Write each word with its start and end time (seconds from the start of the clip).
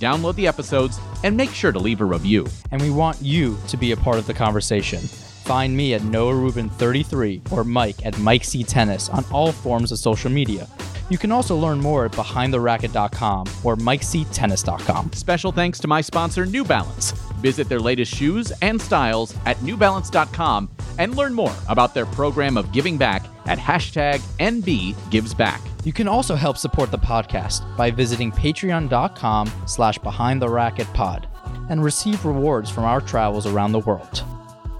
Download 0.00 0.34
the 0.34 0.46
episodes 0.46 1.00
and 1.24 1.36
make 1.36 1.50
sure 1.50 1.72
to 1.72 1.78
leave 1.78 2.00
a 2.00 2.04
review. 2.04 2.46
And 2.70 2.80
we 2.80 2.90
want 2.90 3.20
you 3.20 3.56
to 3.68 3.76
be 3.76 3.92
a 3.92 3.96
part 3.96 4.16
of 4.18 4.26
the 4.26 4.34
conversation. 4.34 5.00
Find 5.00 5.76
me 5.76 5.94
at 5.94 6.02
Noah 6.02 6.34
Rubin 6.34 6.68
33 6.70 7.42
or 7.52 7.64
Mike 7.64 8.04
at 8.04 8.18
Mike 8.18 8.44
C 8.44 8.64
Tennis 8.64 9.08
on 9.08 9.24
all 9.32 9.52
forms 9.52 9.92
of 9.92 9.98
social 9.98 10.30
media. 10.30 10.68
You 11.08 11.18
can 11.18 11.30
also 11.30 11.56
learn 11.56 11.78
more 11.78 12.04
at 12.06 12.12
behindtheracket.com 12.12 13.46
or 13.62 13.76
mikectennis.com. 13.76 15.12
Special 15.12 15.52
thanks 15.52 15.78
to 15.78 15.88
my 15.88 16.00
sponsor, 16.00 16.46
New 16.46 16.64
Balance. 16.64 17.12
Visit 17.40 17.68
their 17.68 17.78
latest 17.78 18.12
shoes 18.12 18.52
and 18.62 18.80
styles 18.80 19.36
at 19.46 19.56
newbalance.com 19.58 20.68
and 20.98 21.14
learn 21.16 21.32
more 21.32 21.54
about 21.68 21.94
their 21.94 22.06
program 22.06 22.56
of 22.56 22.72
giving 22.72 22.96
back 22.98 23.22
at 23.46 23.58
hashtag 23.58 24.20
NBGivesBack. 24.38 25.60
You 25.84 25.92
can 25.92 26.08
also 26.08 26.34
help 26.34 26.56
support 26.56 26.90
the 26.90 26.98
podcast 26.98 27.76
by 27.76 27.90
visiting 27.90 28.32
patreon.com 28.32 29.50
slash 29.66 29.98
behind 29.98 30.42
the 30.42 30.48
racket 30.48 30.86
pod 30.94 31.28
and 31.68 31.82
receive 31.82 32.24
rewards 32.24 32.70
from 32.70 32.84
our 32.84 33.00
travels 33.00 33.46
around 33.46 33.72
the 33.72 33.80
world. 33.80 34.24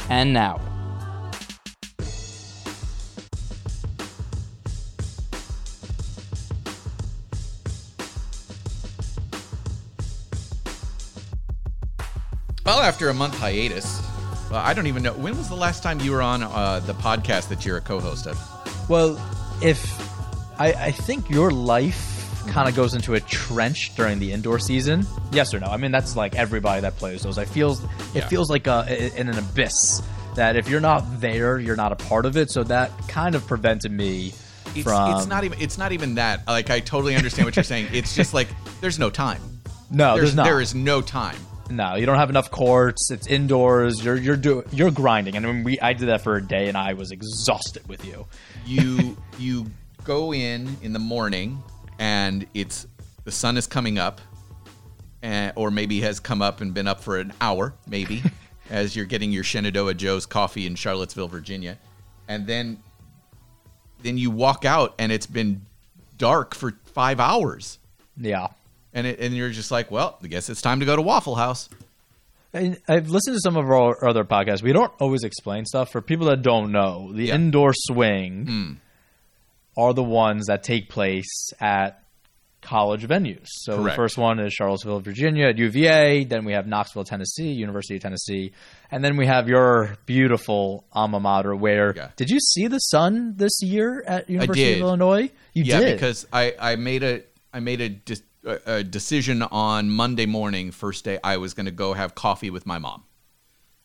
And 0.08 0.32
now, 0.32 0.60
Well, 12.64 12.80
after 12.80 13.10
a 13.10 13.14
month 13.14 13.38
hiatus, 13.38 14.02
well, 14.50 14.60
I 14.60 14.74
don't 14.74 14.88
even 14.88 15.04
know. 15.04 15.12
When 15.12 15.36
was 15.36 15.48
the 15.48 15.54
last 15.54 15.84
time 15.84 16.00
you 16.00 16.10
were 16.10 16.20
on 16.22 16.42
uh, 16.42 16.80
the 16.80 16.94
podcast 16.94 17.48
that 17.50 17.64
you're 17.64 17.76
a 17.76 17.80
co 17.80 18.00
host 18.00 18.26
of? 18.26 18.55
Well, 18.88 19.18
if 19.62 19.80
I, 20.60 20.72
I 20.72 20.90
think 20.92 21.28
your 21.30 21.50
life 21.50 22.12
kind 22.48 22.68
of 22.68 22.76
goes 22.76 22.94
into 22.94 23.14
a 23.14 23.20
trench 23.20 23.94
during 23.96 24.18
the 24.18 24.32
indoor 24.32 24.58
season, 24.58 25.06
yes 25.32 25.52
or 25.52 25.60
no? 25.60 25.66
I 25.66 25.76
mean, 25.76 25.90
that's 25.90 26.14
like 26.16 26.34
everybody 26.36 26.80
that 26.82 26.96
plays 26.96 27.22
those. 27.22 27.38
I 27.38 27.44
feels 27.44 27.82
it 27.82 27.88
Yeah. 28.14 28.28
feels 28.28 28.50
like 28.50 28.66
a, 28.66 29.12
in 29.18 29.28
an 29.28 29.38
abyss 29.38 30.02
that 30.36 30.56
if 30.56 30.68
you're 30.68 30.80
not 30.80 31.20
there, 31.20 31.58
you're 31.58 31.76
not 31.76 31.92
a 31.92 31.96
part 31.96 32.24
of 32.26 32.36
it. 32.36 32.50
So 32.50 32.62
that 32.64 32.90
kind 33.08 33.34
of 33.34 33.46
prevented 33.46 33.90
me 33.90 34.32
It's, 34.74 34.82
from. 34.84 35.16
it's 35.16 35.26
not 35.26 35.44
even. 35.44 35.60
It's 35.60 35.78
not 35.78 35.92
even 35.92 36.14
that. 36.16 36.46
Like 36.46 36.70
I 36.70 36.80
totally 36.80 37.16
understand 37.16 37.46
what 37.46 37.56
you're 37.56 37.62
saying. 37.64 37.88
It's 37.92 38.14
just 38.14 38.32
like 38.34 38.48
there's 38.80 38.98
no 38.98 39.10
time. 39.10 39.40
no, 39.90 40.16
there's, 40.16 40.34
not. 40.34 40.44
There 40.44 40.60
is 40.60 40.74
no 40.74 41.00
time. 41.00 41.36
No, 41.68 41.96
you 41.96 42.06
don't 42.06 42.18
have 42.18 42.30
enough 42.30 42.50
courts. 42.50 43.10
It's 43.10 43.26
indoors. 43.26 44.04
You're 44.04 44.16
you're 44.16 44.36
do, 44.36 44.64
you're 44.70 44.90
grinding, 44.90 45.36
and 45.36 45.44
when 45.46 45.64
we 45.64 45.80
I 45.80 45.92
did 45.94 46.08
that 46.08 46.22
for 46.22 46.36
a 46.36 46.42
day, 46.42 46.68
and 46.68 46.76
I 46.76 46.92
was 46.92 47.10
exhausted 47.10 47.86
with 47.88 48.04
you. 48.04 48.26
You 48.64 49.16
you 49.38 49.66
go 50.04 50.32
in 50.32 50.76
in 50.82 50.92
the 50.92 50.98
morning, 50.98 51.62
and 51.98 52.46
it's 52.54 52.86
the 53.24 53.32
sun 53.32 53.56
is 53.56 53.66
coming 53.66 53.98
up, 53.98 54.20
and, 55.22 55.52
or 55.56 55.70
maybe 55.70 56.00
has 56.02 56.20
come 56.20 56.40
up 56.40 56.60
and 56.60 56.72
been 56.72 56.86
up 56.86 57.00
for 57.00 57.18
an 57.18 57.32
hour, 57.40 57.74
maybe, 57.88 58.22
as 58.70 58.94
you're 58.94 59.04
getting 59.04 59.32
your 59.32 59.42
Shenandoah 59.42 59.94
Joe's 59.94 60.26
coffee 60.26 60.66
in 60.66 60.76
Charlottesville, 60.76 61.28
Virginia, 61.28 61.78
and 62.28 62.46
then 62.46 62.80
then 64.02 64.18
you 64.18 64.30
walk 64.30 64.64
out, 64.64 64.94
and 65.00 65.10
it's 65.10 65.26
been 65.26 65.66
dark 66.16 66.54
for 66.54 66.78
five 66.84 67.18
hours. 67.18 67.80
Yeah, 68.16 68.48
and 68.96 69.06
it, 69.06 69.20
and 69.20 69.36
you're 69.36 69.50
just 69.50 69.70
like, 69.70 69.90
well, 69.90 70.18
I 70.22 70.26
guess 70.26 70.48
it's 70.48 70.62
time 70.62 70.80
to 70.80 70.86
go 70.86 70.96
to 70.96 71.02
Waffle 71.02 71.34
House. 71.34 71.68
And 72.54 72.80
I've 72.88 73.10
listened 73.10 73.36
to 73.36 73.40
some 73.40 73.56
of 73.58 73.66
our 73.66 74.08
other 74.08 74.24
podcasts. 74.24 74.62
We 74.62 74.72
don't 74.72 74.92
always 74.98 75.22
explain 75.22 75.66
stuff 75.66 75.92
for 75.92 76.00
people 76.00 76.26
that 76.28 76.40
don't 76.40 76.72
know. 76.72 77.12
The 77.12 77.26
Yeah. 77.26 77.34
indoor 77.34 77.72
swing 77.74 78.46
hmm. 78.46 78.72
are 79.80 79.92
the 79.92 80.02
ones 80.02 80.46
that 80.46 80.62
take 80.62 80.88
place 80.88 81.50
at 81.60 82.02
college 82.62 83.06
venues. 83.06 83.46
So 83.48 83.82
the 83.84 83.92
first 83.92 84.16
one 84.16 84.40
is 84.40 84.54
Charlottesville, 84.54 85.00
Virginia 85.00 85.48
at 85.48 85.58
UVA. 85.58 86.24
Then 86.24 86.46
we 86.46 86.54
have 86.54 86.66
Knoxville, 86.66 87.04
Tennessee, 87.04 87.52
University 87.52 87.96
of 87.96 88.02
Tennessee, 88.02 88.52
and 88.90 89.04
then 89.04 89.18
we 89.18 89.26
have 89.26 89.46
your 89.46 89.98
beautiful 90.06 90.84
alma 90.90 91.20
mater. 91.20 91.54
Where 91.54 91.92
Yeah. 91.94 92.08
did 92.16 92.30
you 92.30 92.40
see 92.40 92.66
the 92.66 92.78
sun 92.78 93.34
this 93.36 93.62
year 93.62 94.02
at 94.06 94.30
University 94.30 94.72
of 94.72 94.80
Illinois? 94.80 95.30
You 95.52 95.64
yeah, 95.64 95.80
did 95.80 95.92
because 95.96 96.26
I, 96.32 96.54
I 96.58 96.76
made 96.76 97.02
a 97.02 97.22
I 97.52 97.60
made 97.60 97.80
a, 97.80 97.88
dis, 97.88 98.22
a, 98.46 98.84
decision 98.84 99.42
on 99.42 99.90
Monday 99.90 100.26
morning, 100.26 100.70
first 100.70 101.04
day 101.04 101.18
I 101.22 101.36
was 101.36 101.54
going 101.54 101.66
to 101.66 101.72
go 101.72 101.92
have 101.92 102.14
coffee 102.14 102.50
with 102.50 102.66
my 102.66 102.78
mom. 102.78 103.04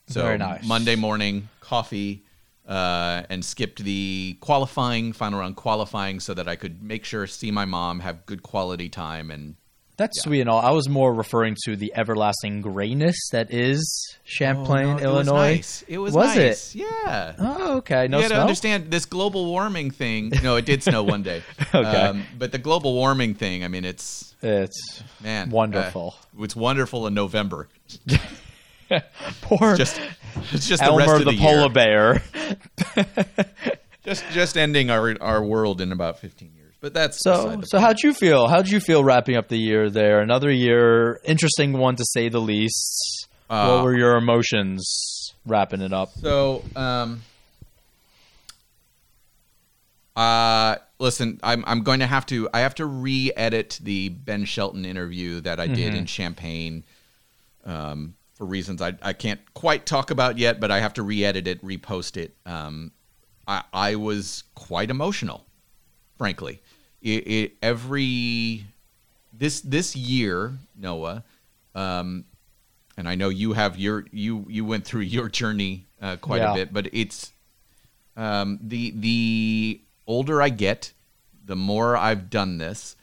So 0.06 0.36
nice. 0.36 0.66
Monday 0.66 0.96
morning 0.96 1.48
coffee, 1.60 2.24
uh, 2.66 3.24
and 3.28 3.44
skipped 3.44 3.82
the 3.82 4.36
qualifying 4.40 5.12
final 5.12 5.40
round 5.40 5.56
qualifying 5.56 6.20
so 6.20 6.32
that 6.34 6.48
I 6.48 6.56
could 6.56 6.82
make 6.82 7.04
sure 7.04 7.26
see 7.26 7.50
my 7.50 7.64
mom, 7.64 8.00
have 8.00 8.24
good 8.26 8.42
quality 8.42 8.88
time, 8.88 9.30
and 9.30 9.56
That's 9.98 10.20
sweet 10.22 10.40
and 10.40 10.48
all. 10.50 10.60
I 10.60 10.70
was 10.70 10.88
more 10.88 11.12
referring 11.12 11.56
to 11.64 11.76
the 11.76 11.92
everlasting 11.94 12.62
grayness 12.62 13.16
that 13.30 13.52
is 13.52 14.16
Champaign, 14.24 14.86
Oh, 14.86 14.96
no, 14.96 15.10
it 15.10 15.12
was 15.18 15.26
nice. 15.26 15.84
It 15.86 15.98
was, 15.98 16.14
Was 16.14 16.34
nice. 16.36 16.74
it? 16.74 16.78
Yeah. 16.80 17.34
Oh, 17.38 17.76
okay. 17.78 18.08
No 18.08 18.18
you 18.18 18.28
got 18.28 18.34
to 18.34 18.40
understand 18.40 18.90
this 18.90 19.04
global 19.04 19.44
warming 19.46 19.90
thing. 19.90 20.32
No, 20.42 20.56
it 20.56 20.64
did 20.64 20.82
snow 20.82 21.02
one 21.02 21.22
day. 21.22 21.42
Okay. 21.74 22.22
but 22.38 22.52
the 22.52 22.58
global 22.58 22.94
warming 22.94 23.34
thing, 23.34 23.64
I 23.64 23.68
mean, 23.68 23.84
it's 23.84 24.34
It's 24.42 25.02
man 25.22 25.50
Wonderful. 25.50 26.14
uh, 26.38 26.42
it's 26.44 26.56
wonderful 26.56 27.06
in 27.06 27.14
November. 27.14 27.68
poor 29.42 29.76
Just 29.76 30.00
it's 30.52 30.66
just 30.68 30.82
the 30.82 30.88
Elmer 30.90 30.98
rest 31.06 31.12
of 31.20 31.24
the, 31.26 31.30
the, 31.32 31.38
polar 31.38 31.60
year. 31.60 31.68
bear. 31.70 32.22
Just 34.04 34.24
just 34.32 34.56
ending 34.58 34.90
our 34.90 35.16
our 35.20 35.42
world 35.44 35.80
in 35.80 35.92
about 35.92 36.18
15 36.18 36.52
years. 36.56 36.61
But 36.82 36.94
that's 36.94 37.20
So, 37.20 37.60
so 37.62 37.78
how'd 37.78 38.00
you 38.02 38.12
feel? 38.12 38.48
How'd 38.48 38.68
you 38.68 38.80
feel 38.80 39.04
wrapping 39.04 39.36
up 39.36 39.46
the 39.46 39.56
year 39.56 39.88
there? 39.88 40.20
Another 40.20 40.50
year, 40.50 41.20
interesting 41.24 41.72
one 41.74 41.94
to 41.94 42.04
say 42.04 42.28
the 42.28 42.40
least. 42.40 43.28
Uh, 43.48 43.68
what 43.68 43.84
were 43.84 43.96
your 43.96 44.16
emotions 44.16 45.32
wrapping 45.46 45.80
it 45.80 45.92
up? 45.92 46.10
So, 46.20 46.64
um, 46.74 47.22
uh, 50.16 50.76
listen, 50.98 51.38
I'm 51.44 51.62
I'm 51.68 51.82
going 51.82 52.00
to 52.00 52.06
have 52.06 52.26
to 52.26 52.48
I 52.52 52.60
have 52.60 52.74
to 52.76 52.86
re-edit 52.86 53.78
the 53.80 54.08
Ben 54.08 54.44
Shelton 54.44 54.84
interview 54.84 55.40
that 55.42 55.60
I 55.60 55.68
did 55.68 55.94
in 55.94 56.06
Champaign, 56.06 56.82
um, 57.64 58.14
for 58.34 58.44
reasons 58.44 58.82
I 58.82 58.94
I 59.02 59.12
can't 59.12 59.40
quite 59.54 59.86
talk 59.86 60.10
about 60.10 60.36
yet, 60.36 60.58
but 60.58 60.70
I 60.72 60.80
have 60.80 60.94
to 60.94 61.02
re-edit 61.04 61.46
it, 61.46 61.62
repost 61.64 62.16
it. 62.16 62.34
Um, 62.44 62.90
I 63.46 63.62
I 63.72 63.94
was 63.94 64.42
quite 64.54 64.90
emotional, 64.90 65.44
frankly. 66.18 66.61
It, 67.02 67.26
it 67.26 67.52
every 67.62 68.64
this 69.32 69.60
this 69.60 69.96
year, 69.96 70.52
Noah, 70.76 71.24
um, 71.74 72.24
and 72.96 73.08
I 73.08 73.14
know 73.16 73.28
you 73.28 73.54
have 73.54 73.78
your 73.78 74.06
you 74.12 74.46
you 74.48 74.64
went 74.64 74.84
through 74.84 75.00
your 75.16 75.28
journey 75.28 75.86
uh, 76.00 76.16
quite 76.16 76.42
Yeah. 76.42 76.52
a 76.52 76.54
bit, 76.54 76.72
but 76.72 76.88
it's 76.92 77.32
um, 78.16 78.58
the 78.62 78.92
the 78.96 79.80
older 80.06 80.40
I 80.40 80.48
get, 80.50 80.92
the 81.44 81.56
more 81.56 81.96
I've 81.96 82.30
done 82.30 82.58
this, 82.58 82.96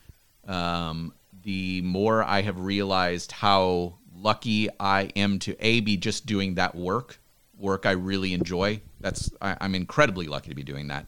um, 0.47 1.13
the 1.43 1.81
more 1.81 2.23
I 2.23 2.41
have 2.41 2.59
realized 2.59 3.31
how 3.31 3.95
lucky 4.15 4.69
I 4.79 5.03
am 5.15 5.39
to 5.39 5.55
a 5.59 5.79
be 5.81 5.97
just 5.97 6.25
doing 6.25 6.55
that 6.55 6.75
work, 6.75 7.19
work 7.57 7.85
I 7.85 7.91
really 7.91 8.33
enjoy. 8.33 8.81
That's 9.01 9.31
I, 9.41 9.57
I'm 9.59 9.75
incredibly 9.75 10.27
lucky 10.27 10.49
to 10.49 10.55
be 10.55 10.63
doing 10.63 10.87
that. 10.87 11.05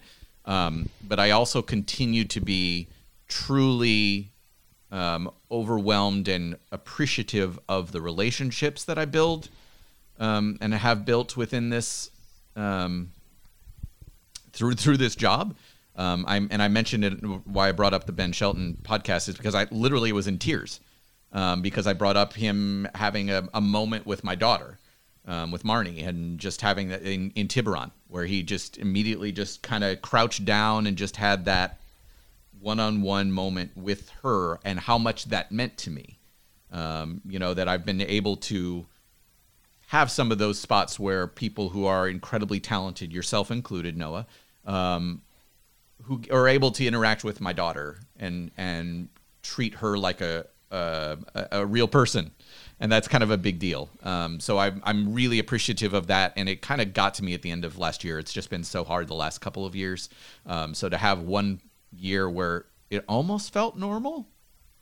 Um, 0.52 0.90
but 1.02 1.18
I 1.18 1.32
also 1.32 1.62
continue 1.62 2.26
to 2.26 2.42
be 2.42 2.90
truly 3.30 4.32
um, 4.92 5.32
overwhelmed 5.50 6.28
and 6.28 6.58
appreciative 6.74 7.58
of 7.70 7.94
the 7.94 8.02
relationships 8.02 8.84
that 8.84 8.98
I 8.98 9.06
build 9.06 9.48
um, 10.20 10.58
and 10.60 10.74
have 10.74 11.06
built 11.06 11.38
within 11.38 11.70
this 11.70 12.12
um, 12.58 13.12
through 14.52 14.74
through 14.74 14.98
this 14.98 15.16
job. 15.16 15.56
Um, 15.96 16.26
I'm, 16.28 16.50
and 16.52 16.62
I 16.62 16.68
mentioned 16.68 17.06
it 17.06 17.14
why 17.46 17.70
I 17.70 17.72
brought 17.72 17.94
up 17.94 18.06
the 18.06 18.12
Ben 18.12 18.34
Shelton 18.34 18.78
podcast 18.84 19.30
is 19.30 19.38
because 19.38 19.56
I 19.56 19.68
literally 19.72 20.12
was 20.12 20.28
in 20.28 20.38
tears 20.38 20.82
um, 21.32 21.62
because 21.62 21.88
I 21.88 21.94
brought 21.94 22.18
up 22.18 22.34
him 22.34 22.90
having 22.96 23.30
a, 23.30 23.48
a 23.54 23.62
moment 23.62 24.06
with 24.06 24.24
my 24.24 24.36
daughter, 24.36 24.80
um, 25.26 25.52
with 25.52 25.64
Marnie, 25.64 26.08
and 26.08 26.40
just 26.40 26.62
having 26.62 26.90
that 26.90 27.04
in, 27.04 27.32
in 27.36 27.48
Tiburon 27.48 27.92
where 28.12 28.26
he 28.26 28.44
just 28.44 28.78
immediately 28.78 29.32
just 29.32 29.62
kind 29.62 29.86
of 29.86 30.02
crouched 30.02 30.44
down 30.44 30.86
and 30.86 30.98
just 30.98 31.16
had 31.16 31.46
that 31.46 31.80
one-on-one 32.60 33.32
moment 33.32 33.72
with 33.76 34.10
her 34.22 34.60
and 34.66 34.80
how 34.80 34.98
much 34.98 35.26
that 35.26 35.50
meant 35.52 35.78
to 35.78 35.90
me. 35.90 36.20
Um, 36.72 37.22
you 37.26 37.40
know 37.40 37.54
that 37.54 37.68
I've 37.68 37.86
been 37.86 38.02
able 38.02 38.36
to 38.38 38.86
have 39.88 40.12
some 40.12 40.32
of 40.32 40.38
those 40.38 40.60
spots 40.60 41.00
where 41.00 41.28
people 41.28 41.70
who 41.70 41.86
are 41.86 42.08
incredibly 42.08 42.60
talented, 42.62 43.12
yourself 43.12 43.52
included, 43.52 43.98
Noah, 43.98 44.26
um, 44.66 45.22
who 46.04 46.22
are 46.32 46.48
able 46.48 46.72
to 46.72 46.86
interact 46.86 47.24
with 47.24 47.42
my 47.42 47.54
daughter 47.54 48.00
and 48.18 48.52
and 48.58 49.10
treat 49.42 49.76
her 49.76 49.98
like 49.98 50.22
a 50.22 50.46
a, 50.72 51.18
a 51.52 51.66
real 51.66 51.88
person, 51.88 52.32
and 52.80 52.92
that's 52.92 53.08
kind 53.08 53.24
of 53.24 53.32
a 53.32 53.38
big 53.38 53.60
deal. 53.60 53.90
Um, 54.04 54.40
so 54.40 54.58
I'm 54.58 54.82
I'm 54.86 55.14
really 55.14 55.40
appreciative 55.40 55.94
of 55.94 56.08
that, 56.08 56.34
and 56.36 56.50
it 56.50 56.62
kind 56.62 56.82
of 56.82 56.94
got 56.94 57.14
to 57.16 57.24
me 57.24 57.34
at 57.34 57.42
the 57.42 57.52
end 57.52 57.66
of 57.66 57.78
last 57.78 58.04
year. 58.04 58.20
It's 58.20 58.34
just 58.34 58.50
been 58.50 58.64
so 58.64 58.84
hard 58.84 59.08
the 59.08 59.16
last 59.16 59.40
couple 59.42 59.66
of 59.66 59.76
years. 59.76 60.10
Um, 60.46 60.74
so 60.74 60.90
to 60.90 60.98
have 60.98 61.22
one 61.22 61.62
year 61.96 62.30
where 62.30 62.66
it 62.90 63.04
almost 63.08 63.54
felt 63.54 63.78
normal, 63.78 64.28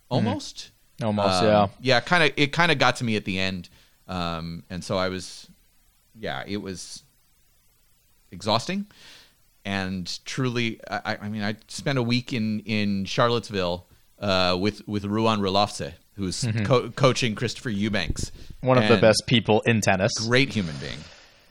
almost. 0.09 0.71
Almost, 1.01 1.43
Um, 1.43 1.45
yeah. 1.45 1.67
yeah, 1.81 1.99
kind 2.01 2.23
of. 2.23 2.31
It 2.35 2.51
kind 2.51 2.71
of 2.71 2.77
got 2.77 2.97
to 2.97 3.03
me 3.05 3.15
at 3.15 3.23
the 3.23 3.39
end, 3.39 3.69
um, 4.07 4.63
and 4.69 4.83
so 4.83 4.97
I 4.97 5.07
was, 5.07 5.47
yeah, 6.13 6.43
it 6.45 6.57
was 6.57 7.03
exhausting, 8.31 8.85
and 9.65 10.19
truly, 10.25 10.79
I, 10.89 11.17
I 11.21 11.29
mean, 11.29 11.41
I 11.43 11.55
spent 11.67 11.97
a 11.97 12.03
week 12.03 12.33
in 12.33 12.59
in 12.61 13.05
Charlottesville 13.05 13.87
uh, 14.19 14.57
with 14.59 14.85
with 14.87 15.05
Ruan 15.05 15.39
Roelofse, 15.39 15.93
who's 16.19 16.45
co- 16.65 16.89
coaching 16.91 17.33
Christopher 17.35 17.69
Eubanks, 17.71 18.31
Mm-hmm. 18.31 18.67
One 18.67 18.77
of 18.77 18.87
the 18.89 18.97
best 18.97 19.23
people 19.25 19.61
in 19.61 19.79
tennis. 19.81 20.11
great 20.19 20.53
human 20.53 20.75
being. 20.77 20.99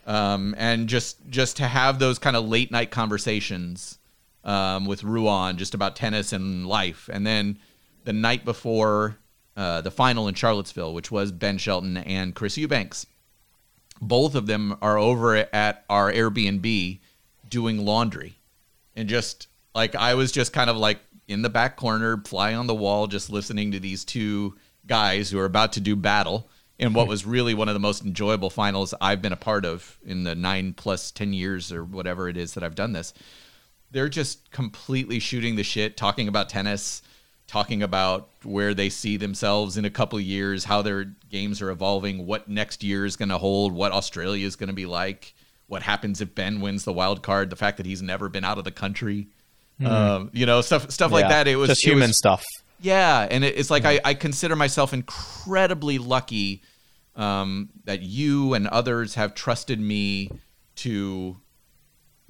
Um, 0.07 0.55
and 0.59 0.89
just 0.89 1.17
just 1.29 1.57
to 1.57 1.65
have 1.67 1.99
those 1.99 2.19
kind 2.19 2.37
of 2.37 2.47
late 2.47 2.71
night 2.71 2.91
conversations 2.91 3.99
um, 4.45 4.85
with 4.87 5.03
Ruan 5.05 5.57
just 5.57 5.75
about 5.75 5.97
tennis 5.97 6.33
and 6.33 6.67
life. 6.67 7.09
And 7.13 7.27
then 7.27 7.59
the 8.05 8.13
night 8.13 8.45
before 8.45 9.17
uh, 9.57 9.81
the 9.81 9.91
final 9.91 10.29
in 10.29 10.35
Charlottesville 10.35 10.93
which 10.95 11.11
was 11.11 11.33
Ben 11.33 11.59
Shelton 11.59 11.97
and 11.97 12.35
Chris 12.35 12.57
Eubanks. 12.59 13.07
Both 14.01 14.35
of 14.35 14.47
them 14.47 14.77
are 14.81 14.97
over 14.99 15.35
at 15.37 15.85
our 15.91 16.13
Airbnb 16.13 17.01
doing 17.49 17.79
laundry. 17.85 18.37
And 18.95 19.09
just 19.09 19.49
like 19.75 19.95
I 19.95 20.15
was 20.15 20.31
just 20.31 20.53
kind 20.53 20.71
of 20.71 20.77
like 20.77 21.01
in 21.29 21.43
the 21.43 21.51
back 21.51 21.77
corner, 21.77 22.21
fly 22.27 22.55
on 22.55 22.67
the 22.67 22.75
wall, 22.75 23.07
just 23.07 23.31
listening 23.31 23.73
to 23.73 23.81
these 23.81 24.05
two 24.05 24.57
guys 24.87 25.31
who 25.31 25.39
are 25.39 25.45
about 25.45 25.75
to 25.75 25.81
do 25.81 25.95
battle 25.95 26.49
in 26.79 26.95
what 26.95 27.05
hmm. 27.05 27.11
was 27.11 27.27
really 27.27 27.55
one 27.55 27.69
of 27.69 27.75
the 27.75 27.81
most 27.81 28.05
enjoyable 28.05 28.51
finals 28.51 28.95
I've 29.01 29.21
been 29.21 29.33
a 29.33 29.37
part 29.37 29.65
of 29.65 29.99
in 30.05 30.25
the 30.25 30.35
nine 30.35 30.73
plus 30.73 31.11
ten 31.11 31.33
years 31.33 31.71
or 31.71 31.85
whatever 31.85 32.29
it 32.29 32.37
is 32.37 32.55
that 32.55 32.65
I've 32.65 32.75
done 32.75 32.93
this. 32.93 33.13
They're 33.91 34.09
just 34.09 34.51
completely 34.51 35.19
shooting 35.19 35.57
the 35.57 35.63
shit, 35.63 35.97
talking 35.97 36.29
about 36.29 36.49
tennis, 36.49 37.03
talking 37.47 37.83
about 37.83 38.29
where 38.43 38.75
they 38.75 38.91
see 38.91 39.17
themselves 39.17 39.77
in 39.77 39.85
a 39.85 39.91
couple 39.91 40.19
of 40.19 40.25
years, 40.25 40.65
how 40.65 40.83
their 40.83 41.05
games 41.31 41.63
are 41.63 41.71
evolving, 41.71 42.27
what 42.27 42.49
next 42.49 42.85
year 42.85 43.07
is 43.07 43.17
going 43.17 43.31
to 43.31 43.39
hold, 43.39 43.73
what 43.73 43.93
Australia 43.93 44.47
is 44.47 44.57
going 44.57 44.69
to 44.69 44.75
be 44.75 44.87
like, 44.87 45.35
what 45.67 45.83
happens 45.83 46.21
if 46.21 46.35
Ben 46.35 46.61
wins 46.61 46.85
the 46.85 46.93
wild 46.93 47.23
card, 47.23 47.49
the 47.49 47.57
fact 47.57 47.79
that 47.79 47.87
he's 47.87 48.03
never 48.03 48.29
been 48.29 48.45
out 48.45 48.59
of 48.59 48.65
the 48.65 48.71
country, 48.71 49.29
um, 49.85 50.31
you 50.33 50.47
know, 50.47 50.61
stuff 50.61 50.91
stuff 50.91 51.13
like 51.13 51.25
Mm-hmm. 51.25 51.31
That. 51.33 51.49
It 51.49 51.57
was 51.57 51.69
just 51.69 51.85
it 51.85 51.89
human 51.91 52.09
was- 52.09 52.19
stuff. 52.19 52.45
yeah, 52.81 53.27
and 53.31 53.45
it, 53.45 53.57
it's 53.59 53.71
like 53.71 53.85
I, 53.85 54.01
I 54.05 54.15
consider 54.15 54.57
myself 54.57 54.93
incredibly 54.93 55.99
lucky 55.99 56.63
um, 57.17 57.69
that 57.85 58.03
you 58.03 58.55
and 58.55 58.67
others 58.69 59.15
have 59.17 59.35
trusted 59.35 59.81
me 59.81 60.31
to 60.77 61.37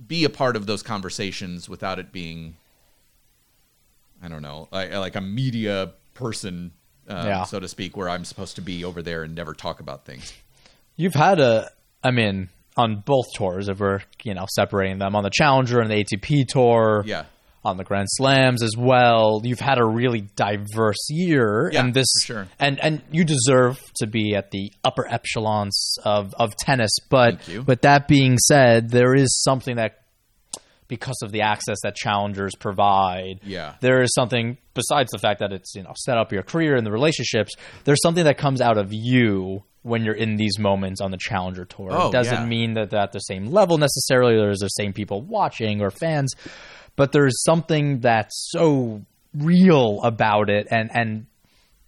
be 0.06 0.24
a 0.24 0.30
part 0.30 0.56
of 0.56 0.66
those 0.66 0.82
conversations 0.82 1.68
without 1.68 1.98
it 1.98 2.12
being, 2.12 2.56
I 4.22 4.28
don't 4.28 4.42
know, 4.42 4.68
like, 4.72 4.92
like 4.94 5.16
a 5.16 5.20
media 5.20 5.92
person, 6.14 6.72
um, 7.08 7.26
Yeah. 7.26 7.44
so 7.44 7.60
to 7.60 7.68
speak, 7.68 7.96
where 7.96 8.08
I'm 8.08 8.24
supposed 8.24 8.56
to 8.56 8.62
be 8.62 8.84
over 8.84 9.02
there 9.02 9.22
and 9.24 9.34
never 9.34 9.54
talk 9.54 9.80
about 9.80 10.04
things. 10.04 10.32
You've 10.96 11.14
had 11.14 11.38
a, 11.40 11.70
I 12.02 12.10
mean, 12.10 12.48
on 12.76 13.02
both 13.04 13.26
tours, 13.34 13.68
if 13.68 13.80
we're 13.80 14.00
you 14.22 14.34
know 14.34 14.46
separating 14.54 14.98
them 14.98 15.14
on 15.16 15.22
the 15.24 15.30
Challenger 15.32 15.80
and 15.80 15.90
the 15.90 16.04
ATP 16.04 16.46
tour, 16.48 17.02
Yeah. 17.06 17.24
On 17.64 17.76
the 17.76 17.84
Grand 17.84 18.06
Slams 18.10 18.62
as 18.62 18.76
well. 18.76 19.40
You've 19.44 19.60
had 19.60 19.78
a 19.78 19.84
really 19.84 20.22
diverse 20.36 21.08
year, 21.10 21.70
Yeah, 21.72 21.80
and 21.84 21.94
this, 21.94 22.06
sure. 22.22 22.46
and 22.58 22.78
and 22.80 23.02
you 23.10 23.24
deserve 23.24 23.78
to 23.96 24.06
be 24.06 24.34
at 24.34 24.50
the 24.50 24.72
upper 24.84 25.06
echelons 25.08 25.94
of 26.04 26.34
of 26.34 26.54
tennis. 26.56 26.92
But 27.10 27.40
but 27.64 27.82
that 27.82 28.08
being 28.08 28.38
said, 28.38 28.90
there 28.90 29.14
is 29.14 29.42
something 29.42 29.76
that 29.76 29.98
because 30.88 31.18
of 31.22 31.32
the 31.32 31.42
access 31.42 31.76
that 31.82 31.94
challengers 31.94 32.54
provide. 32.58 33.40
Yeah. 33.44 33.74
There 33.80 34.00
is 34.00 34.10
something 34.14 34.56
besides 34.72 35.10
the 35.10 35.18
fact 35.18 35.40
that 35.40 35.52
it's, 35.52 35.74
you 35.74 35.82
know, 35.82 35.92
set 35.94 36.16
up 36.16 36.32
your 36.32 36.42
career 36.42 36.76
and 36.76 36.86
the 36.86 36.90
relationships, 36.90 37.52
there's 37.84 38.00
something 38.02 38.24
that 38.24 38.38
comes 38.38 38.62
out 38.62 38.78
of 38.78 38.88
you 38.90 39.64
when 39.82 40.02
you're 40.04 40.14
in 40.14 40.36
these 40.36 40.58
moments 40.58 41.00
on 41.02 41.10
the 41.10 41.18
challenger 41.20 41.64
tour. 41.66 41.90
Oh, 41.92 42.08
it 42.08 42.12
doesn't 42.12 42.34
yeah. 42.34 42.46
mean 42.46 42.74
that 42.74 42.88
they're 42.90 43.00
at 43.00 43.12
the 43.12 43.20
same 43.20 43.46
level 43.46 43.76
necessarily, 43.78 44.34
there's 44.36 44.60
the 44.60 44.68
same 44.68 44.92
people 44.94 45.20
watching 45.20 45.82
or 45.82 45.90
fans, 45.90 46.32
but 46.98 47.12
there's 47.12 47.42
something 47.44 48.00
that's 48.00 48.50
so 48.50 49.00
real 49.34 50.00
about 50.02 50.50
it 50.50 50.66
and 50.70 50.90
and 50.92 51.26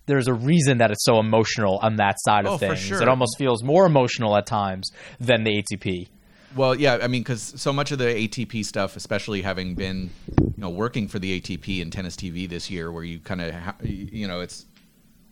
there's 0.06 0.26
a 0.28 0.34
reason 0.34 0.78
that 0.78 0.90
it's 0.90 1.04
so 1.04 1.20
emotional 1.20 1.78
on 1.82 1.96
that 1.96 2.16
side 2.18 2.44
of 2.46 2.54
Oh, 2.54 2.58
things. 2.58 2.80
sure. 2.80 3.00
It 3.00 3.08
almost 3.08 3.36
feels 3.38 3.62
more 3.62 3.86
emotional 3.86 4.36
at 4.36 4.44
times 4.46 4.90
than 5.20 5.44
the 5.44 5.62
ATP. 5.62 6.08
Well, 6.56 6.74
yeah, 6.74 6.98
I 7.00 7.06
mean, 7.06 7.22
because 7.22 7.52
so 7.60 7.72
much 7.72 7.92
of 7.92 7.98
the 7.98 8.06
ATP 8.06 8.64
stuff, 8.64 8.96
especially 8.96 9.42
having 9.42 9.76
been, 9.76 10.10
you 10.40 10.54
know, 10.56 10.68
working 10.70 11.06
for 11.06 11.20
the 11.20 11.40
ATP 11.40 11.80
and 11.80 11.92
Tennis 11.92 12.16
TV 12.16 12.48
this 12.48 12.68
year, 12.68 12.90
where 12.90 13.04
you 13.04 13.20
kind 13.20 13.40
of, 13.40 13.54
ha- 13.54 13.76
you 13.84 14.26
know, 14.26 14.40
it's 14.40 14.66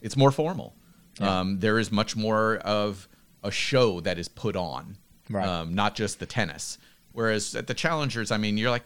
it's 0.00 0.16
more 0.16 0.30
formal. 0.30 0.76
Um, 1.20 1.58
there 1.58 1.80
is 1.80 1.90
much 1.90 2.14
more 2.14 2.58
of 2.58 3.08
a 3.42 3.50
show 3.50 3.98
that 4.02 4.16
is 4.16 4.28
put 4.28 4.54
on, 4.54 4.96
Right. 5.28 5.44
um, 5.44 5.74
not 5.74 5.96
just 5.96 6.20
the 6.20 6.26
tennis. 6.26 6.78
Whereas 7.10 7.56
at 7.56 7.66
the 7.66 7.74
Challengers, 7.74 8.30
I 8.30 8.36
mean, 8.36 8.56
you're 8.56 8.70
like, 8.70 8.84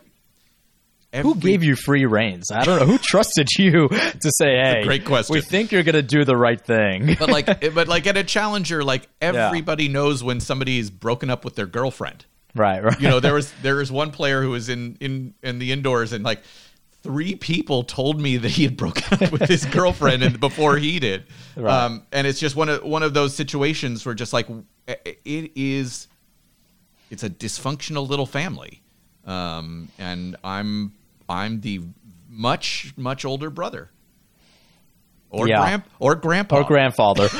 Who 1.15 1.35
gave 1.35 1.63
you 1.63 1.77
free 1.77 2.07
reins? 2.07 2.51
I 2.51 2.65
don't 2.65 2.81
know. 2.81 2.87
Who 2.87 2.97
trusted 2.99 3.49
you 3.59 3.89
to 3.89 4.31
say, 4.39 4.57
"Hey, 4.57 4.83
great 4.85 5.05
question. 5.05 5.35
We 5.35 5.41
think 5.43 5.71
you're 5.73 5.83
going 5.83 5.95
to 5.95 6.03
do 6.03 6.25
the 6.25 6.37
right 6.37 6.61
thing." 6.61 7.17
But 7.19 7.29
like, 7.29 7.47
but 7.75 7.87
like 7.89 8.07
at 8.07 8.17
a 8.17 8.25
Challenger, 8.25 8.83
like 8.83 9.09
everybody 9.21 9.89
knows 9.89 10.25
when 10.25 10.41
somebody's 10.41 10.91
broken 10.91 11.29
up 11.29 11.45
with 11.45 11.55
their 11.55 11.67
girlfriend. 11.67 12.25
right, 12.55 12.83
right. 12.83 13.01
you 13.01 13.09
know 13.09 13.21
there 13.21 13.35
was 13.35 13.53
there 13.63 13.77
was 13.77 13.91
one 13.93 14.11
player 14.11 14.43
who 14.43 14.51
was 14.51 14.69
in 14.69 14.97
in 15.01 15.35
in 15.43 15.59
the 15.59 15.73
indoors 15.73 16.13
and 16.13 16.25
like 16.25 16.43
three 17.03 17.35
people 17.35 17.83
told 17.83 18.21
me 18.21 18.37
that 18.37 18.51
he 18.51 18.63
had 18.63 18.77
broken 18.77 19.05
up 19.25 19.33
with 19.33 19.49
his 19.49 19.65
girlfriend 19.67 20.23
and 20.23 20.39
before 20.39 20.77
he 20.77 20.99
did 21.01 21.25
Right. 21.57 21.85
um 21.87 22.03
and 22.13 22.27
it's 22.27 22.39
just 22.39 22.55
one 22.55 22.69
of 22.69 22.85
one 22.85 23.03
of 23.03 23.13
those 23.15 23.35
situations 23.35 24.05
where 24.07 24.15
just 24.15 24.33
like 24.33 24.47
it 24.87 25.53
is 25.57 26.09
it's 27.11 27.23
a 27.23 27.31
dysfunctional 27.31 28.07
little 28.09 28.27
family 28.27 28.83
um 29.27 29.89
and 29.99 30.37
i'm 30.45 30.93
i'm 31.29 31.61
the 31.61 31.81
much 32.29 32.93
much 32.97 33.25
older 33.25 33.51
brother 33.51 33.91
or 35.31 35.49
Yeah. 35.49 35.61
grand 35.61 35.83
or 35.99 36.15
grandpa 36.15 36.57
or 36.59 36.65
grandfather. 36.65 37.29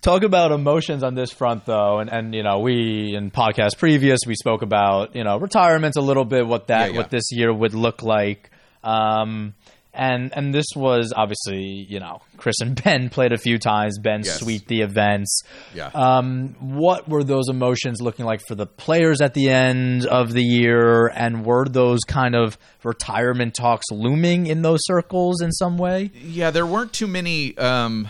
Talk 0.00 0.22
about 0.22 0.52
emotions 0.52 1.02
on 1.02 1.16
this 1.16 1.32
front, 1.32 1.64
though, 1.66 1.98
and 1.98 2.08
and 2.08 2.32
you 2.32 2.44
know 2.44 2.60
we 2.60 3.14
in 3.16 3.32
podcast 3.32 3.76
previous 3.78 4.20
we 4.26 4.36
spoke 4.36 4.62
about 4.62 5.16
you 5.16 5.24
know 5.24 5.38
retirement 5.38 5.96
a 5.96 6.00
little 6.00 6.24
bit, 6.24 6.46
what 6.46 6.68
that 6.68 6.86
Yeah, 6.88 6.92
yeah. 6.92 6.96
what 6.98 7.10
this 7.10 7.24
year 7.32 7.52
would 7.52 7.74
look 7.74 8.02
like. 8.04 8.50
Um, 8.84 9.54
and 9.94 10.32
and 10.36 10.54
this 10.54 10.66
was 10.76 11.12
obviously 11.16 11.62
you 11.88 11.98
know 12.00 12.20
Chris 12.36 12.56
and 12.60 12.80
Ben 12.82 13.08
played 13.10 13.32
a 13.32 13.38
few 13.38 13.58
times. 13.58 13.98
Ben 13.98 14.22
Yes. 14.24 14.38
sweet 14.40 14.66
the 14.68 14.82
events. 14.82 15.42
Yeah. 15.74 15.90
Um, 15.94 16.54
what 16.60 17.08
were 17.08 17.24
those 17.24 17.48
emotions 17.48 18.00
looking 18.00 18.24
like 18.24 18.40
for 18.46 18.54
the 18.54 18.66
players 18.66 19.20
at 19.20 19.34
the 19.34 19.48
end 19.50 20.06
of 20.06 20.32
the 20.32 20.42
year, 20.42 21.08
and 21.08 21.44
were 21.44 21.66
those 21.66 22.00
kind 22.06 22.34
of 22.36 22.56
retirement 22.84 23.54
talks 23.54 23.86
looming 23.90 24.46
in 24.46 24.62
those 24.62 24.80
circles 24.84 25.40
in 25.42 25.52
some 25.52 25.78
way? 25.78 26.10
Yeah, 26.14 26.50
there 26.50 26.66
weren't 26.66 26.92
too 26.92 27.06
many. 27.06 27.56
Um, 27.58 28.08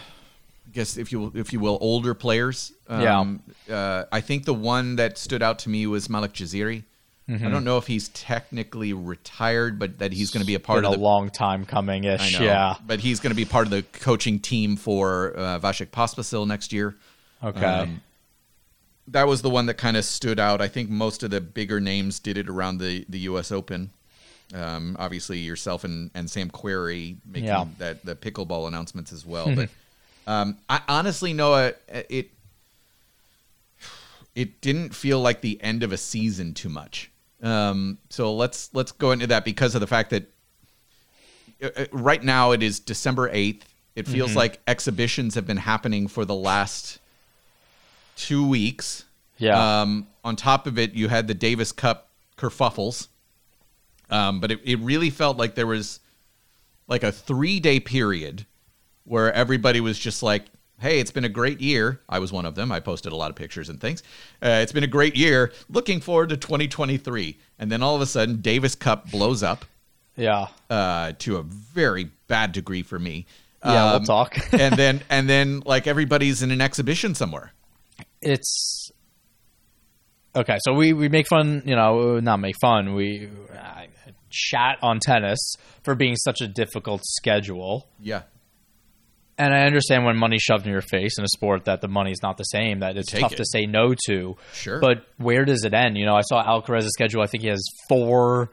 I 0.67 0.71
guess 0.73 0.97
if 0.99 1.11
you 1.13 1.33
if 1.35 1.53
you 1.53 1.61
will, 1.61 1.79
older 1.81 2.15
players. 2.15 2.73
Um, 2.89 3.43
yeah. 3.69 3.75
Uh, 3.75 4.05
I 4.13 4.21
think 4.21 4.45
the 4.45 4.55
one 4.55 4.97
that 4.97 5.17
stood 5.19 5.43
out 5.43 5.61
to 5.61 5.69
me 5.71 5.87
was 5.87 6.09
Malek 6.11 6.33
Jaziri. 6.35 6.85
Mm-hmm. 7.29 7.47
I 7.47 7.51
don't 7.51 7.65
know 7.65 7.77
if 7.77 7.87
he's 7.87 8.09
technically 8.09 8.93
retired, 8.95 9.79
but 9.79 9.99
that 9.99 10.13
he's 10.13 10.31
going 10.31 10.41
to 10.43 10.47
be 10.47 10.55
a 10.55 10.61
part 10.61 10.79
Been 10.79 10.87
of 10.87 10.93
a 10.95 10.97
the. 10.97 11.03
long 11.03 11.29
time 11.29 11.67
coming 11.67 12.05
ish. 12.05 12.41
Yeah. 12.41 12.77
but 12.87 13.01
he's 13.01 13.21
going 13.21 13.33
to 13.33 13.37
be 13.37 13.45
part 13.45 13.67
of 13.67 13.71
the 13.71 13.83
coaching 14.01 14.41
team 14.41 14.77
for 14.77 15.35
uh, 15.37 15.59
Vasek 15.61 15.89
Pospisil 15.89 16.47
next 16.47 16.73
year. 16.73 16.97
Okay. 17.45 17.65
Um, 17.65 18.01
that 19.09 19.27
was 19.27 19.43
the 19.43 19.51
one 19.51 19.67
that 19.67 19.75
kind 19.75 19.97
of 19.97 20.05
stood 20.07 20.39
out. 20.41 20.61
I 20.63 20.69
think 20.69 20.89
most 20.91 21.23
of 21.23 21.31
the 21.31 21.41
bigger 21.41 21.81
names 21.81 22.19
did 22.19 22.39
it 22.39 22.49
around 22.49 22.79
the, 22.79 23.05
the 23.11 23.19
U.S. 23.21 23.53
Open. 23.53 23.91
Um, 24.55 24.97
obviously, 24.99 25.39
yourself 25.39 25.85
and, 25.85 26.11
and 26.15 26.31
Sam 26.31 26.51
Querrey 26.51 27.17
making 27.27 27.49
Yeah. 27.49 27.67
that 27.79 28.05
the 28.07 28.17
pickleball 28.17 28.67
announcements 28.69 29.13
as 29.13 29.27
well. 29.27 29.55
but 29.55 29.69
um, 30.27 30.57
I 30.71 30.81
honestly, 30.89 31.35
Noah, 31.35 31.75
it 31.89 32.31
it 34.35 34.61
didn't 34.61 34.95
feel 34.95 35.21
like 35.21 35.41
the 35.41 35.61
end 35.63 35.83
of 35.83 35.93
a 35.93 35.97
season 35.99 36.55
too 36.55 36.69
much. 36.69 37.11
Um, 37.43 37.99
so 38.11 38.35
let's 38.35 38.71
let's 38.73 38.93
go 38.93 39.13
into 39.13 39.29
that 39.29 39.45
because 39.45 39.75
of 39.75 39.81
the 39.81 39.87
fact 39.87 40.11
that 40.11 40.31
uh, 41.63 41.69
uh, 41.77 41.85
right 41.93 42.23
now 42.23 42.53
it 42.53 42.63
is 42.63 42.81
December 42.81 43.29
eighth. 43.33 43.67
It 43.95 44.07
feels 44.07 44.31
Mm-hmm. 44.31 44.39
like 44.39 44.61
exhibitions 44.67 45.35
have 45.35 45.47
been 45.47 45.57
happening 45.57 46.07
for 46.09 46.25
the 46.25 46.35
last 46.35 46.99
two 48.17 48.47
weeks. 48.47 49.05
Yeah. 49.39 49.81
Um, 49.81 50.07
on 50.25 50.37
top 50.37 50.67
of 50.67 50.79
it, 50.79 50.95
you 50.95 51.09
had 51.09 51.27
the 51.29 51.35
Davis 51.35 51.73
Cup 51.73 52.09
kerfuffles. 52.37 53.09
Um, 54.11 54.41
but 54.41 54.51
it, 54.51 54.61
it 54.65 54.79
really 54.81 55.11
felt 55.11 55.37
like 55.37 55.55
there 55.55 55.67
was 55.67 56.01
like 56.87 57.03
a 57.03 57.13
three 57.13 57.61
day 57.61 57.79
period 57.81 58.47
where 59.05 59.33
everybody 59.33 59.81
was 59.81 59.99
just 59.99 60.23
like, 60.23 60.45
hey, 60.81 61.01
it's 61.01 61.11
been 61.11 61.25
a 61.25 61.29
great 61.29 61.61
year. 61.61 62.01
I 62.09 62.19
was 62.19 62.33
one 62.33 62.47
of 62.47 62.55
them. 62.55 62.71
I 62.73 62.81
posted 62.81 63.13
a 63.13 63.17
lot 63.17 63.31
of 63.31 63.37
pictures 63.37 63.69
and 63.69 63.81
things. 63.81 64.03
Uh, 64.43 64.61
it's 64.63 64.73
been 64.73 64.85
a 64.85 64.89
great 64.89 65.17
year. 65.17 65.53
Looking 65.69 66.01
forward 66.01 66.29
to 66.31 66.37
2023. 66.37 67.37
And 67.59 67.71
then 67.73 67.83
all 67.83 67.95
of 67.97 68.01
a 68.01 68.07
sudden, 68.07 68.41
Davis 68.41 68.75
Cup 68.75 69.11
blows 69.11 69.43
up 69.43 69.65
yeah. 70.17 70.47
uh, 70.71 71.13
to 71.21 71.37
a 71.39 71.43
very 71.43 72.11
bad 72.29 72.53
degree 72.53 72.83
for 72.83 72.99
me. 72.99 73.27
Yeah, 73.65 73.87
we'll 73.87 73.97
Um, 73.97 74.05
talk. 74.05 74.37
and 74.53 74.77
then 74.77 75.01
and 75.11 75.29
then 75.29 75.63
like 75.67 75.87
everybody's 75.89 76.43
in 76.43 76.51
an 76.53 76.61
exhibition 76.61 77.15
somewhere. 77.17 77.53
it's 78.23 78.91
okay. 80.37 80.59
So 80.61 80.73
we 80.75 80.93
we 80.93 81.09
make 81.09 81.27
fun, 81.27 81.63
you 81.67 81.75
know, 81.75 82.21
not 82.21 82.37
make 82.39 82.55
fun. 82.61 82.95
We 82.95 83.29
uh, 83.53 83.83
chat 84.31 84.79
on 84.83 85.01
tennis 85.01 85.57
for 85.83 85.95
being 85.97 86.15
such 86.17 86.41
a 86.41 86.47
difficult 86.47 87.01
schedule. 87.05 87.89
Yeah. 88.01 88.23
And 89.39 89.55
I 89.55 89.61
understand 89.67 90.05
when 90.05 90.17
money's 90.17 90.43
shoved 90.43 90.67
in 90.67 90.73
your 90.73 90.83
face 90.83 91.17
in 91.17 91.25
a 91.25 91.29
sport 91.29 91.67
that 91.67 91.81
the 91.81 91.87
money's 91.87 92.19
not 92.23 92.37
the 92.39 92.43
same, 92.43 92.81
that 92.81 92.97
it's 92.97 93.11
take 93.13 93.21
tough 93.21 93.33
it. 93.35 93.37
to 93.37 93.45
say 93.45 93.67
no 93.67 93.95
to. 94.09 94.37
Sure. 94.53 94.81
But 94.81 95.05
where 95.17 95.45
does 95.45 95.65
it 95.65 95.73
end? 95.75 95.97
You 95.97 96.07
know, 96.07 96.15
I 96.17 96.23
saw 96.23 96.43
Alcaraz's 96.45 96.93
schedule. 96.93 97.23
I 97.23 97.27
think 97.27 97.45
he 97.45 97.49
has 97.49 97.63
four, 97.89 98.51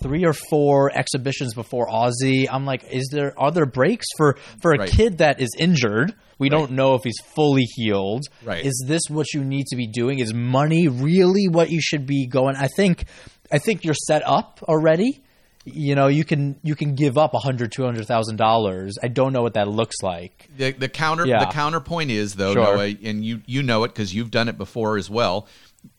three 0.00 0.24
or 0.24 0.32
four 0.32 0.90
exhibitions 0.96 1.54
before 1.54 1.86
Aussie. 1.88 2.46
I'm 2.50 2.64
like, 2.66 2.84
is 2.90 3.08
there 3.12 3.34
are 3.38 3.50
there 3.52 3.66
breaks 3.66 4.06
for 4.16 4.36
for 4.60 4.72
a 4.72 4.78
Right. 4.78 4.88
kid 4.90 5.18
that 5.18 5.40
is 5.40 5.50
injured? 5.58 6.12
We 6.38 6.48
don't 6.48 6.72
know 6.72 6.94
if 6.96 7.02
he's 7.04 7.20
fully 7.36 7.62
healed. 7.76 8.24
Right. 8.44 8.64
Is 8.66 8.84
this 8.88 9.02
what 9.08 9.32
you 9.32 9.44
need 9.44 9.66
to 9.68 9.76
be 9.76 9.86
doing? 9.86 10.18
Is 10.18 10.34
money 10.34 10.88
really 10.88 11.46
what 11.48 11.70
you 11.70 11.80
should 11.80 12.04
be 12.04 12.26
going? 12.26 12.56
I 12.56 12.66
think, 12.66 13.04
I 13.52 13.58
think 13.58 13.84
you're 13.84 13.94
set 13.94 14.26
up 14.26 14.58
already. 14.64 15.22
You 15.64 15.94
know, 15.94 16.08
you 16.08 16.24
can 16.24 16.56
you 16.62 16.74
can 16.74 16.94
give 16.96 17.16
up 17.16 17.34
a 17.34 17.38
hundred, 17.38 17.70
two 17.72 17.84
hundred 17.84 18.06
thousand 18.06 18.36
dollars. 18.36 18.98
I 19.02 19.08
don't 19.08 19.32
know 19.32 19.42
what 19.42 19.54
that 19.54 19.68
looks 19.68 20.02
like. 20.02 20.48
The 20.56 20.72
the 20.72 20.88
counter 20.88 21.24
Yeah. 21.26 21.44
the 21.44 21.52
counterpoint 21.52 22.10
is 22.10 22.34
though 22.34 22.52
Sure. 22.54 22.76
Noah, 22.76 22.94
and 23.02 23.24
you 23.24 23.42
you 23.46 23.62
know 23.62 23.84
it 23.84 23.88
because 23.88 24.12
you've 24.14 24.30
done 24.32 24.48
it 24.48 24.58
before 24.58 24.96
as 24.96 25.08
well. 25.08 25.46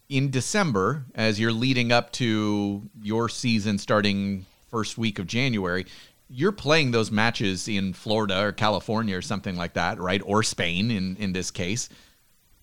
In 0.10 0.29
December, 0.29 1.05
as 1.15 1.39
you're 1.39 1.53
leading 1.53 1.91
up 1.91 2.12
to 2.13 2.84
your 3.01 3.29
season 3.29 3.77
starting 3.77 4.46
first 4.70 4.98
week 4.98 5.17
of 5.17 5.27
January, 5.27 5.86
you're 6.29 6.51
playing 6.51 6.91
those 6.91 7.10
matches 7.10 7.67
in 7.70 7.93
Florida 7.93 8.43
or 8.43 8.51
California 8.51 9.15
or 9.17 9.22
something 9.22 9.55
like 9.55 9.74
that, 9.74 9.98
right? 9.98 10.22
Or 10.25 10.43
Spain 10.43 10.91
in 10.91 11.15
in 11.15 11.32
this 11.32 11.51
case. 11.51 11.88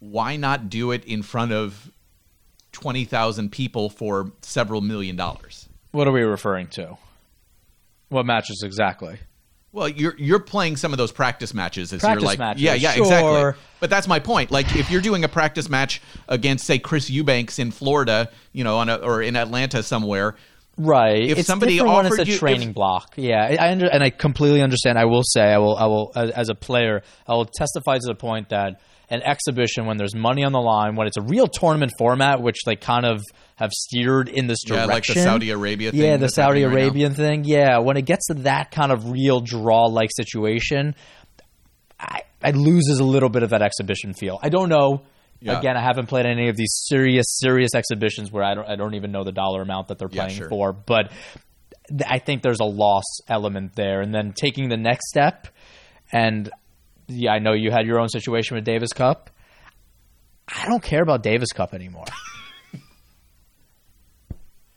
Why 0.01 0.37
not 0.37 0.69
do 0.69 0.91
it 0.93 1.05
in 1.07 1.23
front 1.23 1.53
of 1.53 1.91
twenty 2.73 3.07
thousand 3.07 3.53
people 3.53 3.89
for 3.89 4.33
several 4.43 4.83
million 4.83 5.17
dollars? 5.17 5.67
What 5.93 6.07
are 6.07 6.13
we 6.13 6.23
referring 6.23 6.69
to? 6.69 6.97
What 8.09 8.27
matches 8.27 8.63
exactly? 8.65 9.19
Well, 9.73 9.89
you're 9.89 10.17
you're 10.19 10.41
playing 10.41 10.77
some 10.79 10.93
of 10.93 10.99
those 10.99 11.13
practice 11.13 11.55
matches 11.55 11.93
as 11.93 12.01
Practice 12.01 12.23
you're 12.23 12.27
like, 12.29 12.39
matches, 12.41 12.63
yeah, 12.63 12.75
yeah, 12.75 12.93
sure. 12.95 13.05
exactly. 13.05 13.63
But 13.79 13.89
that's 13.91 14.09
my 14.09 14.19
point. 14.19 14.51
Like, 14.51 14.75
if 14.75 14.91
you're 14.91 15.01
doing 15.01 15.23
a 15.23 15.29
practice 15.29 15.69
match 15.69 16.03
against, 16.29 16.67
say, 16.67 16.81
Chris 16.81 17.09
Eubanks 17.09 17.61
in 17.61 17.71
Florida, 17.71 18.31
you 18.53 18.65
know, 18.65 18.79
on 18.79 18.89
a, 18.89 18.97
or 18.97 19.23
in 19.23 19.37
Atlanta 19.37 19.83
somewhere, 19.83 20.35
Right. 20.77 21.25
If 21.29 21.39
it's 21.39 21.47
somebody 21.47 21.75
different 21.75 21.95
when 21.95 22.07
offered 22.07 22.21
it's 22.21 22.29
a 22.31 22.33
you- 22.33 22.39
training 22.39 22.71
if- 22.71 22.75
block. 22.75 23.13
Yeah, 23.17 23.45
I, 23.61 23.67
I 23.69 23.73
under, 23.73 23.87
and 23.87 24.03
I 24.03 24.09
completely 24.11 24.63
understand. 24.63 24.99
I 24.99 25.05
will 25.05 25.23
say, 25.25 25.43
I 25.43 25.59
will, 25.59 25.77
I 25.77 25.87
will, 25.87 26.11
as, 26.17 26.31
as 26.31 26.49
a 26.49 26.55
player, 26.55 27.03
I 27.29 27.35
will 27.35 27.45
testify 27.45 27.97
to 27.99 28.07
the 28.07 28.15
point 28.15 28.49
that 28.49 28.81
an 29.11 29.23
exhibition 29.23 29.87
when 29.87 29.97
there's 29.97 30.15
money 30.15 30.45
on 30.45 30.53
the 30.53 30.61
line, 30.61 30.95
when 30.95 31.07
it's 31.09 31.17
a 31.17 31.23
real 31.23 31.49
tournament 31.49 31.93
format, 31.99 32.41
which 32.41 32.59
they 32.65 32.77
kind 32.77 33.05
of 33.05 33.21
have 33.57 33.71
steered 33.73 34.29
in 34.29 34.47
this 34.47 34.63
direction. 34.65 34.89
Yeah, 34.89 34.95
like 34.95 35.07
the 35.07 35.15
Saudi 35.15 35.51
Arabia 35.51 35.91
thing 35.91 36.01
Yeah, 36.01 36.17
the 36.17 36.29
Saudi 36.29 36.61
happening 36.63 36.77
right. 36.77 36.85
Arabian 36.85 37.15
thing. 37.15 37.45
Yeah, 37.45 37.79
when 37.79 37.97
it 37.97 38.03
gets 38.07 38.27
to 38.29 38.35
that 38.43 38.71
kind 38.71 38.93
of 38.93 39.11
real 39.11 39.41
draw 39.41 39.87
like 39.87 40.11
situation, 40.17 40.95
I, 41.99 42.21
it 42.45 42.57
loses 42.57 43.01
a 43.01 43.05
little 43.05 43.29
bit 43.29 43.43
of 43.43 43.51
that 43.51 43.63
exhibition 43.63 44.15
feel. 44.15 44.39
I 44.43 44.49
don't 44.49 44.69
know. 44.69 45.03
Yeah. 45.43 45.59
Again, 45.59 45.77
I 45.77 45.81
haven't 45.83 46.07
played 46.07 46.27
any 46.27 46.49
of 46.49 46.57
these 46.57 46.73
serious, 46.87 47.27
serious 47.39 47.75
exhibitions 47.75 48.31
where 48.31 48.45
I 48.45 48.55
don't, 48.55 48.69
I 48.69 48.77
don't 48.77 48.95
even 48.95 49.11
know 49.11 49.25
the 49.25 49.33
dollar 49.33 49.63
amount 49.63 49.89
that 49.89 49.99
they're 49.99 50.09
Yeah, 50.11 50.25
playing 50.27 50.39
sure. 50.39 50.49
for. 50.49 50.73
But 50.73 51.13
th- 51.89 52.03
I 52.07 52.19
think 52.19 52.43
there's 52.43 52.61
a 52.61 52.65
loss 52.67 53.05
element 53.27 53.75
there. 53.75 54.03
And 54.03 54.15
then 54.15 54.33
taking 54.35 54.69
the 54.69 54.77
next 54.77 55.09
step, 55.09 55.49
and 56.13 56.51
yeah, 57.11 57.33
I 57.33 57.39
know 57.39 57.53
you 57.53 57.71
had 57.71 57.87
your 57.87 57.99
own 58.01 58.09
situation 58.09 58.55
with 58.57 58.65
Davis 58.65 58.93
Cup. 58.93 59.31
I 60.49 60.67
don't 60.67 60.83
care 60.83 61.03
about 61.03 61.23
Davis 61.23 61.53
Cup 61.53 61.75
anymore. 61.75 62.07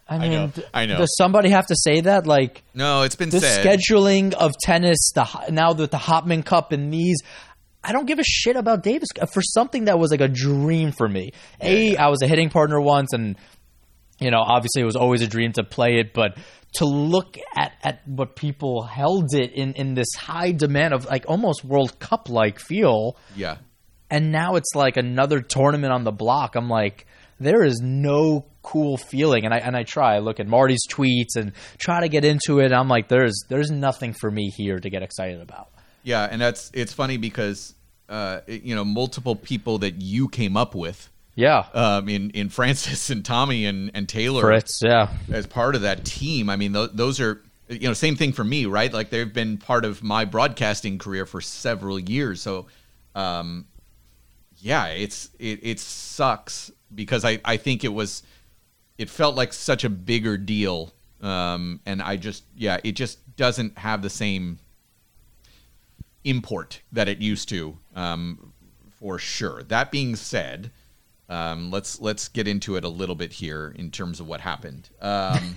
I 0.08 0.18
mean, 0.20 0.32
know, 0.32 0.48
d- 0.48 0.64
I 0.74 0.86
know. 0.86 0.98
Does 0.98 1.16
somebody 1.18 1.50
have 1.50 1.68
to 1.68 1.76
say 1.78 2.02
that? 2.02 2.28
Like 2.28 2.62
No, 2.74 3.04
it's 3.04 3.16
been 3.16 3.30
the 3.30 3.40
said. 3.40 3.66
scheduling 3.66 4.34
of 4.34 4.52
tennis, 4.62 5.12
the 5.16 5.26
now 5.50 5.74
that 5.74 5.92
the 5.92 5.98
Hopman 5.98 6.46
Cup 6.46 6.72
and 6.72 6.94
these. 6.94 7.18
I 7.86 7.92
don't 7.92 8.06
give 8.06 8.20
a 8.20 8.24
shit 8.24 8.56
about 8.56 8.82
Davis 8.84 9.10
Cup 9.14 9.34
for 9.34 9.42
something 9.42 9.86
that 9.86 10.00
was 10.00 10.10
like 10.12 10.22
a 10.22 10.30
dream 10.30 10.94
for 10.94 11.08
me. 11.08 11.32
A, 11.60 11.98
I 11.98 12.08
was 12.08 12.22
a 12.22 12.28
hitting 12.28 12.50
partner 12.50 12.80
once, 12.80 13.12
and 13.12 13.36
you 14.20 14.32
know, 14.32 14.40
obviously 14.40 14.82
it 14.82 14.86
was 14.86 14.96
always 14.96 15.22
a 15.22 15.28
dream 15.28 15.52
to 15.54 15.64
play 15.64 16.00
it, 16.00 16.14
but 16.14 16.38
to 16.76 16.86
look 16.86 17.38
at, 17.56 17.74
at 17.84 18.08
what 18.08 18.36
people 18.36 18.84
held 18.84 19.34
it 19.34 19.52
in, 19.54 19.74
in 19.74 19.94
this 19.94 20.14
high 20.16 20.52
demand 20.52 20.94
of 20.94 21.06
like 21.06 21.26
almost 21.28 21.64
World 21.64 22.00
Cup 22.00 22.30
like 22.30 22.60
feel, 22.60 23.16
Yeah. 23.36 23.58
and 24.10 24.32
now 24.32 24.56
it's 24.56 24.74
like 24.76 24.98
another 24.98 25.40
tournament 25.42 25.94
on 25.94 26.04
the 26.04 26.12
block. 26.12 26.56
I'm 26.56 26.70
like, 26.70 27.06
there 27.40 27.64
is 27.64 27.80
no 27.84 28.46
cool 28.62 28.96
feeling, 28.98 29.44
and 29.46 29.54
I 29.54 29.58
and 29.58 29.76
I 29.76 29.84
try. 29.84 30.16
I 30.16 30.20
look 30.20 30.40
at 30.40 30.48
Mardy's 30.48 30.86
tweets 30.90 31.36
and 31.36 31.52
try 31.78 32.00
to 32.02 32.08
get 32.10 32.24
into 32.24 32.60
it. 32.60 32.72
I'm 32.72 32.88
like, 32.88 33.08
there's 33.10 33.44
there's 33.50 33.70
nothing 33.72 34.14
for 34.14 34.32
me 34.32 34.50
here 34.56 34.80
to 34.80 34.90
get 34.90 35.04
excited 35.04 35.42
about. 35.42 35.70
Yeah, 36.04 36.28
and 36.30 36.42
that's 36.42 36.72
it's 36.74 36.94
funny 36.94 37.18
because 37.18 37.76
uh, 38.10 38.42
it- 38.48 38.64
you 38.64 38.76
know 38.76 38.86
multiple 38.86 39.36
people 39.36 39.80
that 39.80 40.02
you 40.02 40.28
came 40.30 40.56
up 40.56 40.76
with 40.76 41.10
Yeah, 41.36 41.66
um, 41.74 42.10
in 42.10 42.30
in 42.32 42.50
Frances 42.50 43.10
and 43.10 43.26
Tommy 43.26 43.66
and 43.66 43.92
and 43.94 44.08
Taylor 44.08 44.42
Fritz. 44.42 44.82
Yeah, 44.84 45.10
as 45.32 45.48
part 45.48 45.76
of 45.76 45.82
that 45.82 46.06
team. 46.06 46.50
I 46.50 46.56
mean, 46.56 46.74
th- 46.74 46.92
those 46.94 47.20
are 47.20 47.42
you 47.70 47.88
know 47.88 47.94
same 47.94 48.16
thing 48.16 48.34
for 48.34 48.44
me, 48.44 48.66
right? 48.66 48.94
Like 48.94 49.10
they've 49.10 49.34
been 49.34 49.58
part 49.58 49.86
of 49.86 50.04
my 50.04 50.26
broadcasting 50.26 51.00
career 51.00 51.26
for 51.26 51.42
several 51.42 52.00
years. 52.00 52.42
So, 52.42 52.68
um, 53.16 53.66
yeah, 54.58 54.88
it's 54.88 55.30
it, 55.40 55.60
it 55.64 55.80
sucks 55.80 56.72
because 56.94 57.26
I 57.26 57.40
I 57.44 57.58
think 57.58 57.84
it 57.84 57.94
was 57.94 58.24
it 58.98 59.10
felt 59.10 59.36
like 59.36 59.54
such 59.54 59.84
a 59.84 59.90
bigger 59.90 60.38
deal, 60.38 60.94
um, 61.22 61.80
and 61.86 62.02
I 62.02 62.18
just 62.18 62.44
yeah, 62.56 62.78
it 62.84 62.92
just 62.92 63.36
doesn't 63.36 63.80
have 63.80 64.04
the 64.04 64.10
same 64.10 64.60
import 66.24 66.82
that 66.92 67.10
it 67.10 67.18
used 67.18 67.50
to, 67.50 67.78
um, 67.96 68.54
for 69.00 69.18
sure. 69.18 69.64
That 69.64 69.90
being 69.92 70.16
said. 70.16 70.72
Um, 71.30 71.72
let's 71.72 72.00
let's 72.00 72.28
get 72.28 72.48
into 72.48 72.76
it 72.76 72.84
a 72.84 72.90
little 72.90 73.16
bit 73.16 73.34
here 73.34 73.74
in 73.76 73.92
terms 73.92 74.20
of 74.20 74.28
what 74.28 74.42
happened. 74.42 74.90
Um, 75.02 75.56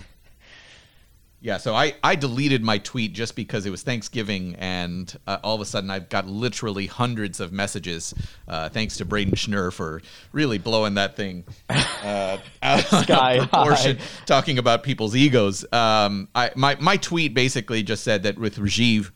Yeah, 1.47 1.59
so 1.59 1.75
I, 1.75 1.95
I 2.03 2.17
deleted 2.17 2.65
my 2.65 2.79
tweet 2.79 3.13
just 3.13 3.37
because 3.37 3.67
it 3.67 3.71
was 3.71 3.83
Thanksgiving, 3.83 4.57
and 4.57 5.15
uh, 5.27 5.39
all 5.45 5.55
of 5.55 5.61
a 5.61 5.67
sudden 5.67 5.91
I've 5.91 6.09
got 6.09 6.27
literally 6.27 6.87
hundreds 6.87 7.41
of 7.41 7.53
messages. 7.53 8.15
Uh, 8.49 8.71
thanks 8.71 8.97
to 8.97 9.05
Brayden 9.05 9.35
Schnur 9.35 9.73
for 9.73 10.01
really 10.33 10.57
blowing 10.59 10.95
that 10.95 11.15
thing 11.15 11.45
uh, 11.69 12.39
out 12.63 12.93
of 12.93 13.07
proportion, 13.49 13.99
high. 13.99 14.05
talking 14.25 14.59
about 14.59 14.83
people's 14.83 15.15
egos. 15.15 15.65
Um, 15.73 16.29
I, 16.35 16.51
my 16.57 16.77
my 16.81 16.97
tweet 16.97 17.35
basically 17.35 17.83
just 17.83 18.03
said 18.03 18.23
that 18.23 18.39
with 18.39 18.57
Rajeev, 18.57 19.13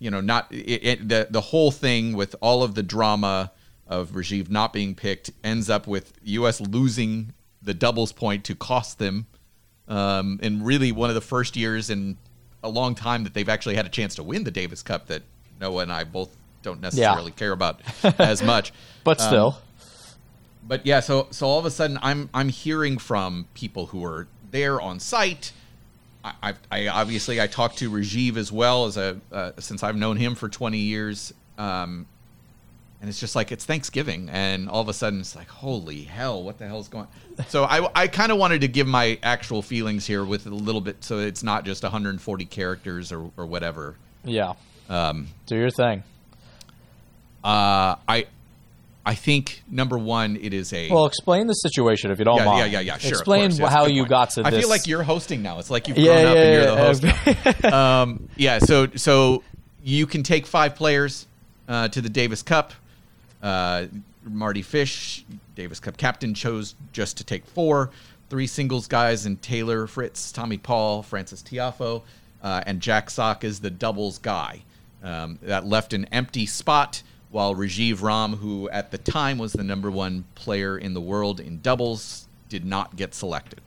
you 0.00 0.10
know, 0.10 0.20
not 0.20 0.52
it, 0.52 0.84
it, 0.84 1.08
the 1.08 1.28
the 1.30 1.40
whole 1.40 1.70
thing 1.70 2.14
with 2.14 2.34
all 2.42 2.64
of 2.64 2.74
the 2.74 2.82
drama 2.82 3.52
of 3.88 4.10
Rajeev 4.10 4.50
not 4.50 4.72
being 4.72 4.94
picked 4.94 5.30
ends 5.42 5.70
up 5.70 5.86
with 5.86 6.12
U.S. 6.22 6.60
losing 6.60 7.32
the 7.62 7.74
doubles 7.74 8.12
point 8.12 8.44
to 8.44 8.54
cost 8.54 8.98
them, 8.98 9.26
um, 9.88 10.38
and 10.42 10.64
really 10.64 10.92
one 10.92 11.08
of 11.08 11.14
the 11.14 11.20
first 11.20 11.56
years 11.56 11.90
in 11.90 12.16
a 12.62 12.68
long 12.68 12.94
time 12.94 13.24
that 13.24 13.34
they've 13.34 13.48
actually 13.48 13.76
had 13.76 13.86
a 13.86 13.90
chance 13.90 14.14
to 14.16 14.22
win 14.22 14.44
the 14.44 14.50
Davis 14.50 14.82
Cup 14.82 15.06
that 15.06 15.22
Noah 15.60 15.82
and 15.82 15.92
I 15.92 16.04
both 16.04 16.36
don't 16.62 16.80
necessarily 16.80 17.30
care 17.30 17.52
about 17.52 17.80
as 18.18 18.42
much. 18.42 18.72
But 19.04 19.20
Um, 19.20 19.26
still, 19.26 19.58
but 20.66 20.84
yeah, 20.84 21.00
so 21.00 21.28
so 21.30 21.46
all 21.46 21.58
of 21.58 21.64
a 21.64 21.70
sudden, 21.70 21.98
I'm 22.02 22.28
I'm 22.34 22.48
hearing 22.48 22.98
from 22.98 23.46
people 23.54 23.86
who 23.86 24.04
are 24.04 24.28
there 24.50 24.80
on 24.80 25.00
site. 25.00 25.52
I, 26.24 26.32
I, 26.42 26.54
I 26.70 26.88
obviously 26.88 27.40
I 27.40 27.46
talked 27.46 27.78
to 27.78 27.90
Rajeev 27.90 28.36
as 28.36 28.52
well 28.52 28.84
as 28.84 28.96
a 28.96 29.20
uh, 29.32 29.52
since 29.58 29.82
I've 29.82 29.96
known 29.96 30.16
him 30.16 30.34
for 30.34 30.48
20 30.48 30.78
years, 30.78 31.32
um, 31.56 32.06
and 33.00 33.08
it's 33.08 33.20
just 33.20 33.36
like 33.36 33.52
it's 33.52 33.64
Thanksgiving, 33.64 34.28
and 34.30 34.68
all 34.68 34.80
of 34.80 34.88
a 34.88 34.92
sudden 34.92 35.20
it's 35.20 35.36
like 35.36 35.48
holy 35.48 36.02
hell, 36.02 36.42
what 36.42 36.58
the 36.58 36.66
hell's 36.66 36.88
going? 36.88 37.06
So 37.48 37.64
I 37.64 37.88
I 37.94 38.08
kind 38.08 38.32
of 38.32 38.38
wanted 38.38 38.60
to 38.62 38.68
give 38.68 38.86
my 38.86 39.18
actual 39.22 39.62
feelings 39.62 40.06
here 40.06 40.24
with 40.24 40.46
a 40.46 40.50
little 40.50 40.80
bit, 40.80 41.04
so 41.04 41.18
it's 41.18 41.42
not 41.42 41.64
just 41.64 41.82
140 41.82 42.44
characters 42.46 43.12
or 43.12 43.30
or 43.36 43.46
whatever. 43.46 43.94
yeah. 44.24 44.54
Um, 44.90 45.28
Do 45.46 45.54
your 45.56 45.70
thing. 45.70 46.02
uh, 47.44 47.96
I 48.08 48.26
I 49.06 49.14
think 49.14 49.62
number 49.70 49.96
one, 49.96 50.36
it 50.40 50.52
is 50.52 50.72
a 50.72 50.90
Well, 50.90 51.06
explain 51.06 51.46
the 51.46 51.54
situation 51.54 52.10
if 52.10 52.18
you 52.18 52.24
don't 52.24 52.38
yeah, 52.38 52.44
mind. 52.44 52.72
yeah, 52.72 52.80
yeah, 52.80 52.94
yeah. 52.94 52.98
Sure. 52.98 53.10
Explain 53.10 53.50
course. 53.50 53.58
Yes, 53.60 53.72
how 53.72 53.86
you 53.86 54.02
point. 54.02 54.10
got 54.10 54.30
to 54.30 54.40
this. 54.40 54.46
I 54.46 54.50
this. 54.50 54.60
feel 54.60 54.68
like 54.68 54.86
you're 54.86 55.02
hosting 55.02 55.42
now. 55.42 55.58
It's 55.58 55.70
like 55.70 55.88
you've 55.88 55.96
Yeah, 55.98 56.22
grown 56.22 56.26
up 56.26 56.34
yeah, 56.36 56.42
and 56.42 56.52
you're 56.52 56.62
yeah, 56.62 57.34
the 57.42 57.54
host. 57.62 57.64
um, 57.72 58.28
yeah. 58.36 58.58
So 58.58 58.86
so 58.96 59.42
you 59.82 60.06
can 60.06 60.22
take 60.22 60.46
five 60.46 60.74
players 60.74 61.26
uh, 61.68 61.88
to 61.88 62.00
the 62.02 62.08
Davis 62.10 62.42
Cup. 62.42 62.72
Uh, 63.42 63.86
Mardy 64.24 64.62
Fish, 64.62 65.24
Davis 65.54 65.80
Cup 65.80 65.96
captain, 65.96 66.34
chose 66.34 66.74
just 66.92 67.16
to 67.18 67.24
take 67.24 67.46
four. 67.46 67.90
Three 68.30 68.46
singles 68.46 68.86
guys 68.88 69.24
and 69.26 69.40
Taylor 69.40 69.86
Fritz, 69.86 70.32
Tommy 70.32 70.58
Paul, 70.58 71.02
Frances 71.02 71.42
Tiafoe, 71.42 72.02
uh, 72.42 72.62
and 72.66 72.80
Jack 72.80 73.08
Sock 73.10 73.42
is 73.44 73.60
the 73.60 73.70
doubles 73.70 74.18
guy. 74.18 74.62
Um, 75.02 75.38
that 75.42 75.64
left 75.64 75.92
an 75.92 76.06
empty 76.06 76.44
spot 76.44 77.02
while 77.30 77.54
Rajeev 77.54 78.02
Ram, 78.02 78.34
who 78.34 78.68
at 78.70 78.90
the 78.90 78.98
time 78.98 79.38
was 79.38 79.52
the 79.52 79.62
number 79.62 79.90
one 79.90 80.24
player 80.34 80.76
in 80.76 80.92
the 80.94 81.00
world 81.00 81.38
in 81.40 81.60
doubles, 81.60 82.26
did 82.48 82.64
not 82.64 82.96
get 82.96 83.14
selected. 83.14 83.60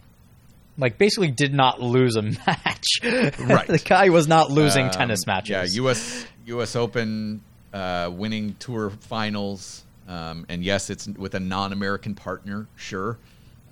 like 0.77 0.97
basically 0.97 1.31
did 1.31 1.53
not 1.53 1.81
lose 1.81 2.15
a 2.15 2.21
match. 2.47 2.85
Right. 3.03 3.67
the 3.67 3.81
guy 3.83 4.09
was 4.09 4.27
not 4.27 4.51
losing 4.51 4.85
Um, 4.85 4.91
tennis 4.91 5.25
matches. 5.25 5.49
Yeah, 5.75 5.81
U.S. 5.83 6.25
U.S. 6.47 6.75
Open, 6.75 7.41
uh, 7.73 8.09
winning 8.13 8.55
tour 8.59 8.89
finals, 8.89 9.83
um, 10.07 10.45
and 10.49 10.63
yes, 10.63 10.89
it's 10.89 11.07
with 11.07 11.35
a 11.35 11.39
non-American 11.39 12.15
partner, 12.15 12.67
sure, 12.75 13.17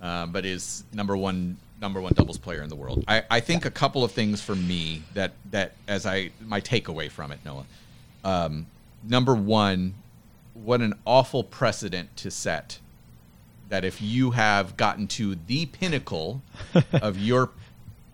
um, 0.00 0.32
but 0.32 0.44
is 0.44 0.84
number 0.92 1.16
one 1.16 1.56
number 1.80 2.00
one 2.00 2.12
doubles 2.14 2.38
player 2.38 2.62
in 2.62 2.68
the 2.68 2.76
world. 2.76 3.04
I, 3.08 3.22
I 3.30 3.40
think 3.40 3.64
a 3.64 3.70
couple 3.70 4.04
of 4.04 4.12
things 4.12 4.42
for 4.42 4.54
me 4.54 5.02
that 5.14 5.32
that 5.50 5.72
as 5.88 6.06
I 6.06 6.30
my 6.40 6.60
takeaway 6.60 7.10
from 7.10 7.32
it, 7.32 7.40
Noah. 7.44 7.66
Um, 8.22 8.66
number 9.02 9.34
one, 9.34 9.94
what 10.54 10.80
an 10.80 10.94
awful 11.06 11.42
precedent 11.42 12.16
to 12.18 12.30
set 12.30 12.78
that 13.68 13.84
if 13.84 14.02
you 14.02 14.32
have 14.32 14.76
gotten 14.76 15.06
to 15.06 15.36
the 15.46 15.66
pinnacle 15.66 16.42
of 16.92 17.18
your 17.18 17.50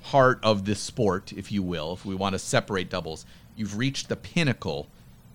part 0.02 0.38
of 0.42 0.64
this 0.64 0.78
sport, 0.78 1.32
if 1.32 1.50
you 1.50 1.62
will, 1.62 1.94
if 1.94 2.04
we 2.04 2.14
want 2.14 2.34
to 2.34 2.38
separate 2.38 2.88
doubles, 2.88 3.26
you've 3.56 3.76
reached 3.76 4.08
the 4.08 4.16
pinnacle 4.16 4.86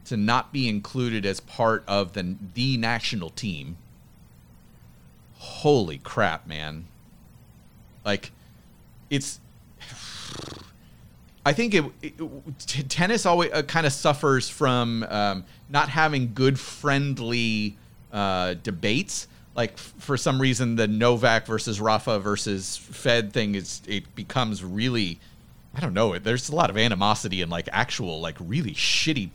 to 0.05 0.17
not 0.17 0.51
be 0.51 0.67
included 0.67 1.25
as 1.25 1.39
part 1.39 1.83
of 1.87 2.13
the 2.13 2.35
the 2.53 2.77
national 2.77 3.29
team. 3.29 3.77
Holy 5.37 5.97
crap, 5.97 6.47
man. 6.47 6.85
Like 8.05 8.31
it's 9.09 9.39
I 11.45 11.53
think 11.53 11.73
it, 11.73 11.85
it 12.01 12.13
t- 12.67 12.83
tennis 12.83 13.25
always 13.25 13.51
uh, 13.51 13.63
kind 13.63 13.87
of 13.87 13.93
suffers 13.93 14.47
from 14.47 15.03
um, 15.09 15.43
not 15.69 15.89
having 15.89 16.33
good 16.33 16.59
friendly 16.59 17.77
uh, 18.11 18.55
debates. 18.61 19.27
Like 19.55 19.73
f- 19.73 19.93
for 19.97 20.17
some 20.17 20.39
reason, 20.39 20.75
the 20.75 20.87
Novak 20.87 21.47
versus 21.47 21.81
Rafa 21.81 22.19
versus 22.19 22.77
Fed 22.77 23.33
thing 23.33 23.55
is 23.55 23.81
it 23.87 24.13
becomes 24.15 24.63
really, 24.63 25.19
I 25.73 25.79
don't 25.79 25.95
know. 25.95 26.17
There's 26.19 26.49
a 26.49 26.55
lot 26.55 26.69
of 26.69 26.77
animosity 26.77 27.41
and 27.41 27.49
like 27.49 27.67
actual 27.71 28.21
like 28.21 28.37
really 28.39 28.73
shitty 28.73 29.31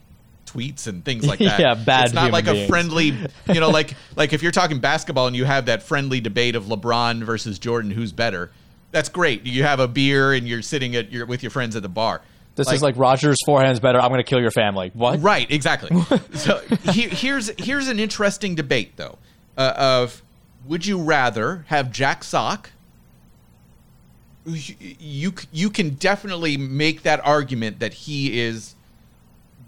tweets 0.57 0.87
and 0.87 1.05
things 1.05 1.27
like 1.29 1.39
that. 1.41 1.61
Yeah, 1.61 1.75
bad 1.75 2.07
It's 2.07 2.15
not 2.15 2.33
like 2.33 2.47
a 2.47 2.67
friendly, 2.67 3.07
you 3.53 3.61
know, 3.61 3.71
like 3.71 3.95
like 4.15 4.33
if 4.33 4.43
you're 4.43 4.53
talking 4.53 4.79
basketball 4.81 5.27
and 5.27 5.37
you 5.37 5.45
have 5.45 5.67
that 5.67 5.83
friendly 5.83 6.21
debate 6.21 6.57
of 6.57 6.65
LeBron 6.65 7.23
versus 7.23 7.59
Jordan, 7.59 7.91
who's 7.91 8.13
better. 8.13 8.51
That's 8.93 9.09
great. 9.09 9.45
You 9.45 9.63
have 9.65 9.81
a 9.81 9.89
beer 9.89 10.33
and 10.33 10.49
you're 10.49 10.63
sitting 10.63 10.97
at 10.97 11.13
your 11.13 11.27
with 11.27 11.43
your 11.43 11.51
friends 11.51 11.77
at 11.77 11.83
the 11.83 11.89
bar. 11.89 12.23
this 12.55 12.71
is 12.73 12.83
like 12.83 12.97
Roger's 12.97 13.37
forehand's 13.45 13.81
better. 13.81 14.01
I'm 14.01 14.09
going 14.09 14.23
to 14.23 14.29
kill 14.29 14.41
your 14.41 14.53
family. 14.53 14.91
What? 14.95 15.21
Right, 15.21 15.51
exactly. 15.51 15.91
so 16.35 16.61
he, 16.93 17.03
here's 17.03 17.51
here's 17.59 17.89
an 17.89 18.01
interesting 18.01 18.55
debate 18.55 18.97
though, 18.97 19.19
uh, 19.59 19.75
of 19.77 20.23
would 20.67 20.87
you 20.87 21.03
rather 21.03 21.67
have 21.69 21.93
Jack 21.93 22.25
Sock? 22.25 22.71
You, 24.47 24.77
you 25.01 25.33
you 25.53 25.71
can 25.71 25.91
definitely 25.91 26.57
make 26.57 27.03
that 27.03 27.21
argument 27.27 27.81
that 27.81 27.93
he 27.93 28.41
is 28.41 28.76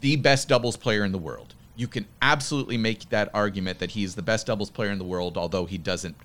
the 0.00 0.16
best 0.16 0.48
doubles 0.48 0.76
player 0.76 1.04
in 1.04 1.12
the 1.12 1.18
world. 1.18 1.54
You 1.76 1.88
can 1.88 2.06
absolutely 2.20 2.76
make 2.76 3.08
that 3.10 3.30
argument 3.32 3.78
that 3.78 3.92
he's 3.92 4.14
the 4.14 4.22
best 4.22 4.46
doubles 4.46 4.70
player 4.70 4.90
in 4.90 4.98
the 4.98 5.04
world, 5.04 5.36
although 5.36 5.64
he 5.64 5.78
doesn't 5.78 6.16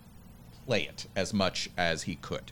play 0.66 0.84
it 0.84 1.08
as 1.16 1.34
much 1.34 1.70
as 1.78 2.04
he 2.04 2.16
could. 2.16 2.52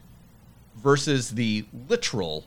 Versus 0.76 1.32
the 1.32 1.66
literal 1.90 2.46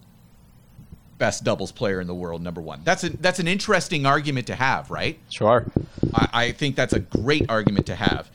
best 1.19 1.45
doubles 1.45 1.73
player 1.73 2.01
in 2.01 2.07
the 2.07 2.15
world, 2.15 2.43
number 2.43 2.61
one. 2.61 2.81
That's 2.85 3.05
a, 3.05 3.11
that's 3.17 3.39
an 3.39 3.49
interesting 3.49 4.07
argument 4.07 4.47
to 4.49 4.55
have, 4.55 4.91
right? 4.91 5.19
Sure. 5.31 5.67
I, 6.13 6.29
I 6.33 6.53
think 6.53 6.77
that's 6.77 6.93
a 6.93 7.01
great 7.01 7.47
argument 7.49 7.87
to 7.87 7.95
have. 7.95 8.31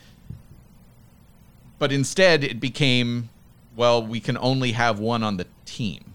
But 1.78 1.91
instead, 1.91 2.43
it 2.43 2.60
became, 2.60 3.30
well, 3.75 4.06
we 4.06 4.19
can 4.19 4.38
only 4.38 4.73
have 4.73 4.99
one 4.99 5.23
on 5.23 5.38
the 5.38 5.47
team. 5.65 6.09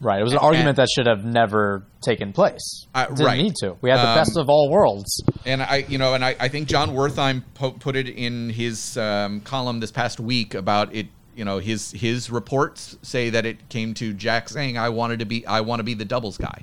Right. 0.00 0.20
It 0.20 0.22
was 0.22 0.32
an 0.32 0.38
And- 0.38 0.44
argument 0.46 0.76
that 0.76 0.88
should 0.94 1.06
have 1.06 1.24
never 1.24 1.82
taken 2.02 2.32
place. 2.32 2.86
Uh, 2.94 3.06
Didn't 3.06 3.26
right. 3.26 3.42
need 3.42 3.54
to. 3.62 3.76
We 3.80 3.90
had 3.90 3.98
the 3.98 4.08
Um, 4.10 4.14
best 4.16 4.36
of 4.36 4.48
all 4.48 4.70
worlds. 4.70 5.22
And 5.44 5.60
I, 5.60 5.84
you 5.88 5.98
know, 5.98 6.14
and 6.14 6.24
I, 6.24 6.36
I 6.38 6.46
think 6.48 6.68
Jon 6.68 6.90
Wertheim 6.90 7.42
po- 7.54 7.72
put 7.72 7.96
it 7.96 8.08
in 8.08 8.50
his 8.50 8.96
um, 8.96 9.40
column 9.40 9.80
this 9.80 9.90
past 9.90 10.20
week 10.20 10.54
about 10.54 10.94
it. 10.94 11.08
You 11.34 11.44
know, 11.44 11.58
his 11.58 11.92
his 11.92 12.30
reports 12.30 12.96
say 13.02 13.30
that 13.30 13.44
it 13.46 13.68
came 13.68 13.94
to 13.94 14.12
Jack 14.12 14.48
saying, 14.48 14.76
"I 14.78 14.88
wanted 14.88 15.18
to 15.20 15.24
be, 15.24 15.46
I 15.46 15.60
want 15.62 15.80
to 15.80 15.84
be 15.84 15.94
the 15.94 16.04
doubles 16.04 16.36
guy," 16.36 16.62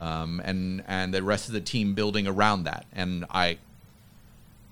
um, 0.00 0.40
and 0.44 0.82
and 0.86 1.12
the 1.12 1.22
rest 1.22 1.48
of 1.48 1.52
the 1.54 1.60
team 1.60 1.94
building 1.94 2.26
around 2.26 2.64
that. 2.64 2.86
And 2.94 3.24
I, 3.30 3.58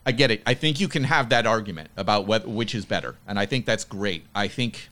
I 0.06 0.12
get 0.12 0.30
it. 0.30 0.42
I 0.46 0.54
think 0.54 0.80
you 0.80 0.88
can 0.88 1.04
have 1.04 1.28
that 1.30 1.46
argument 1.46 1.90
about 1.98 2.26
what 2.26 2.46
which 2.48 2.74
is 2.74 2.84
better, 2.86 3.16
and 3.28 3.38
I 3.38 3.44
think 3.46 3.66
that's 3.66 3.84
great. 3.84 4.24
I 4.34 4.48
think 4.48 4.88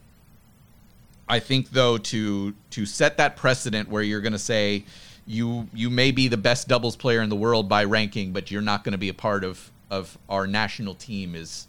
I 1.31 1.39
think 1.39 1.71
though 1.71 1.97
to 1.97 2.55
to 2.71 2.85
set 2.85 3.17
that 3.19 3.37
precedent 3.37 3.89
where 3.89 4.03
you're 4.03 4.21
going 4.21 4.33
to 4.33 4.39
say 4.39 4.85
you 5.27 5.69
you 5.73 5.89
may 5.89 6.11
be 6.11 6.27
the 6.27 6.37
best 6.37 6.67
doubles 6.67 6.97
player 6.97 7.23
in 7.23 7.29
the 7.29 7.37
world 7.37 7.69
by 7.69 7.85
ranking, 7.85 8.33
but 8.33 8.51
you're 8.51 8.61
not 8.61 8.83
going 8.83 8.93
to 8.93 8.99
be 8.99 9.09
a 9.09 9.15
part 9.15 9.45
of 9.45 9.71
of 9.91 10.19
our 10.29 10.49
national 10.49 10.95
team 10.95 11.37
is 11.37 11.69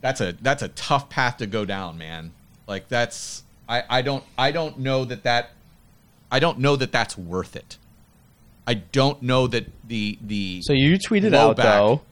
that's 0.00 0.20
a 0.20 0.32
that's 0.42 0.62
a 0.62 0.68
tough 0.68 1.08
path 1.08 1.36
to 1.36 1.46
go 1.46 1.64
down, 1.64 1.96
man. 1.96 2.32
Like 2.66 2.88
that's 2.88 3.44
I 3.68 3.84
I 3.88 4.02
don't 4.02 4.24
I 4.36 4.50
don't 4.50 4.80
know 4.80 5.04
that 5.04 5.22
that 5.22 5.50
I 6.30 6.40
don't 6.40 6.58
know 6.58 6.74
that 6.74 6.90
that's 6.90 7.16
worth 7.16 7.54
it. 7.54 7.78
I 8.66 8.74
don't 8.74 9.22
know 9.22 9.46
that 9.46 9.66
the 9.86 10.18
the 10.20 10.60
So 10.62 10.72
you 10.72 10.98
tweeted 10.98 11.34
out 11.34 11.56
back. 11.56 11.64
though. 11.66 12.02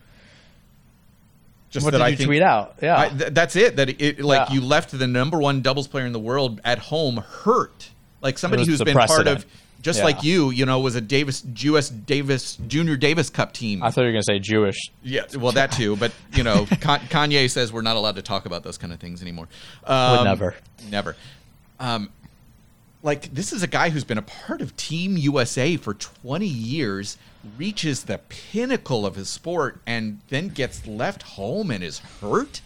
Just 1.73 1.85
What 1.85 1.91
that 1.93 1.99
did 1.99 2.05
I 2.05 2.09
you 2.09 2.17
think, 2.17 2.29
tweet 2.29 2.43
out? 2.43 2.77
Yeah. 2.81 3.01
I, 3.01 3.09
th- 3.09 3.33
that's 3.33 3.57
it. 3.57 3.77
That 3.77 4.01
it 4.01 4.21
like 4.21 4.49
Yeah. 4.51 4.55
you 4.55 4.61
left 4.61 4.97
the 4.97 5.07
number 5.09 5.39
one 5.39 5.61
doubles 5.63 5.89
player 5.89 6.07
in 6.07 6.13
the 6.13 6.21
world 6.21 6.61
at 6.65 6.79
home 6.79 7.17
hurt. 7.17 7.91
Like 8.21 8.39
somebody 8.39 8.65
who's 8.65 8.81
been 8.83 8.97
part 8.97 9.27
of 9.27 9.45
just 9.81 9.99
Yeah. 9.99 10.05
like 10.05 10.23
you, 10.23 10.51
you 10.51 10.65
know, 10.65 10.79
was 10.79 10.95
a 10.95 11.01
Davis 11.01 11.43
U.S. 11.57 11.89
Davis 11.89 12.57
Junior 12.69 12.97
Davis 12.97 13.31
Cup 13.31 13.53
team. 13.53 13.83
I 13.83 13.91
thought 13.91 14.03
you 14.03 14.07
were 14.09 14.13
going 14.13 14.23
to 14.23 14.33
say 14.33 14.39
Jewish. 14.39 14.77
yeah, 15.03 15.23
well 15.37 15.51
that 15.53 15.73
too. 15.73 15.97
But 15.97 16.13
you 16.35 16.45
know, 16.45 16.67
Kanye 16.71 17.51
says 17.51 17.73
we're 17.73 17.83
not 17.83 17.97
allowed 17.97 18.15
to 18.15 18.23
talk 18.23 18.47
about 18.47 18.63
those 18.63 18.79
kind 18.79 18.93
of 18.93 19.01
things 19.01 19.23
anymore. 19.23 19.49
Um, 19.85 20.19
Would 20.19 20.25
never. 20.25 20.55
Never. 20.91 21.17
Like 23.03 23.35
this 23.35 23.53
is 23.53 23.63
a 23.63 23.67
guy 23.67 23.91
who's 23.91 24.05
been 24.05 24.19
a 24.19 24.23
part 24.23 24.61
of 24.61 24.77
Team 24.77 25.17
USA 25.17 25.77
for 25.77 25.95
20 25.95 26.47
years, 26.47 27.19
reaches 27.59 28.05
the 28.05 28.19
pinnacle 28.19 29.05
of 29.05 29.17
his 29.17 29.29
sport, 29.29 29.81
and 29.87 30.21
then 30.29 30.49
gets 30.49 30.87
left 30.87 31.23
home 31.23 31.71
and 31.73 31.83
is 31.83 31.99
hurt. 32.21 32.61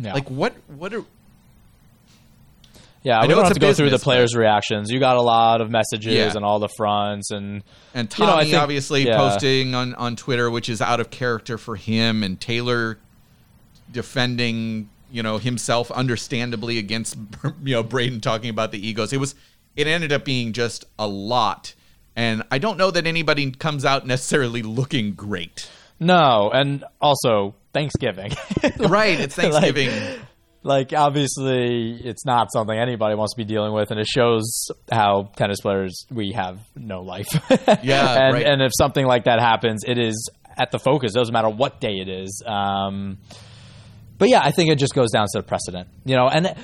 Yeah. 0.00 0.14
Like 0.14 0.28
what? 0.30 0.54
What 0.66 0.92
are? 0.94 1.04
Yeah, 3.04 3.18
I 3.20 3.22
we 3.22 3.28
don't 3.34 3.44
have 3.44 3.52
to 3.54 3.60
go 3.60 3.72
through 3.72 3.90
the 3.90 3.98
players' 4.00 4.34
reactions. 4.34 4.90
You 4.90 4.98
got 4.98 5.16
a 5.16 5.22
lot 5.22 5.60
of 5.60 5.70
messages 5.70 6.12
Yeah. 6.12 6.32
and 6.34 6.44
all 6.44 6.58
the 6.58 6.68
fronts 6.76 7.30
and 7.30 7.62
And 7.94 8.08
You 8.12 8.26
Tommy 8.26 8.30
know, 8.32 8.36
I 8.36 8.44
think- 8.44 8.56
obviously 8.56 9.06
yeah. 9.06 9.16
posting 9.16 9.74
on 9.76 9.94
on 9.94 10.16
Twitter, 10.16 10.50
which 10.50 10.68
is 10.68 10.82
out 10.82 10.98
of 10.98 11.10
character 11.10 11.56
for 11.56 11.76
him, 11.76 12.24
and 12.24 12.40
Taylor 12.40 12.98
defending 13.90 14.88
you 15.10 15.22
know 15.22 15.38
himself 15.38 15.90
understandably 15.92 16.76
against 16.78 17.16
you 17.64 17.74
know 17.74 17.84
Brayden 17.84 18.20
talking 18.20 18.50
about 18.50 18.72
the 18.72 18.86
egos. 18.86 19.12
It 19.12 19.18
was 19.20 19.34
it 19.78 19.86
ended 19.86 20.12
up 20.12 20.24
being 20.26 20.52
just 20.52 20.84
a 20.98 21.06
lot, 21.08 21.74
and 22.16 22.42
I 22.50 22.58
don't 22.58 22.76
know 22.76 22.90
that 22.90 23.06
anybody 23.06 23.50
comes 23.52 23.84
out 23.86 24.06
necessarily 24.06 24.62
looking 24.62 25.12
great. 25.12 25.70
no, 26.00 26.50
and 26.52 26.84
also 27.00 27.54
Thanksgiving. 27.72 28.32
Right, 28.78 29.18
it's 29.20 29.34
Thanksgiving. 29.36 29.90
like 30.64 30.92
obviously 30.92 31.92
it's 32.04 32.26
not 32.26 32.52
something 32.52 32.76
anybody 32.76 33.14
wants 33.14 33.34
to 33.34 33.36
be 33.38 33.44
dealing 33.44 33.72
with 33.72 33.90
and 33.92 34.00
it 34.00 34.06
shows 34.08 34.68
how 34.90 35.30
tennis 35.36 35.60
players 35.60 36.04
we 36.10 36.32
have 36.32 36.58
no 36.74 37.02
life 37.02 37.28
Yeah, 37.82 38.24
and 38.26 38.34
right. 38.34 38.44
and 38.46 38.60
if 38.62 38.72
something 38.76 39.06
like 39.06 39.24
that 39.24 39.38
happens 39.40 39.84
it 39.86 39.98
is 39.98 40.28
at 40.58 40.72
the 40.72 40.78
focus 40.80 41.12
doesn't 41.12 41.32
matter 41.32 41.48
what 41.48 41.80
day 41.80 41.98
it 42.00 42.08
is 42.08 42.42
um 42.44 43.18
but 44.18 44.28
yeah 44.28 44.40
i 44.42 44.50
think 44.50 44.70
it 44.70 44.76
just 44.76 44.94
goes 44.94 45.10
down 45.10 45.24
to 45.32 45.38
the 45.38 45.42
precedent 45.42 45.88
you 46.04 46.14
know 46.16 46.28
and 46.28 46.54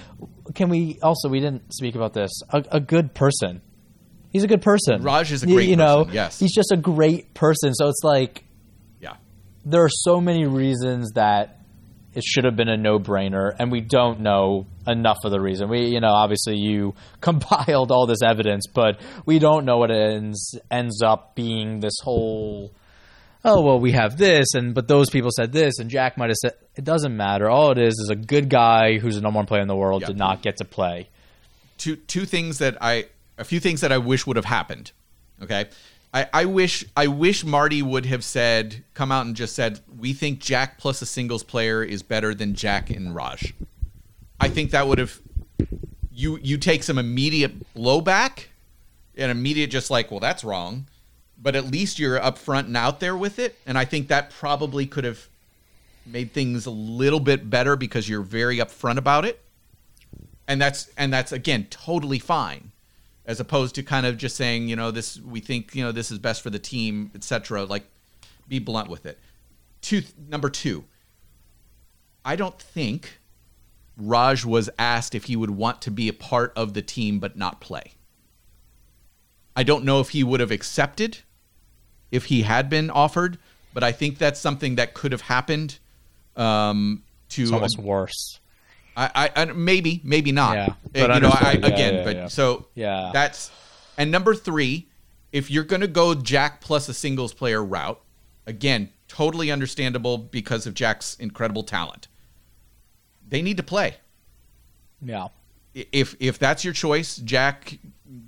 can 0.55 0.69
we 0.69 0.99
also 1.03 1.29
we 1.29 1.40
didn't 1.40 1.73
speak 1.73 1.95
about 1.95 2.12
this 2.12 2.31
a, 2.51 2.62
a 2.73 2.81
good 2.81 3.14
person. 3.14 3.62
He's 4.31 4.43
a 4.43 4.49
good 4.49 4.62
person. 4.62 5.01
Raj 5.03 5.31
is 5.33 5.43
a 5.45 5.49
You- 5.49 5.55
great 5.55 5.69
you 5.69 5.77
know 5.77 5.99
person, 6.05 6.14
yes. 6.14 6.38
he's 6.40 6.53
just 6.53 6.71
a 6.73 6.77
great 6.77 7.33
person. 7.35 7.73
So 7.73 7.88
it's 7.88 8.03
like 8.03 8.45
yeah, 9.01 9.14
there 9.64 9.83
are 9.85 9.88
so 9.90 10.21
many 10.21 10.45
reasons 10.47 11.12
that 11.14 11.61
it 12.12 12.23
should 12.25 12.45
have 12.45 12.55
been 12.57 12.69
a 12.69 12.77
no-brainer 12.77 13.55
and 13.59 13.73
we 13.73 13.81
don't 13.81 14.21
know 14.21 14.67
enough 14.87 15.19
of 15.25 15.31
the 15.31 15.40
reason. 15.40 15.69
We 15.71 15.87
you 15.87 16.01
know 16.01 16.12
obviously 16.12 16.57
you 16.57 16.95
compiled 17.21 17.90
all 17.90 18.07
this 18.07 18.23
evidence 18.23 18.67
but 18.67 19.01
we 19.25 19.38
don't 19.38 19.64
know 19.64 19.79
what 19.79 19.90
ends 19.90 20.59
ends 20.71 21.01
up 21.03 21.35
being 21.35 21.81
this 21.81 21.97
whole 22.03 22.73
oh 23.45 23.61
well 23.63 23.79
we 23.79 23.93
have 23.93 24.17
this 24.17 24.55
and 24.55 24.75
but 24.75 24.89
those 24.89 25.11
people 25.11 25.31
said 25.31 25.53
this 25.53 25.79
and 25.79 25.91
jack 25.91 26.17
might 26.17 26.31
have 26.31 26.37
said 26.37 26.53
it 26.77 26.85
doesn't 26.85 27.17
matter 27.17 27.49
all 27.51 27.71
it 27.71 27.79
is 27.79 27.95
is 27.99 28.09
a 28.11 28.17
good 28.17 28.49
guy 28.49 28.99
who's 28.99 29.17
the 29.17 29.21
number 29.21 29.37
one 29.39 29.47
player 29.47 29.63
in 29.63 29.69
the 29.69 29.77
world 29.77 30.03
Yeah. 30.03 30.09
did 30.09 30.17
not 30.17 30.43
get 30.43 30.57
to 30.59 30.65
play 30.65 31.09
two 31.79 31.97
two 31.97 32.25
things 32.25 32.59
that 32.59 32.77
I 32.81 33.07
a 33.37 33.45
few 33.45 33.59
things 33.61 33.81
that 33.81 33.91
I 33.91 33.99
wish 33.99 34.27
would 34.29 34.37
have 34.37 34.45
happened. 34.45 34.93
Okay. 35.43 35.67
I, 36.13 36.29
I 36.33 36.45
wish 36.45 36.85
I 36.97 37.09
wish 37.09 37.45
Mardy 37.45 37.83
would 37.83 38.07
have 38.07 38.23
said 38.23 38.85
come 38.95 39.11
out 39.11 39.27
and 39.27 39.35
just 39.35 39.57
said 39.57 39.81
we 39.99 40.13
think 40.13 40.39
Jack 40.39 40.79
plus 40.79 41.03
a 41.03 41.07
singles 41.07 41.43
player 41.43 41.83
is 41.83 42.05
better 42.05 42.33
than 42.33 42.55
Jack 42.55 42.91
and 42.91 43.13
Raj. 43.13 43.53
I 44.39 44.49
think 44.49 44.71
that 44.71 44.87
would 44.87 44.99
have 44.99 45.19
you 46.13 46.39
you 46.43 46.59
take 46.59 46.85
some 46.85 46.97
immediate 46.97 47.75
blowback 47.75 48.45
and 49.17 49.33
immediate 49.33 49.71
just 49.73 49.91
like 49.91 50.13
well 50.13 50.21
that's 50.21 50.45
wrong, 50.45 50.87
but 51.40 51.57
at 51.57 51.64
least 51.64 51.99
you're 51.99 52.18
upfront 52.18 52.66
and 52.66 52.77
out 52.77 53.01
there 53.01 53.16
with 53.16 53.38
it, 53.38 53.57
and 53.66 53.77
I 53.77 53.85
think 53.85 54.09
that 54.09 54.31
probably 54.31 54.87
could 54.87 55.05
have 55.05 55.29
made 56.07 56.33
things 56.33 56.66
a 56.66 56.70
little 56.70 57.20
bit 57.20 57.49
better 57.49 57.77
because 57.77 58.09
you're 58.09 58.23
very 58.23 58.59
upfront 58.59 58.99
about 58.99 59.25
it. 59.25 59.40
And 60.47 60.61
that's 60.61 60.90
and 60.99 61.12
that's 61.12 61.33
again 61.33 61.66
totally 61.70 62.18
fine 62.18 62.73
as 63.27 63.40
opposed 63.40 63.75
to 63.77 63.83
kind 63.83 64.05
of 64.05 64.18
just 64.18 64.37
saying 64.37 64.68
you 64.68 64.77
know 64.77 64.90
this 64.90 65.18
we 65.20 65.40
think 65.40 65.75
you 65.75 65.83
know 65.83 65.92
this 65.92 66.11
is 66.11 66.18
best 66.18 66.42
for 66.42 66.51
the 66.51 66.59
team 66.59 67.11
etc 67.14 67.64
like 67.64 67.85
be 68.47 68.59
blunt 68.59 68.88
with 68.88 69.07
it. 69.07 69.18
Two 69.81 70.03
number 70.29 70.49
two 70.49 70.85
i 72.25 72.37
don't 72.37 72.59
think 72.59 73.18
raj 73.99 74.44
was 74.44 74.70
asked 74.79 75.14
if 75.14 75.25
he 75.25 75.37
would 75.37 75.51
want 75.51 75.83
to 75.83 75.90
be 75.90 76.09
a 76.09 76.12
part 76.12 76.53
of 76.57 76.73
the 76.73 76.81
team 76.81 77.18
but 77.18 77.37
not 77.37 77.61
play 77.61 77.92
i 79.57 79.62
don't 79.62 79.85
know 79.85 80.01
if 80.01 80.11
he 80.11 80.23
would 80.25 80.40
have 80.40 80.51
accepted 80.51 81.19
if 82.11 82.27
he 82.27 82.43
had 82.43 82.69
been 82.69 82.90
offered 82.90 83.38
but 83.73 83.83
i 83.83 83.93
think 83.93 84.19
that's 84.19 84.40
something 84.40 84.77
that 84.77 84.95
could 84.95 85.12
have 85.12 85.23
happened 85.23 85.79
um, 86.37 87.03
to 87.29 87.43
it's 87.43 87.53
almost 87.53 87.79
worse 87.79 88.40
I, 88.97 89.31
I, 89.37 89.43
I 89.43 89.45
maybe, 89.47 90.01
maybe 90.05 90.31
not. 90.31 90.55
Yeah, 90.55 90.67
Uh, 90.67 90.75
but 90.93 91.14
you 91.14 91.21
know, 91.21 91.31
I. 91.31 91.59
Yeah, 91.61 91.67
again, 91.67 91.95
yeah, 91.95 92.05
but 92.23 92.31
so 92.31 92.67
Yeah. 92.75 93.11
that's 93.12 93.51
and 93.99 94.11
number 94.12 94.35
three. 94.37 94.88
If 95.33 95.51
you're 95.51 95.64
going 95.64 95.81
to 95.81 95.88
go 95.88 96.14
Jack 96.14 96.61
plus 96.61 96.88
a 96.88 96.95
singles 96.95 97.35
player 97.35 97.64
route, 97.64 98.01
again, 98.47 98.90
totally 99.09 99.51
understandable 99.51 100.17
because 100.17 100.64
of 100.69 100.75
Jack's 100.75 101.17
incredible 101.17 101.64
talent. 101.64 102.07
They 103.29 103.43
need 103.43 103.57
to 103.57 103.64
play. 103.64 103.97
yeah 105.03 105.27
If 105.75 106.14
if 106.21 106.38
that's 106.38 106.62
your 106.64 106.73
choice, 106.73 107.17
Jack 107.17 107.79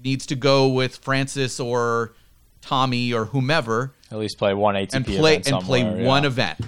needs 0.02 0.26
to 0.26 0.36
go 0.36 0.68
with 0.68 0.96
Frances 0.96 1.60
or 1.60 2.12
Tommy 2.60 3.12
or 3.12 3.26
whomever 3.26 3.92
at 4.10 4.18
least 4.18 4.38
play 4.38 4.54
one 4.54 4.74
ATP 4.74 4.94
and 4.94 5.04
play 5.06 5.36
and 5.36 5.44
play 5.62 5.80
somewhere, 5.82 6.04
one 6.04 6.24
event 6.24 6.58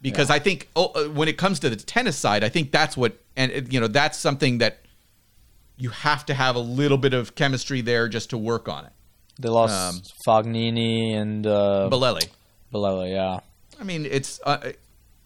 because 0.00 0.30
I 0.30 0.38
think 0.38 0.68
oh, 0.76 0.86
uh, 0.94 1.04
when 1.08 1.28
it 1.28 1.38
comes 1.38 1.60
to 1.60 1.70
the 1.70 1.76
tennis 1.76 2.16
side, 2.16 2.44
I 2.44 2.48
think 2.48 2.70
that's 2.70 2.96
what 2.96 3.18
and 3.36 3.52
uh, 3.52 3.60
you 3.68 3.80
know 3.80 3.88
that's 3.88 4.18
something 4.18 4.58
that 4.58 4.80
you 5.76 5.90
have 5.90 6.26
to 6.26 6.34
have 6.34 6.56
a 6.56 6.60
little 6.60 6.98
bit 6.98 7.14
of 7.14 7.34
chemistry 7.34 7.80
there 7.80 8.08
just 8.08 8.30
to 8.30 8.38
work 8.38 8.68
on 8.68 8.84
it. 8.84 8.92
They 9.38 9.48
lost 9.48 9.74
Um, 9.74 10.02
Fognini 10.26 11.14
and 11.14 11.46
uh, 11.46 11.88
Bolelli, 11.90 12.28
Bolelli, 12.72 13.10
yeah. 13.12 13.40
I 13.80 13.84
mean, 13.84 14.06
it's 14.06 14.40
uh, 14.44 14.72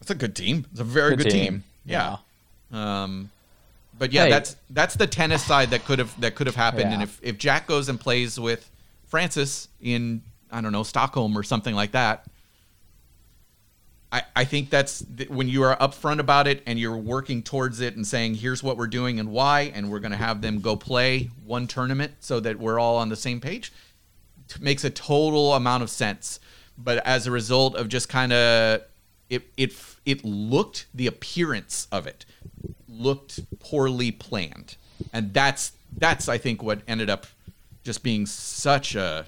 it's 0.01 0.09
a 0.09 0.15
good 0.15 0.35
team. 0.35 0.65
It's 0.71 0.79
a 0.79 0.83
very 0.83 1.15
good, 1.15 1.25
Good 1.25 1.31
team. 1.31 1.53
team, 1.53 1.63
Yeah. 1.85 2.17
Um, 2.71 3.29
but 3.99 4.11
yeah, 4.11 4.23
Hey. 4.23 4.29
that's 4.31 4.55
that's 4.71 4.95
the 4.95 5.05
tennis 5.05 5.45
side 5.45 5.69
that 5.69 5.85
could 5.85 5.99
have 5.99 6.19
that 6.21 6.33
could 6.35 6.47
have 6.47 6.55
happened. 6.55 6.91
And 6.93 7.03
if 7.03 7.19
if 7.21 7.37
Jack 7.37 7.67
goes 7.67 7.89
and 7.89 7.99
plays 7.99 8.39
with 8.39 8.69
Frances 9.07 9.67
in 9.81 10.23
I 10.49 10.61
don't 10.61 10.71
know 10.71 10.83
Stockholm 10.83 11.37
or 11.37 11.43
something 11.43 11.75
like 11.75 11.91
that, 11.91 12.25
I 14.11 14.23
I 14.35 14.45
think 14.45 14.69
that's 14.69 15.03
th- 15.17 15.29
when 15.29 15.47
you 15.47 15.63
are 15.63 15.75
upfront 15.77 16.19
about 16.19 16.47
it 16.47 16.63
and 16.65 16.79
you're 16.79 16.97
working 16.97 17.43
towards 17.43 17.79
it 17.81 17.95
and 17.95 18.07
saying 18.07 18.35
here's 18.35 18.63
what 18.63 18.77
we're 18.77 18.87
doing 18.87 19.19
and 19.19 19.31
why, 19.31 19.71
and 19.75 19.91
we're 19.91 19.99
going 19.99 20.11
to 20.11 20.17
have 20.17 20.41
them 20.41 20.61
go 20.61 20.75
play 20.75 21.29
one 21.45 21.67
tournament 21.67 22.13
so 22.19 22.39
that 22.39 22.57
we're 22.57 22.79
all 22.79 22.97
on 22.97 23.09
the 23.09 23.15
same 23.15 23.39
page. 23.39 23.71
T- 24.47 24.59
makes 24.63 24.83
a 24.83 24.89
total 24.89 25.53
amount 25.53 25.83
of 25.83 25.89
sense. 25.89 26.39
But 26.77 27.05
as 27.05 27.27
a 27.27 27.31
result 27.31 27.75
of 27.75 27.89
just 27.89 28.07
kind 28.09 28.31
of 28.31 28.81
it 29.29 29.43
it 29.57 29.73
it 30.05 30.23
looked 30.25 30.87
the 30.93 31.07
appearance 31.07 31.87
of 31.91 32.07
it 32.07 32.25
looked 32.87 33.39
poorly 33.59 34.11
planned. 34.11 34.75
And 35.13 35.33
that's 35.33 35.71
that's 35.95 36.27
I 36.27 36.37
think 36.37 36.61
what 36.61 36.81
ended 36.87 37.09
up 37.09 37.27
just 37.83 38.03
being 38.03 38.25
such 38.25 38.95
a 38.95 39.25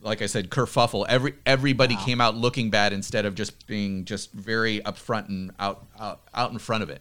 like 0.00 0.22
I 0.22 0.26
said 0.26 0.50
kerfuffle. 0.50 1.06
Every 1.08 1.34
everybody 1.46 1.96
came 1.96 2.20
out 2.20 2.36
looking 2.36 2.70
bad 2.70 2.92
instead 2.92 3.24
of 3.24 3.34
just 3.34 3.66
being 3.66 4.04
just 4.04 4.32
very 4.32 4.80
upfront 4.80 5.28
and 5.28 5.52
out 5.58 5.84
out 5.98 6.20
out 6.34 6.52
in 6.52 6.58
front 6.58 6.82
of 6.82 6.90
it. 6.90 7.00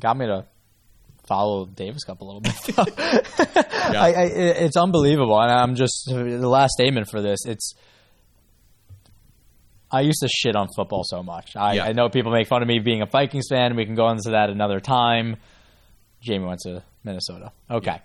Got 0.00 0.16
me 0.16 0.26
to 0.26 0.46
follow 1.24 1.66
Davis 1.66 2.04
Cup 2.04 2.20
a 2.20 2.24
little 2.24 2.40
bit. 2.40 2.54
I, 2.78 4.12
I, 4.16 4.22
it's 4.24 4.76
unbelievable, 4.76 5.38
and 5.40 5.50
I'm 5.50 5.74
just 5.74 6.06
the 6.06 6.48
last 6.48 6.72
statement 6.72 7.08
for 7.10 7.20
this. 7.20 7.44
It's 7.46 7.74
I 9.92 10.02
used 10.02 10.20
to 10.22 10.28
shit 10.28 10.54
on 10.56 10.68
football 10.76 11.02
so 11.04 11.22
much. 11.22 11.56
I, 11.56 11.74
Yeah. 11.74 11.84
I 11.84 11.92
know 11.92 12.08
people 12.08 12.32
make 12.32 12.46
fun 12.46 12.62
of 12.62 12.68
me 12.68 12.78
being 12.78 13.02
a 13.02 13.06
Vikings 13.06 13.46
fan. 13.50 13.74
We 13.76 13.84
can 13.84 13.94
go 13.94 14.08
into 14.10 14.30
that 14.30 14.50
another 14.50 14.80
time. 14.80 15.36
Jamie 16.20 16.44
went 16.46 16.60
to 16.60 16.82
Minnesota. 17.02 17.52
Okay. 17.70 18.00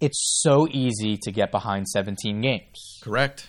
It's 0.00 0.40
so 0.42 0.68
easy 0.70 1.16
to 1.22 1.32
get 1.32 1.50
behind 1.50 1.88
17 1.88 2.40
games. 2.40 3.00
Correct. 3.02 3.48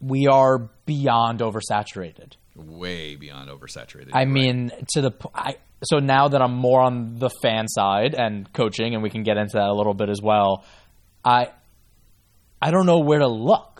We 0.00 0.26
are 0.26 0.70
beyond 0.86 1.40
oversaturated. 1.40 2.34
Way 2.56 3.16
beyond 3.16 3.50
oversaturated. 3.50 4.10
I 4.12 4.20
right. 4.20 4.28
mean, 4.28 4.72
to 4.94 5.00
the 5.02 5.12
I, 5.34 5.56
so 5.84 5.98
now 5.98 6.28
that 6.28 6.42
I'm 6.42 6.54
more 6.54 6.80
on 6.80 7.18
the 7.18 7.30
fan 7.42 7.68
side 7.68 8.14
and 8.14 8.52
coaching, 8.52 8.94
and 8.94 9.02
we 9.02 9.10
can 9.10 9.22
get 9.22 9.36
into 9.36 9.52
that 9.54 9.68
a 9.68 9.72
little 9.72 9.94
bit 9.94 10.08
as 10.08 10.20
well. 10.22 10.64
I 11.24 11.50
I 12.60 12.70
don't 12.70 12.86
know 12.86 12.98
where 12.98 13.20
to 13.20 13.28
look. 13.28 13.79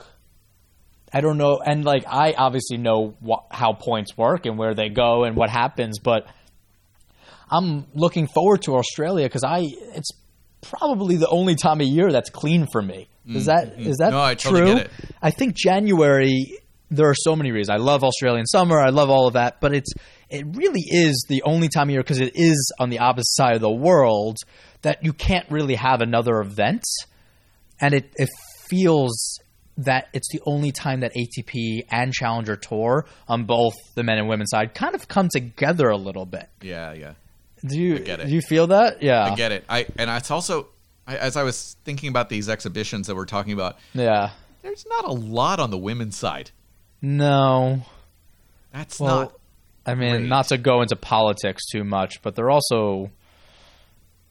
I 1.12 1.20
don't 1.20 1.38
know, 1.38 1.60
and 1.64 1.84
like 1.84 2.04
I 2.06 2.34
obviously 2.36 2.76
know 2.76 3.14
wh- 3.26 3.44
how 3.54 3.72
points 3.72 4.16
work 4.16 4.46
and 4.46 4.56
where 4.58 4.74
they 4.74 4.88
go 4.88 5.24
and 5.24 5.34
what 5.36 5.50
happens, 5.50 5.98
but 5.98 6.26
I'm 7.50 7.86
looking 7.94 8.28
forward 8.28 8.62
to 8.62 8.76
Australia 8.76 9.26
because 9.26 9.44
I 9.44 9.62
it's 9.94 10.10
probably 10.60 11.16
the 11.16 11.28
only 11.28 11.54
time 11.56 11.80
of 11.80 11.86
year 11.86 12.10
that's 12.12 12.30
clean 12.30 12.66
for 12.70 12.80
me. 12.82 13.08
Is 13.28 13.46
that 13.46 13.78
is 13.78 13.98
that 13.98 14.06
Mm-hmm. 14.06 14.16
No, 14.16 14.22
I 14.22 14.34
true? 14.34 14.50
totally 14.52 14.74
get 14.74 14.86
it. 14.86 14.90
I 15.22 15.30
think 15.30 15.54
January 15.54 16.58
there 16.92 17.08
are 17.08 17.14
so 17.14 17.36
many 17.36 17.52
reasons. 17.52 17.70
I 17.70 17.76
love 17.76 18.02
Australian 18.02 18.46
summer. 18.46 18.80
I 18.80 18.88
love 18.90 19.10
all 19.10 19.28
of 19.28 19.34
that, 19.34 19.60
but 19.60 19.72
it's 19.74 19.92
it 20.28 20.44
really 20.56 20.82
is 20.88 21.24
the 21.28 21.42
only 21.44 21.68
time 21.68 21.88
of 21.88 21.90
year 21.92 22.00
because 22.02 22.20
it 22.20 22.32
is 22.34 22.72
on 22.80 22.90
the 22.90 22.98
opposite 23.00 23.30
side 23.30 23.54
of 23.54 23.60
the 23.60 23.70
world 23.70 24.38
that 24.82 25.04
you 25.04 25.12
can't 25.12 25.48
really 25.50 25.74
have 25.76 26.00
another 26.00 26.40
event, 26.40 26.82
and 27.80 27.94
it 27.94 28.12
it 28.16 28.28
feels 28.68 29.38
that 29.78 30.09
it's 30.12 30.28
the 30.33 30.40
only 30.44 30.72
time 30.72 31.00
that 31.00 31.12
ATP 31.14 31.87
and 31.90 32.12
Challenger 32.12 32.56
Tour 32.56 33.06
on 33.28 33.44
both 33.44 33.74
the 33.94 34.02
men 34.02 34.18
and 34.18 34.28
women's 34.28 34.50
side 34.50 34.74
kind 34.74 34.94
of 34.94 35.09
come 35.09 35.28
together 35.33 35.88
a 35.88 35.96
little 35.96 36.26
bit. 36.26 36.48
Yeah, 36.61 36.92
yeah. 36.92 37.14
Do 37.66 37.78
you 37.78 37.98
get 37.98 38.20
it. 38.20 38.26
do 38.26 38.33
you 38.35 38.40
feel 38.42 38.68
that? 38.68 39.02
Yeah, 39.02 39.24
I 39.24 39.35
get 39.37 39.52
it. 39.52 39.64
I 39.68 39.87
and 39.96 40.11
it's 40.11 40.30
also 40.30 40.68
I, 41.06 41.16
as 41.16 41.37
I 41.37 41.42
was 41.42 41.76
thinking 41.85 42.09
about 42.09 42.28
these 42.28 42.48
exhibitions 42.48 43.06
that 43.06 43.16
we're 43.16 43.26
talking 43.26 43.52
about, 43.52 43.76
Yeah. 43.94 44.30
there's 44.62 44.85
not 44.88 45.04
a 45.06 45.12
lot 45.12 45.61
on 45.61 45.70
the 45.70 45.78
women's 45.78 46.16
side. 46.16 46.50
No. 47.02 47.83
That's 48.72 49.00
Well, 49.00 49.20
not 49.20 49.33
I 49.87 49.94
mean, 49.94 50.11
great. 50.18 50.28
not 50.28 50.48
to 50.48 50.59
go 50.59 50.83
into 50.83 50.96
politics 50.96 51.64
too 51.72 51.85
much, 51.85 52.22
but 52.22 52.35
they're 52.37 52.50
also 52.50 53.11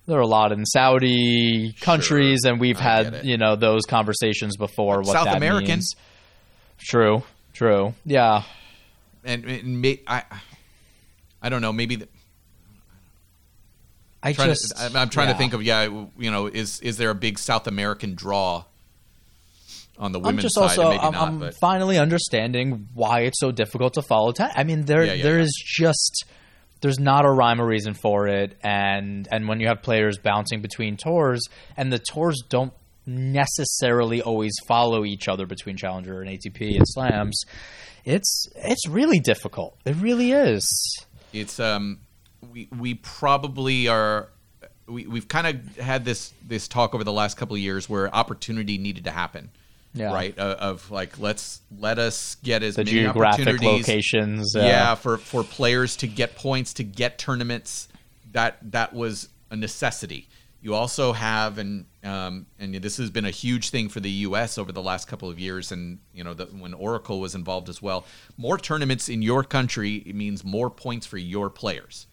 there 0.10 0.18
are 0.18 0.22
a 0.22 0.28
lot 0.28 0.52
in 0.52 0.66
Saudi 0.66 1.74
countries, 1.82 2.42
and 2.46 2.60
we've 2.60 2.78
I 2.80 2.82
had 2.84 3.22
you 3.26 3.38
know 3.38 3.56
those 3.56 3.86
conversations 3.86 4.58
before. 4.58 4.98
What 4.98 5.08
South 5.14 5.26
that 5.26 5.38
American. 5.38 5.68
means. 5.80 5.96
True. 6.80 7.24
True. 7.54 7.94
Yeah. 8.06 8.44
and, 9.24 9.44
and 9.46 9.82
may, 9.82 10.00
I 10.08 10.24
I 11.42 11.50
don't 11.50 11.62
know, 11.62 11.74
maybe 11.74 11.96
the, 11.98 12.08
I 14.22 14.34
trying 14.34 14.50
just. 14.50 14.76
to, 14.76 14.84
I'm- 14.84 14.96
I'm 14.96 15.10
trying 15.10 15.28
yeah. 15.28 15.34
to 15.34 15.38
think 15.40 15.54
of 15.54 15.64
yeah, 15.64 15.84
you 16.18 16.32
know, 16.32 16.48
is 16.48 16.80
is 16.82 16.98
there 16.98 17.10
a 17.10 17.16
big 17.16 17.40
South 17.40 17.68
American 17.68 18.16
draw 18.16 18.64
on 19.98 20.12
the 20.12 20.20
I'm 20.20 20.26
women's 20.26 20.44
just 20.44 20.56
side? 20.56 20.64
also 20.78 20.90
maybe 20.92 21.02
I'm, 21.04 21.12
not, 21.14 21.28
I'm 21.28 21.40
but 21.40 21.54
finally 21.62 21.98
understanding 21.98 22.88
why 22.94 23.22
it's 23.22 23.40
so 23.40 23.52
difficult 23.52 23.94
to 23.96 24.02
follow. 24.02 24.32
Ten- 24.32 24.52
I 24.56 24.64
mean, 24.64 24.86
there 24.86 25.04
Yeah, 25.06 25.14
yeah, 25.14 25.24
there 25.24 25.38
yeah. 25.38 25.44
is 25.44 25.64
just 25.66 26.26
there's 26.82 27.00
not 27.00 27.26
a 27.26 27.30
rhyme 27.30 27.62
or 27.62 27.66
reason 27.66 27.94
for 27.94 28.28
it, 28.28 28.58
and 28.62 29.28
and 29.32 29.48
when 29.48 29.60
you 29.60 29.68
have 29.68 29.82
players 29.82 30.18
bouncing 30.18 30.62
between 30.62 30.98
tours, 30.98 31.42
and 31.76 31.92
the 31.92 32.00
tours 32.00 32.42
don't 32.48 32.74
necessarily 33.06 34.22
always 34.22 34.54
follow 34.68 35.04
each 35.04 35.28
other 35.28 35.46
between 35.46 35.78
Challenger 35.78 36.22
and 36.22 36.30
ATP 36.30 36.76
and 36.76 36.88
Slams, 36.88 37.44
it's 38.06 38.48
it's 38.56 38.88
really 38.88 39.20
difficult. 39.20 39.78
It 39.86 39.96
really 39.98 40.32
is. 40.32 40.68
it's 41.34 41.60
um 41.60 42.00
we 42.52 42.68
we 42.78 42.96
probably 42.96 43.88
are 43.88 44.30
we, 44.88 45.06
we've 45.06 45.28
kind 45.28 45.48
of 45.48 45.78
had 45.78 46.06
this 46.06 46.34
this 46.48 46.68
talk 46.68 46.96
over 46.96 47.04
the 47.04 47.14
last 47.14 47.38
couple 47.38 47.56
of 47.56 47.62
years 47.62 47.90
where 47.90 48.14
opportunity 48.14 48.78
needed 48.78 49.04
to 49.04 49.12
happen 49.12 49.50
Yeah. 49.94 50.14
right 50.14 50.38
uh, 50.38 50.56
of 50.60 50.92
like 50.92 51.18
let's 51.20 51.62
let 51.78 51.98
us 51.98 52.38
get 52.44 52.62
as 52.62 52.76
The 52.76 52.84
many 52.84 52.92
geographic 52.92 53.48
opportunities 53.48 53.88
locations. 53.88 54.56
uh, 54.56 54.60
yeah 54.60 54.94
for 54.96 55.18
for 55.18 55.44
players 55.44 55.96
to 55.98 56.08
get 56.08 56.36
points 56.36 56.74
to 56.76 56.84
get 56.84 57.18
tournaments 57.18 57.88
that 58.32 58.58
that 58.72 58.94
was 58.94 59.30
a 59.50 59.56
necessity 59.56 60.30
you 60.62 60.76
also 60.76 61.14
have 61.14 61.58
and 61.58 61.86
um, 62.04 62.46
and 62.60 62.76
this 62.76 62.98
has 62.98 63.10
been 63.10 63.26
a 63.26 63.32
huge 63.32 63.70
thing 63.72 63.90
for 63.90 64.00
the 64.00 64.10
U.S. 64.10 64.58
over 64.58 64.72
the 64.72 64.82
last 64.82 65.08
couple 65.08 65.30
of 65.30 65.38
years, 65.38 65.72
and 65.72 66.00
you 66.14 66.24
know 66.24 66.34
the, 66.34 66.46
when 66.46 66.74
Oracle 66.74 67.20
was 67.20 67.36
involved 67.36 67.68
as 67.68 67.82
well. 67.82 68.06
More 68.38 68.58
tournaments 68.58 69.10
in 69.10 69.22
your 69.22 69.44
country 69.44 69.96
it 70.06 70.16
means 70.16 70.44
more 70.46 70.70
points 70.70 71.06
for 71.06 71.18
your 71.18 71.50
players. 71.50 72.08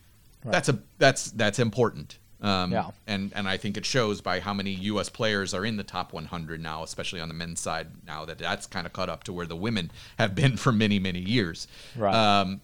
That's 0.45 0.69
a 0.69 0.79
that's 0.99 1.31
that's 1.33 1.59
important. 1.59 2.19
Um, 2.43 2.71
Yeah. 2.73 2.91
and 3.07 3.33
and 3.35 3.49
I 3.49 3.57
think 3.57 3.77
it 3.79 3.87
shows 3.87 4.21
by 4.21 4.41
how 4.41 4.53
many 4.53 4.73
U.S. 4.73 5.09
players 5.09 5.55
are 5.55 5.65
in 5.65 5.77
the 5.79 5.83
top 5.85 6.13
100 6.13 6.61
now, 6.61 6.83
especially 6.83 7.21
on 7.21 7.29
the 7.29 7.35
men's 7.35 7.61
side 7.61 7.87
now 8.07 8.25
that 8.27 8.39
that's 8.39 8.67
kind 8.67 8.87
of 8.87 8.93
caught 8.93 9.09
up 9.09 9.25
to 9.25 9.33
where 9.33 9.47
the 9.47 9.57
women 9.57 9.91
have 10.19 10.35
been 10.35 10.57
for 10.59 10.71
many 10.73 10.99
many 10.99 11.21
years. 11.21 11.67
Right. 11.97 12.15
Um, 12.15 12.61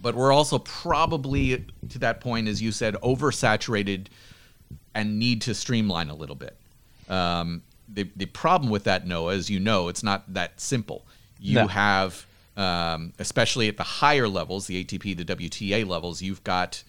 but 0.00 0.14
we're 0.14 0.32
also 0.32 0.58
probably 0.58 1.64
to 1.90 1.98
that 1.98 2.20
point, 2.20 2.48
as 2.48 2.62
you 2.62 2.72
said, 2.72 2.94
oversaturated 3.02 4.06
and 4.94 5.18
need 5.18 5.42
to 5.42 5.54
streamline 5.54 6.08
a 6.08 6.14
little 6.14 6.36
bit. 6.36 6.56
Um, 7.08 7.62
the 7.88 8.08
the 8.16 8.26
problem 8.26 8.70
with 8.70 8.84
that, 8.84 9.06
Noah, 9.06 9.34
as 9.34 9.50
you 9.50 9.60
know, 9.60 9.88
it's 9.88 10.02
not 10.02 10.32
that 10.32 10.58
simple. 10.60 11.04
You 11.38 11.56
No. 11.56 11.66
have, 11.66 12.26
um, 12.56 13.12
especially 13.18 13.68
at 13.68 13.76
the 13.76 13.82
higher 13.82 14.26
levels, 14.26 14.66
the 14.66 14.82
ATP, 14.82 15.14
the 15.16 15.24
WTA 15.24 15.86
levels, 15.86 16.22
you've 16.22 16.42
got 16.44 16.82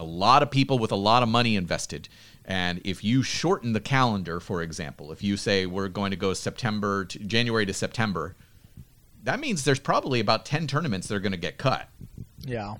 a 0.00 0.04
lot 0.04 0.42
of 0.42 0.50
people 0.50 0.78
with 0.78 0.92
a 0.92 0.96
lot 0.96 1.22
of 1.22 1.28
money 1.28 1.54
invested. 1.56 2.08
And 2.44 2.80
if 2.84 3.04
you 3.04 3.22
shorten 3.22 3.74
the 3.74 3.80
calendar, 3.80 4.40
for 4.40 4.62
example, 4.62 5.12
if 5.12 5.22
you 5.22 5.36
say 5.36 5.66
we're 5.66 5.88
going 5.88 6.10
to 6.10 6.16
go 6.16 6.34
September 6.34 7.04
to 7.04 7.18
January 7.20 7.66
to 7.66 7.72
September, 7.74 8.34
that 9.22 9.38
means 9.38 9.64
there's 9.64 9.78
probably 9.78 10.18
about 10.18 10.44
10 10.44 10.66
tournaments 10.66 11.06
that 11.08 11.14
are 11.14 11.20
going 11.20 11.32
to 11.32 11.38
get 11.38 11.58
cut 11.58 11.88
yeah. 12.46 12.76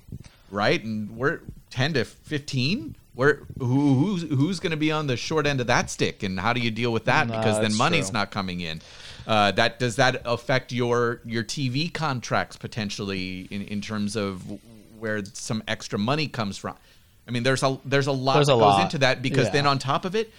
right? 0.51 0.83
And 0.83 1.17
we're 1.17 1.41
ten 1.71 1.95
to 1.95 2.05
fifteen. 2.05 2.97
Where 3.15 3.43
who 3.59 3.95
who's 3.95 4.23
who's 4.23 4.61
going 4.61 4.71
to 4.71 4.77
be 4.77 4.93
on 4.93 5.07
the 5.07 5.17
short 5.17 5.47
end 5.47 5.61
of 5.61 5.67
that 5.67 5.91
stick, 5.91 6.23
and 6.23 6.39
how 6.39 6.53
do 6.53 6.61
you 6.61 6.71
deal 6.71 6.93
with 6.93 7.07
that? 7.07 7.27
No, 7.27 7.37
because 7.37 7.61
then 7.61 7.75
money's 7.77 8.11
true. 8.11 8.19
not 8.19 8.31
coming 8.31 8.61
in. 8.61 8.81
Uh, 9.27 9.51
that 9.53 9.79
does 9.79 9.97
that 9.97 10.23
affect 10.25 10.73
your 10.73 11.21
your 11.25 11.45
TV 11.45 11.93
contracts 11.93 12.57
potentially 12.57 13.49
in, 13.51 13.63
in 13.63 13.81
terms 13.81 14.17
of 14.17 14.43
where 14.99 15.25
some 15.25 15.63
extra 15.67 15.99
money 15.99 16.29
comes 16.29 16.57
from? 16.57 16.77
I 17.31 17.33
mean, 17.33 17.45
there's 17.45 17.63
a 17.63 17.79
there's 17.85 18.09
a 18.09 18.13
lot 18.13 18.35
There's 18.35 18.49
that 18.49 18.55
a 18.55 18.57
goes 18.57 18.63
lot. 18.75 18.83
into 18.83 18.99
that 18.99 19.23
because 19.23 19.47
Yeah. 19.47 19.53
then 19.53 19.67
on 19.69 19.79
top 19.79 20.05
of 20.05 20.17
it, 20.17 20.33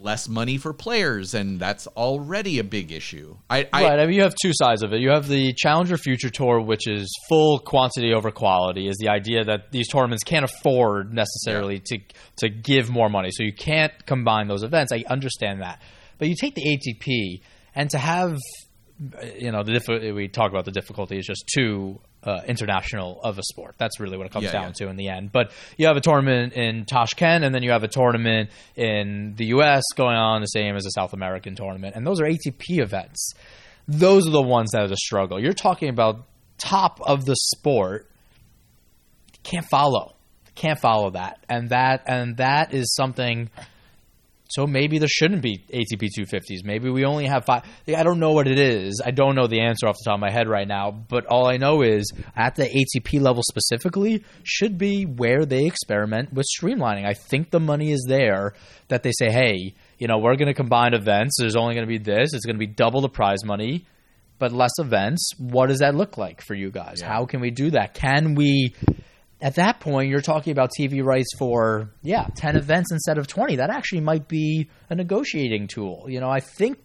less 0.00 0.28
money 0.28 0.56
for 0.58 0.72
players, 0.72 1.34
and 1.34 1.58
that's 1.58 1.88
already 1.88 2.60
a 2.60 2.64
big 2.64 2.92
issue. 2.92 3.36
I, 3.50 3.66
I 3.72 3.82
right. 3.82 3.98
I 3.98 4.06
mean, 4.06 4.14
you 4.14 4.22
have 4.22 4.36
two 4.40 4.52
sides 4.54 4.84
of 4.84 4.92
it. 4.92 5.00
You 5.00 5.10
have 5.10 5.26
the 5.26 5.52
Challenger 5.54 5.96
Future 5.96 6.30
Tour, 6.30 6.60
which 6.60 6.86
is 6.86 7.12
full 7.28 7.58
quantity 7.58 8.12
over 8.14 8.30
quality, 8.30 8.86
is 8.86 8.96
the 9.00 9.08
idea 9.08 9.42
that 9.46 9.72
these 9.72 9.88
tournaments 9.88 10.22
can't 10.22 10.44
afford 10.44 11.12
necessarily 11.12 11.80
to 11.86 11.98
to 12.36 12.48
give 12.48 12.88
more 12.88 13.08
money, 13.08 13.30
so 13.32 13.42
you 13.42 13.52
can't 13.52 13.92
combine 14.06 14.46
those 14.46 14.62
events. 14.62 14.92
I 14.92 15.02
understand 15.10 15.62
that, 15.62 15.82
but 16.18 16.28
you 16.28 16.36
take 16.40 16.54
the 16.54 16.62
ATP 16.62 17.40
and 17.74 17.90
to 17.90 17.98
have, 17.98 18.38
you 19.36 19.50
know, 19.50 19.64
the 19.64 19.72
diff- 19.80 20.14
we 20.14 20.28
talk 20.28 20.50
about 20.52 20.64
the 20.64 20.70
difficulty 20.72 21.18
is 21.18 21.26
just 21.26 21.44
too 21.52 21.98
uh, 22.28 22.42
international 22.46 23.20
of 23.22 23.38
a 23.38 23.42
sport. 23.42 23.74
That's 23.78 23.98
really 23.98 24.18
what 24.18 24.26
it 24.26 24.32
comes 24.32 24.44
Yeah, 24.44 24.52
down 24.52 24.62
yeah. 24.78 24.84
to 24.86 24.88
in 24.88 24.96
the 24.96 25.08
end. 25.08 25.32
But 25.32 25.50
you 25.76 25.86
have 25.86 25.96
a 25.96 26.00
tournament 26.00 26.52
in 26.52 26.84
Tashkent, 26.84 27.44
and 27.44 27.54
then 27.54 27.62
you 27.62 27.70
have 27.70 27.84
a 27.84 27.88
tournament 27.88 28.50
in 28.76 29.34
the 29.36 29.46
U.S. 29.46 29.82
going 29.96 30.16
on 30.16 30.40
the 30.42 30.46
same 30.46 30.76
as 30.76 30.84
a 30.86 30.90
South 30.90 31.12
American 31.14 31.54
tournament, 31.56 31.96
and 31.96 32.06
those 32.06 32.20
are 32.20 32.24
ATP 32.26 32.80
events. 32.80 33.32
Those 33.88 34.26
are 34.28 34.32
the 34.32 34.42
ones 34.42 34.70
that 34.72 34.82
are 34.82 34.88
the 34.88 34.96
struggle. 34.96 35.40
You're 35.40 35.54
talking 35.54 35.88
about 35.88 36.26
top 36.58 37.00
of 37.00 37.24
the 37.24 37.36
sport. 37.54 38.06
Can't 39.42 39.66
follow, 39.70 40.14
can't 40.54 40.78
follow 40.78 41.10
that, 41.10 41.38
and 41.48 41.70
that 41.70 42.02
and 42.06 42.36
that 42.36 42.74
is 42.74 42.94
something. 42.94 43.48
So 44.48 44.66
maybe 44.66 44.98
there 44.98 45.08
shouldn't 45.08 45.42
be 45.42 45.58
ATP 45.72 46.08
250s. 46.18 46.64
Maybe 46.64 46.88
we 46.88 47.04
only 47.04 47.26
have 47.26 47.44
five. 47.44 47.64
I 47.86 48.02
don't 48.02 48.18
know 48.18 48.32
what 48.32 48.48
it 48.48 48.58
is. 48.58 49.02
I 49.04 49.10
don't 49.10 49.34
know 49.34 49.46
the 49.46 49.60
answer 49.60 49.86
off 49.86 49.96
the 50.02 50.08
top 50.08 50.14
of 50.14 50.20
my 50.20 50.30
head 50.30 50.48
right 50.48 50.66
now. 50.66 50.90
But 50.90 51.26
all 51.26 51.46
I 51.46 51.58
know 51.58 51.82
is 51.82 52.10
at 52.34 52.54
the 52.54 52.64
ATP 52.64 53.20
level 53.20 53.42
specifically 53.42 54.24
should 54.44 54.78
be 54.78 55.04
where 55.04 55.44
they 55.44 55.66
experiment 55.66 56.32
with 56.32 56.46
streamlining. 56.58 57.06
I 57.06 57.12
think 57.14 57.50
the 57.50 57.60
money 57.60 57.92
is 57.92 58.06
there 58.08 58.54
that 58.88 59.02
they 59.02 59.12
say, 59.12 59.30
hey, 59.30 59.74
you 59.98 60.06
know, 60.08 60.18
we're 60.18 60.36
going 60.36 60.48
to 60.48 60.54
combine 60.54 60.94
events. 60.94 61.36
There's 61.38 61.56
only 61.56 61.74
going 61.74 61.86
to 61.86 61.88
be 61.88 61.98
this. 61.98 62.32
It's 62.32 62.46
going 62.46 62.56
to 62.56 62.66
be 62.66 62.66
double 62.66 63.02
the 63.02 63.08
prize 63.10 63.44
money, 63.44 63.84
but 64.38 64.52
less 64.52 64.72
events. 64.78 65.30
What 65.38 65.66
does 65.66 65.80
that 65.80 65.94
look 65.94 66.16
like 66.16 66.40
for 66.40 66.54
you 66.54 66.70
guys? 66.70 67.02
How 67.02 67.26
can 67.26 67.40
we 67.40 67.50
do 67.50 67.70
that? 67.72 67.92
Can 67.92 68.34
we? 68.34 68.74
At 69.40 69.54
that 69.56 69.80
point 69.80 70.10
you're 70.10 70.20
talking 70.20 70.50
about 70.50 70.70
TV 70.78 71.04
rights 71.04 71.30
for 71.38 71.90
yeah 72.02 72.26
10 72.36 72.56
events 72.56 72.92
instead 72.92 73.18
of 73.18 73.26
20 73.26 73.56
that 73.56 73.70
actually 73.70 74.00
might 74.00 74.28
be 74.28 74.68
a 74.90 74.94
negotiating 74.94 75.66
tool. 75.68 76.06
You 76.08 76.20
know 76.20 76.30
I 76.30 76.40
think 76.40 76.78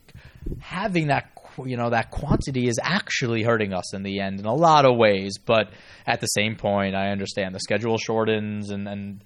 having 0.60 1.08
that 1.08 1.30
you 1.66 1.78
know 1.78 1.90
that 1.92 2.12
quantity 2.12 2.68
is 2.68 2.80
actually 2.82 3.44
hurting 3.44 3.74
us 3.74 3.94
in 3.94 4.04
the 4.04 4.20
end 4.20 4.40
in 4.40 4.46
a 4.46 4.54
lot 4.54 4.86
of 4.86 4.98
ways. 4.98 5.38
But 5.44 5.70
at 6.06 6.22
the 6.22 6.28
same 6.28 6.56
point 6.56 6.96
I 6.96 7.10
understand 7.10 7.56
the 7.56 7.60
schedule 7.60 7.98
shortens 7.98 8.70
and 8.70 8.88
and 8.88 9.24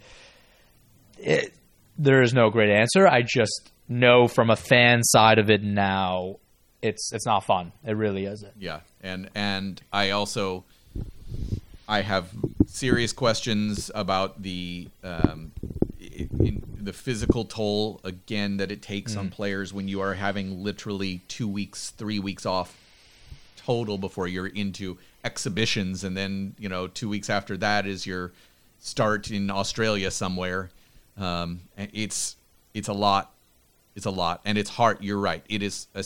it, 1.20 1.54
there 1.98 2.22
is 2.22 2.34
no 2.34 2.50
great 2.50 2.70
answer. 2.70 3.08
I 3.08 3.24
just 3.24 3.72
know 3.90 4.28
from 4.28 4.50
a 4.50 4.56
fan 4.56 5.02
side 5.04 5.40
of 5.40 5.50
it 5.50 5.63
now 5.63 6.36
it's 6.82 7.12
it's 7.13 7.26
not 7.26 7.44
fun. 7.44 7.72
It 7.84 7.98
really 7.98 8.26
isn't. 8.26 8.54
Yeah, 8.58 8.82
and 9.02 9.30
and 9.36 9.82
I 9.92 10.12
also 10.12 10.63
I 11.88 12.02
have 12.02 12.30
serious 12.65 13.13
questions 13.13 13.89
about 13.95 14.43
the 14.43 14.89
um, 15.04 15.52
the 16.00 16.93
physical 16.93 17.45
toll 17.45 18.00
again 18.04 18.58
that 18.58 18.71
it 18.71 18.82
takes 18.82 19.15
on 19.15 19.30
players 19.30 19.73
when 19.73 19.88
you 19.88 20.02
are 20.02 20.13
having 20.13 20.63
literally 20.63 21.21
two 21.28 21.47
weeks, 21.47 21.91
three 21.91 22.19
weeks 22.19 22.45
off 22.45 22.78
total 23.58 23.97
before 23.97 24.28
you're 24.28 24.47
into 24.47 24.97
exhibitions, 25.23 26.04
and 26.04 26.15
then 26.15 26.56
you 26.58 26.69
know 26.69 26.88
two 26.88 27.10
weeks 27.10 27.30
after 27.30 27.58
that 27.58 27.86
is 27.86 28.06
your 28.06 28.32
start 28.80 29.32
in 29.32 29.50
Australia 29.50 30.12
somewhere. 30.12 30.69
Um, 31.17 31.62
it's 31.78 32.36
it's 32.73 32.88
a 32.88 32.93
lot. 32.93 33.32
It's 33.95 34.06
a 34.06 34.12
lot, 34.12 34.41
and 34.45 34.58
it's 34.58 34.69
hard. 34.69 35.00
You're 35.02 35.19
right. 35.19 35.43
It 35.50 35.63
is 35.63 35.88
a 35.95 36.04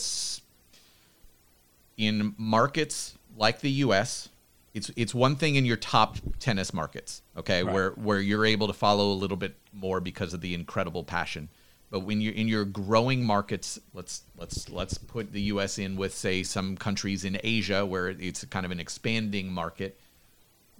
in 1.96 2.34
markets 2.38 3.14
like 3.36 3.60
the 3.60 3.70
U.S., 3.70 4.28
it's 4.74 4.90
it's 4.96 5.14
one 5.14 5.36
thing 5.36 5.56
in 5.56 5.64
your 5.64 5.76
top 5.76 6.16
tennis 6.38 6.72
markets, 6.72 7.22
okay, 7.36 7.62
where 7.62 7.90
where 7.90 8.20
you're 8.20 8.46
able 8.46 8.66
to 8.66 8.72
follow 8.72 9.12
a 9.12 9.14
little 9.14 9.36
bit 9.36 9.54
more 9.72 10.00
because 10.00 10.32
of 10.32 10.40
the 10.40 10.54
incredible 10.54 11.04
passion. 11.04 11.48
But 11.90 12.00
when 12.00 12.22
you're 12.22 12.32
in 12.32 12.48
your 12.48 12.64
growing 12.64 13.22
markets, 13.22 13.78
let's 13.92 14.22
let's 14.38 14.70
let's 14.70 14.96
put 14.96 15.32
the 15.32 15.42
U.S. 15.42 15.78
in 15.78 15.96
with 15.96 16.14
say 16.14 16.42
some 16.42 16.76
countries 16.76 17.24
in 17.24 17.38
Asia 17.44 17.84
where 17.84 18.08
it's 18.08 18.44
kind 18.46 18.64
of 18.64 18.72
an 18.72 18.80
expanding 18.80 19.52
market. 19.52 20.00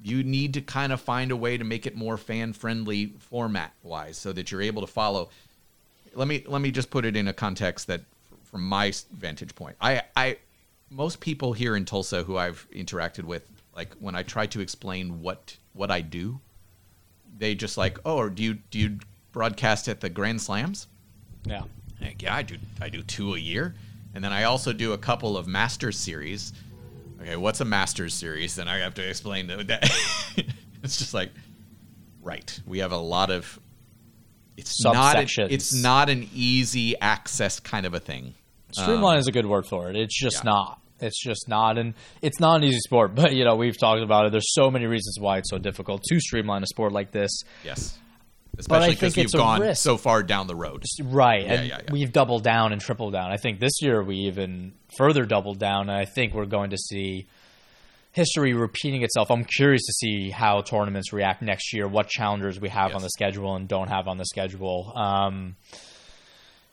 You 0.03 0.25
need 0.25 0.55
to 0.55 0.63
kind 0.63 0.91
of 0.91 1.01
find 1.01 1.31
a 1.31 1.37
way 1.37 1.59
to 1.59 1.65
make 1.65 1.87
it 1.87 1.95
more 1.95 2.17
fan 2.17 2.55
friendly 2.55 3.13
format 3.19 3.75
wise, 3.83 4.17
so 4.17 4.33
that 4.33 4.51
you're 4.51 4.63
able 4.63 4.81
to 4.81 4.89
follow. 4.89 5.29
Let 6.15 6.29
me 6.29 6.45
let 6.47 6.63
me 6.63 6.71
just 6.71 6.89
put 6.89 7.05
it 7.05 7.15
in 7.15 7.29
a 7.29 7.35
context 7.35 7.89
that, 7.89 8.01
from 8.45 8.67
my 8.67 8.95
vantage 9.13 9.55
point, 9.55 9.77
I 9.83 10.03
I 10.17 10.39
most 10.89 11.21
people 11.21 11.53
here 11.53 11.77
in 11.77 11.85
Tulsa 11.85 12.23
who 12.23 12.39
I've 12.39 12.67
interacted 12.73 13.25
with, 13.25 13.47
like 13.75 13.95
when 13.95 14.15
I 14.15 14.23
try 14.23 14.47
to 14.47 14.61
explain 14.61 15.21
what 15.21 15.57
what 15.73 15.91
I 15.91 16.01
do, 16.01 16.41
they 17.39 17.55
just 17.55 17.77
like, 17.77 17.99
oh, 18.05 18.29
do 18.29 18.43
you 18.43 18.55
do 18.55 18.79
you 18.79 18.99
broadcast 19.33 19.89
at 19.89 20.01
the 20.01 20.11
Grand 20.11 20.41
Slams? 20.41 20.87
Yeah. 21.45 21.63
Heck 22.01 22.23
yeah, 22.23 22.35
I 22.35 22.43
do. 22.43 22.57
I 22.81 22.89
do 22.89 23.03
two 23.03 23.35
a 23.35 23.39
year, 23.39 23.75
and 24.15 24.23
then 24.23 24.33
I 24.33 24.45
also 24.45 24.73
do 24.73 24.93
a 24.93 24.99
couple 24.99 25.37
of 25.37 25.47
Masters 25.47 25.99
series. 25.99 26.53
Okay, 27.21 27.37
what's 27.37 27.61
a 27.61 27.65
Masters 27.65 28.15
series? 28.15 28.57
Then 28.57 28.67
I 28.67 28.79
have 28.79 28.95
to 28.95 29.09
explain 29.09 29.47
that. 29.47 29.61
it's 30.83 30.99
just 30.99 31.15
like, 31.15 31.31
right. 32.21 32.61
We 32.67 32.81
have 32.81 32.93
a 32.93 32.97
lot 32.97 33.31
of. 33.31 33.61
It's 34.57 34.83
not. 34.83 35.17
a- 35.17 35.53
it's 35.53 35.73
not 35.73 36.11
an 36.11 36.29
easy 36.35 36.99
access 37.01 37.61
kind 37.61 37.87
of 37.87 37.95
a 37.95 38.01
thing. 38.01 38.35
Streamline 38.73 39.15
um, 39.15 39.21
is 39.21 39.29
a 39.29 39.33
good 39.33 39.47
word 39.47 39.67
for 39.67 39.89
it. 39.91 39.97
It's 39.97 40.19
just 40.19 40.45
yeah. 40.45 40.51
not. 40.51 40.82
It's 41.03 41.21
just 41.23 41.49
not, 41.49 41.77
and 41.79 41.95
it's 42.23 42.41
not 42.41 42.57
an 42.57 42.65
easy 42.65 42.79
sport. 42.79 43.15
But 43.23 43.35
you 43.35 43.45
know, 43.45 43.57
we've 43.57 43.79
talked 43.79 44.03
about 44.03 44.27
it. 44.27 44.33
There's 44.33 44.53
so 44.55 44.71
many 44.71 44.87
reasons 44.87 45.19
why 45.21 45.39
it's 45.39 45.51
so 45.51 45.59
difficult 45.59 46.03
to 46.09 46.21
streamline 46.21 46.63
a 46.63 46.67
sport 46.67 46.93
like 46.93 47.11
this. 47.11 47.31
Yes, 47.65 47.99
especially 48.59 48.95
because 48.95 49.17
you've 49.17 49.33
gone 49.33 49.75
so 49.75 49.97
far 49.97 50.23
down 50.23 50.47
the 50.47 50.55
road. 50.57 50.83
Right, 51.03 51.45
Yeah, 51.45 51.53
and 51.55 51.69
yeah, 51.69 51.79
yeah. 51.85 51.93
we've 51.93 52.13
doubled 52.13 52.45
down 52.45 52.73
and 52.73 52.81
tripled 52.81 53.13
down. 53.13 53.31
I 53.33 53.37
think 53.37 53.61
this 53.61 53.81
year 53.83 54.03
we 54.03 54.17
even 54.29 54.73
further 54.97 55.25
doubled 55.25 55.59
down, 55.59 55.89
and 55.89 55.99
I 55.99 56.05
think 56.05 56.35
we're 56.35 56.47
going 56.47 56.71
to 56.71 56.79
see 56.79 57.27
history 58.13 58.53
repeating 58.53 59.03
itself. 59.03 59.31
I'm 59.31 59.45
curious 59.45 59.81
to 59.87 59.93
see 59.95 60.29
how 60.31 60.61
tournaments 60.61 61.15
react 61.15 61.41
next 61.41 61.73
year, 61.73 61.89
what 61.89 62.09
challengers 62.09 62.61
we 62.61 62.69
have 62.69 62.89
Yes. 62.91 62.97
on 62.97 63.03
the 63.03 63.09
schedule 63.09 63.57
and 63.57 63.67
don't 63.67 63.89
have 63.89 64.07
on 64.07 64.19
the 64.19 64.27
schedule. 64.27 64.93
Um, 64.95 65.57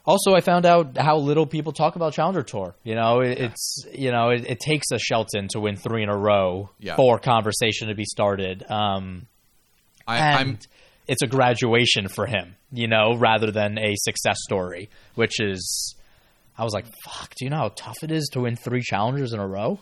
also, 0.06 0.34
I 0.34 0.42
found 0.42 0.66
out 0.66 0.98
how 0.98 1.18
little 1.18 1.46
people 1.46 1.72
talk 1.72 1.96
about 1.96 2.14
Challenger 2.14 2.42
Tour. 2.44 2.76
You 2.84 2.96
know, 2.96 3.20
it, 3.22 3.40
it's 3.40 3.86
you 3.94 4.12
know 4.12 4.30
it, 4.30 4.46
it 4.50 4.60
takes 4.60 4.88
a 4.92 4.98
Shelton 5.00 5.48
to 5.52 5.60
win 5.60 5.76
three 5.76 6.02
in 6.04 6.10
a 6.10 6.18
row 6.18 6.70
Yeah. 6.80 6.96
for 6.96 7.20
conversation 7.20 7.90
to 7.90 7.96
be 7.96 8.06
started. 8.06 8.64
Um, 8.70 9.28
I, 10.08 10.18
and 10.18 10.38
I'm 10.38 10.60
it's 11.08 11.22
a 11.22 11.28
graduation 11.28 12.08
for 12.08 12.26
him, 12.26 12.56
you 12.72 12.88
know, 12.88 13.16
rather 13.16 13.52
than 13.52 13.78
a 13.78 13.94
success 13.98 14.38
story, 14.42 14.90
which 15.16 15.40
is. 15.40 15.96
I 16.58 16.64
was 16.66 16.74
like, 16.74 16.86
"Fuck! 17.06 17.36
Do 17.38 17.46
you 17.46 17.50
know 17.52 17.58
how 17.58 17.70
tough 17.70 18.04
it 18.04 18.12
is 18.12 18.28
to 18.34 18.42
win 18.42 18.58
three 18.58 18.82
challengers 18.82 19.32
in 19.32 19.40
a 19.40 19.48
row? 19.48 19.80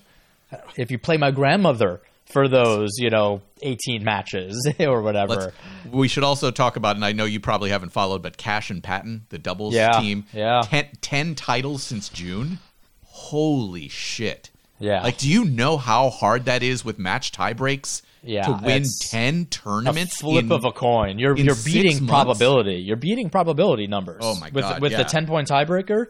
If 0.77 0.91
you 0.91 0.99
play 0.99 1.17
my 1.17 1.31
grandmother 1.31 2.01
for 2.27 2.47
those, 2.47 2.91
you 2.97 3.09
know, 3.09 3.41
eighteen 3.61 4.03
matches 4.03 4.69
or 4.79 5.01
whatever, 5.01 5.33
Let's, 5.35 5.53
we 5.91 6.07
should 6.07 6.23
also 6.23 6.51
talk 6.51 6.75
about, 6.75 6.95
and 6.95 7.03
I 7.05 7.11
know 7.13 7.25
you 7.25 7.39
probably 7.39 7.69
haven't 7.69 7.89
followed, 7.89 8.21
but 8.21 8.37
Cash 8.37 8.69
and 8.69 8.83
Patten, 8.83 9.25
the 9.29 9.37
doubles 9.39 9.73
Yeah, 9.73 9.99
team, 9.99 10.25
yeah. 10.33 10.61
ten, 10.63 10.87
10 11.01 11.35
titles 11.35 11.83
since 11.83 12.09
June. 12.09 12.59
Holy 13.03 13.87
shit! 13.87 14.51
Yeah. 14.79 15.01
like, 15.01 15.17
do 15.17 15.27
you 15.29 15.43
know 15.45 15.77
how 15.77 16.09
hard 16.11 16.45
that 16.45 16.61
is 16.61 16.85
with 16.85 16.99
match 16.99 17.31
tie 17.31 17.53
breaks? 17.53 18.03
Yeah, 18.23 18.43
to 18.43 18.59
win 18.63 18.83
ten 18.99 19.45
tournaments. 19.45 20.17
flip 20.19 20.45
in- 20.45 20.51
of 20.51 20.65
a 20.65 20.71
coin. 20.71 21.17
You're 21.17 21.37
you're 21.37 21.55
beating 21.65 22.07
probability. 22.07 22.75
You're 22.75 22.97
beating 22.97 23.29
probability 23.29 23.87
numbers. 23.87 24.19
Oh 24.21 24.35
my 24.35 24.49
with, 24.51 24.63
God, 24.63 24.81
With 24.81 24.91
yeah. 24.91 24.97
the 24.99 25.03
ten 25.05 25.25
point 25.27 25.47
tiebreaker, 25.47 26.07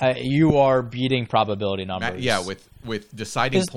uh, 0.00 0.14
you 0.16 0.56
are 0.58 0.82
beating 0.82 1.26
probability 1.26 1.84
numbers. 1.84 2.24
yeah, 2.24 2.44
with 2.44 2.66
with 2.84 3.14
deciding 3.14 3.60
'Cause 3.60 3.68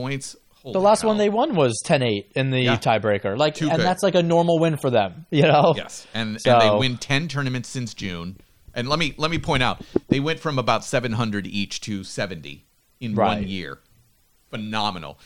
points. 0.62 0.74
the 0.74 0.80
last 0.82 1.02
cow. 1.02 1.08
one 1.10 1.18
they 1.18 1.30
won 1.30 1.56
was 1.56 1.74
10-8 1.86 2.32
in 2.36 2.50
the 2.52 2.62
Yeah. 2.62 2.78
tiebreaker. 2.78 3.38
Like, 3.38 3.56
Too 3.56 3.68
and 3.70 3.78
good. 3.78 3.86
that's 3.86 4.04
like 4.04 4.16
a 4.16 4.24
normal 4.24 4.60
win 4.60 4.78
for 4.78 4.90
them. 4.90 5.26
You 5.32 5.44
know. 5.44 5.74
Yes, 5.76 6.06
and 6.14 6.40
So- 6.42 6.52
and 6.52 6.62
they 6.62 6.70
win 6.78 6.98
ten 6.98 7.28
tournaments 7.28 7.70
since 7.70 7.94
June. 7.94 8.38
And 8.74 8.88
let 8.88 9.00
me 9.00 9.14
let 9.18 9.30
me 9.32 9.38
point 9.38 9.64
out, 9.64 9.82
they 10.08 10.20
went 10.22 10.40
from 10.40 10.58
about 10.58 10.86
seven 10.86 11.12
hundred 11.14 11.46
each 11.48 11.82
to 11.82 12.04
seventy 12.06 12.64
in 13.02 13.16
one 13.16 13.48
year. 13.48 13.80
Phenomenal, 14.50 15.20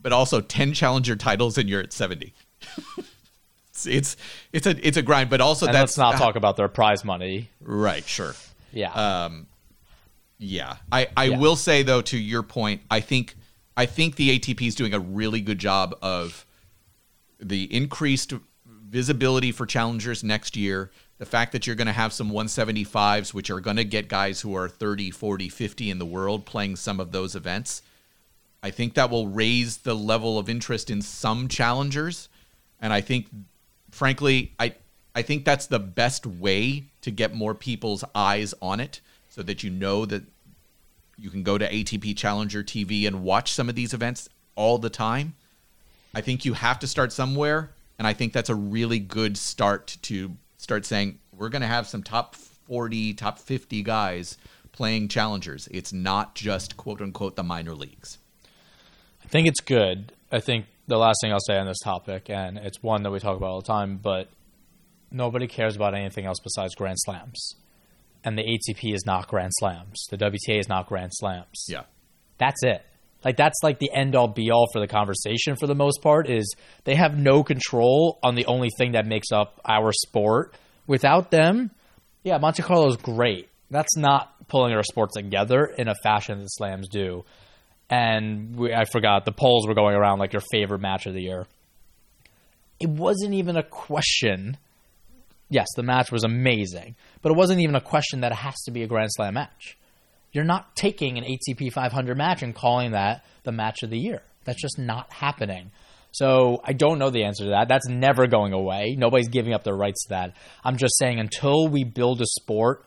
but 0.00 0.12
also 0.12 0.40
ten 0.40 0.72
challenger 0.74 1.16
titles, 1.16 1.56
and 1.56 1.68
you're 1.68 1.80
at 1.80 1.92
seventy. 1.94 2.34
it's, 3.70 3.86
it's 3.86 4.16
it's 4.52 4.66
a 4.66 4.86
it's 4.86 4.96
a 4.96 5.02
grind, 5.02 5.30
but 5.30 5.40
also 5.40 5.66
And 5.66 5.74
that's 5.74 5.96
let's 5.96 6.12
not 6.12 6.18
talk 6.18 6.36
about 6.36 6.56
their 6.56 6.68
prize 6.68 7.04
money. 7.04 7.48
right. 7.60 8.06
Sure. 8.06 8.34
Yeah. 8.72 8.92
Um, 8.92 9.46
yeah, 10.38 10.76
I, 10.92 11.08
I 11.16 11.24
Yeah. 11.24 11.38
will 11.38 11.56
say 11.56 11.82
though 11.82 12.02
to 12.02 12.18
your 12.18 12.42
point, 12.42 12.82
I 12.90 13.00
think 13.00 13.34
I 13.80 13.86
think 13.86 14.16
the 14.16 14.38
ATP 14.38 14.66
is 14.66 14.74
doing 14.74 14.92
a 14.92 15.00
really 15.00 15.40
good 15.40 15.58
job 15.58 15.96
of 16.02 16.44
the 17.38 17.64
increased 17.74 18.34
visibility 18.66 19.52
for 19.52 19.64
challengers 19.64 20.22
next 20.22 20.54
year. 20.54 20.90
The 21.16 21.24
fact 21.24 21.52
that 21.52 21.66
you're 21.66 21.76
going 21.76 21.86
to 21.86 21.94
have 21.94 22.12
some 22.12 22.30
175s, 22.30 23.32
which 23.32 23.48
are 23.48 23.58
going 23.58 23.78
to 23.78 23.84
get 23.84 24.06
guys 24.06 24.42
who 24.42 24.54
are 24.54 24.68
30, 24.68 25.10
40, 25.10 25.48
50 25.48 25.90
in 25.90 25.98
the 25.98 26.04
world 26.04 26.44
playing 26.44 26.76
some 26.76 27.00
of 27.00 27.10
those 27.10 27.34
events. 27.34 27.80
I 28.62 28.68
think 28.68 28.92
that 28.96 29.08
will 29.08 29.28
raise 29.28 29.78
the 29.78 29.96
level 29.96 30.38
of 30.38 30.50
interest 30.50 30.90
in 30.90 31.00
some 31.00 31.48
challengers. 31.48 32.28
And 32.82 32.92
I 32.92 33.00
think, 33.00 33.28
frankly, 33.90 34.52
I, 34.60 34.74
I 35.14 35.22
think 35.22 35.46
that's 35.46 35.68
the 35.68 35.78
best 35.78 36.26
way 36.26 36.84
to 37.00 37.10
get 37.10 37.34
more 37.34 37.54
people's 37.54 38.04
eyes 38.14 38.52
on 38.60 38.78
it 38.78 39.00
so 39.30 39.42
that 39.44 39.62
you 39.62 39.70
know 39.70 40.04
that 40.04 40.24
you 41.20 41.30
can 41.30 41.42
go 41.42 41.58
to 41.58 41.68
ATP 41.68 42.16
Challenger 42.16 42.62
TV 42.62 43.06
and 43.06 43.22
watch 43.22 43.52
some 43.52 43.68
of 43.68 43.74
these 43.74 43.92
events 43.92 44.28
all 44.54 44.78
the 44.78 44.90
time. 44.90 45.34
I 46.14 46.20
think 46.20 46.44
you 46.44 46.54
have 46.54 46.78
to 46.80 46.86
start 46.86 47.12
somewhere, 47.12 47.70
and 47.98 48.06
I 48.06 48.12
think 48.14 48.32
that's 48.32 48.50
a 48.50 48.54
really 48.54 48.98
good 48.98 49.36
start 49.36 49.96
to 50.02 50.36
start 50.56 50.84
saying 50.84 51.18
we're 51.36 51.48
going 51.50 51.62
to 51.62 51.68
have 51.68 51.86
some 51.86 52.02
top 52.02 52.34
40, 52.34 53.14
top 53.14 53.38
50 53.38 53.82
guys 53.82 54.36
playing 54.72 55.08
challengers. 55.08 55.68
It's 55.70 55.92
not 55.92 56.34
just 56.34 56.76
quote 56.76 57.00
unquote 57.00 57.36
the 57.36 57.42
minor 57.42 57.74
leagues. 57.74 58.18
I 59.24 59.28
think 59.28 59.46
it's 59.46 59.60
good. 59.60 60.12
I 60.32 60.40
think 60.40 60.66
the 60.86 60.98
last 60.98 61.18
thing 61.20 61.32
I'll 61.32 61.40
say 61.40 61.58
on 61.58 61.66
this 61.66 61.78
topic, 61.80 62.28
and 62.30 62.58
it's 62.58 62.82
one 62.82 63.02
that 63.02 63.10
we 63.10 63.20
talk 63.20 63.36
about 63.36 63.46
all 63.46 63.60
the 63.60 63.66
time, 63.66 63.98
but 64.02 64.28
nobody 65.10 65.46
cares 65.46 65.76
about 65.76 65.94
anything 65.94 66.26
else 66.26 66.38
besides 66.42 66.74
Grand 66.74 66.98
Slams. 67.00 67.54
And 68.22 68.36
the 68.36 68.42
ATP 68.42 68.94
is 68.94 69.04
not 69.06 69.28
Grand 69.28 69.52
Slams. 69.58 70.04
The 70.10 70.18
WTA 70.18 70.60
is 70.60 70.68
not 70.68 70.88
Grand 70.88 71.10
Slams. 71.14 71.64
Yeah. 71.68 71.84
That's 72.38 72.62
it. 72.62 72.84
Like 73.24 73.36
that's 73.36 73.58
like 73.62 73.78
the 73.78 73.90
end 73.92 74.16
all 74.16 74.28
be 74.28 74.50
all 74.50 74.66
for 74.72 74.80
the 74.80 74.86
conversation 74.86 75.56
for 75.56 75.66
the 75.66 75.74
most 75.74 76.02
part 76.02 76.28
is 76.28 76.54
they 76.84 76.94
have 76.94 77.18
no 77.18 77.42
control 77.42 78.18
on 78.22 78.34
the 78.34 78.46
only 78.46 78.68
thing 78.78 78.92
that 78.92 79.06
makes 79.06 79.30
up 79.32 79.60
our 79.68 79.92
sport. 79.92 80.54
Without 80.86 81.30
them, 81.30 81.70
yeah, 82.22 82.38
Monte 82.38 82.62
Carlo 82.62 82.88
is 82.88 82.96
great. 82.96 83.48
That's 83.70 83.96
not 83.96 84.48
pulling 84.48 84.72
our 84.72 84.82
sport 84.82 85.10
together 85.14 85.64
in 85.64 85.88
a 85.88 85.94
fashion 86.02 86.40
that 86.40 86.50
slams 86.50 86.88
do. 86.88 87.24
And 87.88 88.56
we, 88.56 88.72
I 88.72 88.84
forgot 88.84 89.24
the 89.24 89.32
polls 89.32 89.66
were 89.66 89.74
going 89.74 89.94
around 89.94 90.18
like 90.18 90.32
your 90.32 90.42
favorite 90.50 90.80
match 90.80 91.06
of 91.06 91.14
the 91.14 91.22
year. 91.22 91.46
It 92.78 92.88
wasn't 92.88 93.34
even 93.34 93.56
a 93.56 93.62
question. 93.62 94.56
Yes, 95.50 95.66
the 95.76 95.82
match 95.82 96.12
was 96.12 96.24
amazing, 96.24 96.94
but 97.22 97.32
it 97.32 97.36
wasn't 97.36 97.60
even 97.60 97.74
a 97.74 97.80
question 97.80 98.20
that 98.20 98.32
it 98.32 98.36
has 98.36 98.54
to 98.62 98.70
be 98.70 98.82
a 98.82 98.86
Grand 98.86 99.10
Slam 99.12 99.34
match. 99.34 99.76
You're 100.32 100.44
not 100.44 100.76
taking 100.76 101.18
an 101.18 101.24
ATP 101.24 101.72
500 101.72 102.16
match 102.16 102.42
and 102.42 102.54
calling 102.54 102.92
that 102.92 103.24
the 103.42 103.52
match 103.52 103.82
of 103.82 103.90
the 103.90 103.98
year. 103.98 104.22
That's 104.44 104.62
just 104.62 104.78
not 104.78 105.12
happening. 105.12 105.72
So 106.12 106.60
I 106.64 106.72
don't 106.72 106.98
know 106.98 107.10
the 107.10 107.24
answer 107.24 107.44
to 107.44 107.50
that. 107.50 107.68
That's 107.68 107.88
never 107.88 108.26
going 108.26 108.52
away. 108.52 108.94
Nobody's 108.96 109.28
giving 109.28 109.52
up 109.52 109.64
their 109.64 109.76
rights 109.76 110.04
to 110.04 110.08
that. 110.10 110.36
I'm 110.64 110.76
just 110.76 110.96
saying 110.98 111.18
until 111.18 111.68
we 111.68 111.84
build 111.84 112.20
a 112.20 112.26
sport, 112.26 112.84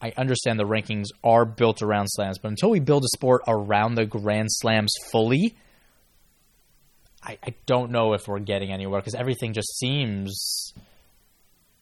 I 0.00 0.12
understand 0.16 0.58
the 0.58 0.64
rankings 0.64 1.06
are 1.22 1.44
built 1.44 1.82
around 1.82 2.06
slams, 2.08 2.38
but 2.38 2.48
until 2.48 2.70
we 2.70 2.80
build 2.80 3.04
a 3.04 3.16
sport 3.16 3.42
around 3.46 3.94
the 3.94 4.06
Grand 4.06 4.48
Slams 4.50 4.94
fully, 5.10 5.56
I, 7.22 7.38
I 7.42 7.54
don't 7.66 7.90
know 7.90 8.14
if 8.14 8.26
we're 8.26 8.38
getting 8.38 8.72
anywhere 8.72 9.00
because 9.00 9.14
everything 9.14 9.52
just 9.52 9.78
seems 9.78 10.72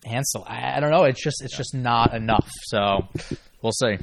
Hansel. 0.09 0.45
I, 0.49 0.77
I 0.77 0.81
don't 0.81 0.91
know. 0.91 1.05
It's 1.05 1.23
just 1.23 1.43
it's 1.43 1.57
just 1.57 1.75
not 1.75 2.15
enough. 2.15 2.49
So 2.67 3.07
we'll 3.63 3.73
see. 3.73 3.99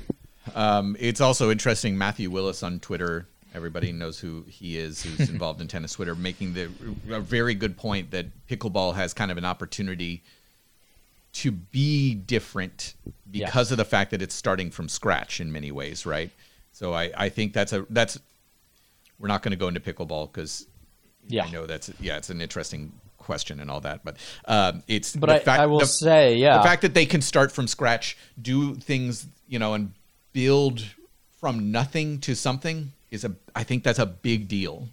Um, 0.53 0.95
it's 0.99 1.21
also 1.21 1.51
interesting. 1.51 1.97
Matthew 1.97 2.29
Willis 2.29 2.63
on 2.63 2.79
Twitter. 2.79 3.27
Everybody 3.53 3.91
knows 3.93 4.19
who 4.19 4.43
he 4.49 4.77
is, 4.77 5.01
who's 5.01 5.29
involved 5.35 5.61
in 5.61 5.67
tennis 5.67 5.93
Twitter, 5.93 6.13
making 6.15 6.53
the 6.53 6.69
a 7.09 7.19
very 7.19 7.55
good 7.55 7.77
point 7.77 8.11
that 8.11 8.25
pickleball 8.47 8.95
has 8.95 9.13
kind 9.13 9.31
of 9.31 9.37
an 9.37 9.45
opportunity 9.45 10.21
to 11.33 11.51
be 11.51 12.13
different 12.15 12.93
because 13.31 13.71
of 13.71 13.77
the 13.77 13.83
fact 13.85 14.11
that 14.11 14.21
it's 14.21 14.33
starting 14.35 14.71
from 14.71 14.87
scratch 14.87 15.41
in 15.41 15.51
many 15.51 15.69
ways, 15.71 16.05
right? 16.05 16.31
So 16.71 16.93
I, 16.93 17.11
I 17.17 17.29
think 17.29 17.53
that's 17.53 17.73
a 17.73 17.85
that's 17.89 18.19
we're 19.19 19.27
not 19.29 19.41
going 19.41 19.51
to 19.51 19.57
go 19.57 19.67
into 19.69 19.79
pickleball 19.79 20.31
because 20.31 20.65
Yeah. 21.27 21.45
I 21.45 21.51
know 21.51 21.65
that's 21.65 21.89
yeah, 21.99 22.17
it's 22.17 22.29
an 22.29 22.41
interesting 22.41 22.91
question 23.25 23.59
and 23.59 23.69
all 23.69 23.81
that, 23.81 24.03
but 24.03 24.15
um, 24.47 24.83
it's 24.87 25.15
But 25.15 25.27
the 25.27 25.35
I, 25.35 25.39
fact, 25.39 25.61
I 25.61 25.65
will 25.65 25.79
the, 25.79 25.85
say, 25.85 26.35
yeah, 26.35 26.57
the 26.57 26.63
fact 26.63 26.83
that 26.83 26.93
they 26.93 27.05
can 27.05 27.21
start 27.21 27.51
from 27.51 27.67
scratch, 27.67 28.17
do 28.41 28.75
things, 28.75 29.27
you 29.49 29.59
know, 29.59 29.73
and 29.73 29.91
build 30.31 30.85
from 31.41 31.71
nothing 31.71 32.19
to 32.21 32.35
something 32.35 32.91
is 33.11 33.25
a 33.25 33.33
I 33.55 33.63
think 33.63 33.83
that's 33.83 33.99
a 33.99 34.05
big 34.05 34.47
deal. 34.47 34.87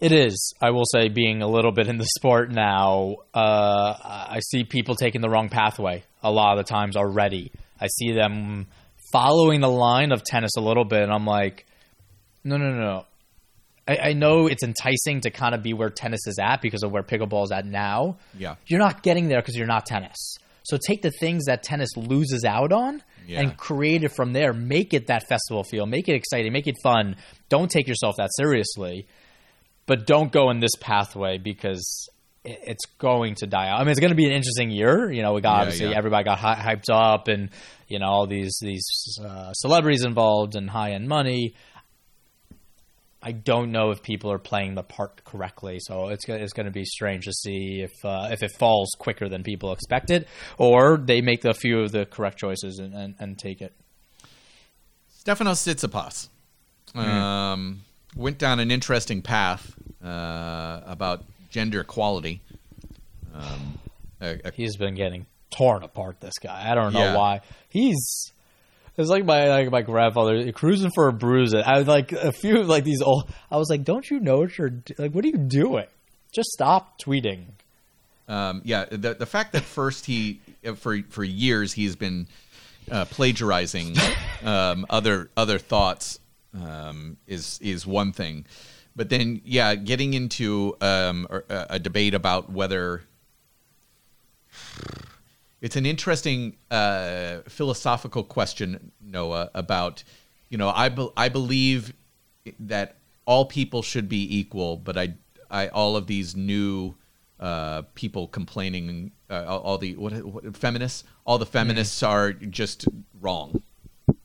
It 0.00 0.12
is. 0.12 0.54
I 0.60 0.70
will 0.70 0.84
say, 0.92 1.08
being 1.08 1.42
a 1.42 1.48
little 1.48 1.72
bit 1.72 1.88
in 1.88 1.98
the 1.98 2.06
sport 2.18 2.52
now, 2.52 3.16
uh, 3.34 3.94
I 4.30 4.38
see 4.50 4.62
people 4.62 4.94
taking 4.94 5.20
the 5.20 5.28
wrong 5.28 5.48
pathway 5.48 6.04
a 6.22 6.30
lot 6.30 6.56
of 6.56 6.64
the 6.64 6.70
times 6.70 6.96
already. 6.96 7.50
I 7.80 7.88
see 7.88 8.12
them 8.12 8.68
following 9.12 9.60
the 9.60 9.68
line 9.68 10.12
of 10.12 10.22
tennis 10.22 10.52
a 10.56 10.60
little 10.60 10.84
bit, 10.84 11.02
and 11.02 11.12
I'm 11.12 11.26
like, 11.26 11.66
no, 12.44 12.56
no, 12.56 12.70
no, 12.70 12.80
no. 12.80 13.04
I, 13.88 13.96
I 14.10 14.12
know 14.12 14.46
it's 14.46 14.62
enticing 14.62 15.22
to 15.22 15.30
kind 15.30 15.54
of 15.54 15.62
be 15.62 15.72
where 15.72 15.90
tennis 15.90 16.26
is 16.26 16.38
at 16.38 16.60
because 16.60 16.82
of 16.82 16.90
where 16.92 17.02
pickleball 17.02 17.44
is 17.44 17.52
at 17.52 17.64
now. 17.66 18.18
Yeah. 18.38 18.56
You're 18.66 18.80
not 18.80 19.02
getting 19.02 19.28
there 19.28 19.40
because 19.40 19.56
you're 19.56 19.66
not 19.66 19.86
tennis. 19.86 20.36
So 20.64 20.76
take 20.86 21.00
the 21.02 21.10
things 21.10 21.46
that 21.46 21.62
tennis 21.62 21.96
loses 21.96 22.44
out 22.44 22.72
on 22.72 23.02
Yeah. 23.26 23.40
and 23.40 23.56
create 23.56 24.04
it 24.04 24.12
from 24.14 24.32
there. 24.34 24.52
Make 24.52 24.92
it 24.92 25.06
that 25.06 25.22
festival 25.28 25.64
feel. 25.64 25.86
Make 25.86 26.08
it 26.08 26.14
exciting. 26.14 26.52
Make 26.52 26.66
it 26.66 26.76
fun. 26.82 27.16
Don't 27.48 27.70
take 27.70 27.88
yourself 27.88 28.16
that 28.18 28.28
seriously 28.36 29.06
but 29.86 30.06
don't 30.06 30.30
go 30.30 30.50
in 30.50 30.60
this 30.60 30.72
pathway 30.80 31.38
because 31.38 32.10
it- 32.44 32.58
it's 32.62 32.84
going 32.98 33.34
to 33.36 33.46
die 33.46 33.68
out. 33.70 33.76
I 33.80 33.84
mean, 33.84 33.88
it's 33.90 34.00
going 34.00 34.10
to 34.10 34.14
be 34.16 34.26
an 34.26 34.32
interesting 34.32 34.70
year. 34.70 35.10
You 35.10 35.22
know, 35.22 35.32
we 35.32 35.40
got 35.40 35.54
Yeah, 35.54 35.60
obviously 35.62 35.88
yeah. 35.88 35.96
everybody 35.96 36.24
got 36.24 36.38
hy- 36.38 36.54
hyped 36.74 36.90
up, 36.92 37.28
and 37.28 37.48
you 37.88 37.98
know 37.98 38.04
all 38.06 38.26
these 38.26 38.54
these 38.60 38.86
uh, 39.24 39.52
celebrities 39.54 40.04
involved 40.04 40.56
and 40.56 40.68
high 40.68 40.90
end 40.92 41.08
money. 41.08 41.54
I 43.20 43.32
don't 43.32 43.72
know 43.72 43.90
if 43.90 44.02
people 44.02 44.30
are 44.30 44.38
playing 44.38 44.74
the 44.76 44.82
part 44.84 45.24
correctly, 45.24 45.78
so 45.80 46.08
it's 46.08 46.28
it's 46.28 46.52
going 46.52 46.66
to 46.66 46.72
be 46.72 46.84
strange 46.84 47.24
to 47.24 47.32
see 47.32 47.80
if 47.82 47.90
uh, 48.04 48.28
if 48.30 48.42
it 48.44 48.52
falls 48.52 48.90
quicker 48.98 49.28
than 49.28 49.42
people 49.42 49.72
expected, 49.72 50.26
or 50.56 50.96
they 50.96 51.20
make 51.20 51.44
a 51.44 51.52
few 51.54 51.80
of 51.80 51.90
the 51.90 52.06
correct 52.06 52.38
choices 52.38 52.78
and, 52.78 52.94
and, 52.94 53.14
and 53.18 53.36
take 53.38 53.60
it. 53.60 53.72
Stefanos 55.24 55.66
Tsitsipas 55.66 56.28
um, 56.96 57.80
went 58.16 58.38
down 58.38 58.60
an 58.60 58.70
interesting 58.70 59.20
path 59.22 59.74
uh, 60.02 60.80
about 60.86 61.24
gender 61.50 61.80
equality. 61.80 62.40
Um, 63.34 63.78
a- 64.20 64.40
a- 64.44 64.52
He's 64.54 64.76
been 64.76 64.94
getting 64.94 65.26
torn 65.50 65.82
apart. 65.82 66.20
This 66.20 66.38
guy, 66.38 66.70
I 66.70 66.74
don't 66.74 66.92
know 66.92 67.00
Yeah. 67.00 67.16
why. 67.16 67.40
He's 67.68 68.32
it's 68.98 69.08
like 69.08 69.24
my 69.24 69.48
like 69.48 69.70
my 69.70 69.82
grandfather 69.82 70.50
cruising 70.52 70.90
for 70.90 71.08
a 71.08 71.12
bruise. 71.12 71.54
I 71.54 71.78
was 71.78 71.86
like 71.86 72.10
a 72.12 72.32
few 72.32 72.64
like 72.64 72.84
these 72.84 73.00
old. 73.00 73.30
I 73.50 73.56
was 73.56 73.70
like, 73.70 73.84
don't 73.84 74.08
you 74.10 74.18
know 74.18 74.38
what 74.38 74.58
you're 74.58 74.72
like? 74.98 75.12
What 75.12 75.24
are 75.24 75.28
you 75.28 75.38
doing? 75.38 75.86
Just 76.32 76.50
stop 76.50 77.00
tweeting. 77.00 77.44
Um, 78.26 78.60
yeah, 78.64 78.84
the 78.90 79.14
the 79.14 79.24
fact 79.24 79.52
that 79.52 79.62
first 79.62 80.04
he 80.04 80.40
uh, 80.66 80.74
for 80.74 81.00
for 81.08 81.22
years 81.22 81.72
he's 81.72 81.94
been 81.96 82.26
uh, 82.90 83.04
plagiarizing 83.04 83.96
um, 84.44 84.84
other 84.90 85.30
other 85.36 85.58
thoughts 85.58 86.18
um, 86.52 87.16
is 87.26 87.58
is 87.62 87.86
one 87.86 88.12
thing, 88.12 88.44
but 88.96 89.08
then 89.10 89.40
yeah, 89.44 89.76
getting 89.76 90.12
into 90.12 90.76
um, 90.80 91.26
a, 91.30 91.66
a 91.70 91.78
debate 91.78 92.14
about 92.14 92.50
whether 92.50 93.02
it's 95.60 95.76
an 95.76 95.86
interesting 95.86 96.56
uh, 96.70 97.38
philosophical 97.48 98.22
question, 98.22 98.92
Noah, 99.00 99.50
about 99.54 100.04
you 100.48 100.58
know 100.58 100.70
I 100.70 100.88
be- 100.88 101.10
I 101.16 101.28
believe 101.28 101.92
that 102.60 102.96
all 103.26 103.44
people 103.44 103.82
should 103.82 104.08
be 104.08 104.38
equal, 104.38 104.76
but 104.76 104.96
I 104.96 105.14
I 105.50 105.68
all 105.68 105.96
of 105.96 106.06
these 106.06 106.36
new 106.36 106.94
uh, 107.40 107.82
people 107.94 108.28
complaining, 108.28 109.12
uh, 109.30 109.44
all, 109.46 109.60
all 109.60 109.78
the 109.78 109.96
what, 109.96 110.12
what 110.24 110.56
feminists, 110.56 111.04
all 111.24 111.38
the 111.38 111.46
feminists 111.46 112.02
are 112.02 112.32
just 112.32 112.86
wrong. 113.20 113.62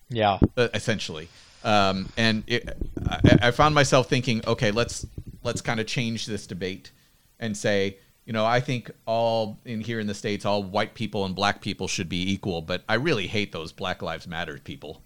Yeah, 0.09 0.39
uh, 0.57 0.69
essentially. 0.73 1.27
Um, 1.63 2.09
and 2.17 2.43
it, 2.45 2.77
I, 3.07 3.47
I 3.47 3.51
found 3.51 3.73
myself 3.73 4.09
thinking, 4.09 4.41
okay, 4.45 4.71
let's 4.71 5.05
let's 5.43 5.61
kind 5.61 5.79
of 5.79 5.87
change 5.87 6.25
this 6.25 6.47
debate 6.47 6.91
and 7.39 7.55
say, 7.55 7.97
you 8.25 8.33
know, 8.33 8.45
I 8.45 8.61
think 8.61 8.91
all 9.05 9.59
in 9.65 9.81
here 9.81 9.99
in 9.99 10.07
the 10.07 10.13
states, 10.13 10.45
all 10.45 10.63
white 10.63 10.93
people 10.93 11.25
and 11.25 11.35
black 11.35 11.61
people 11.61 11.87
should 11.87 12.07
be 12.07 12.31
equal, 12.31 12.61
but 12.61 12.83
I 12.87 12.95
really 12.95 13.27
hate 13.27 13.51
those 13.51 13.71
Black 13.73 14.01
Lives 14.01 14.27
Matter 14.27 14.59
people. 14.63 15.01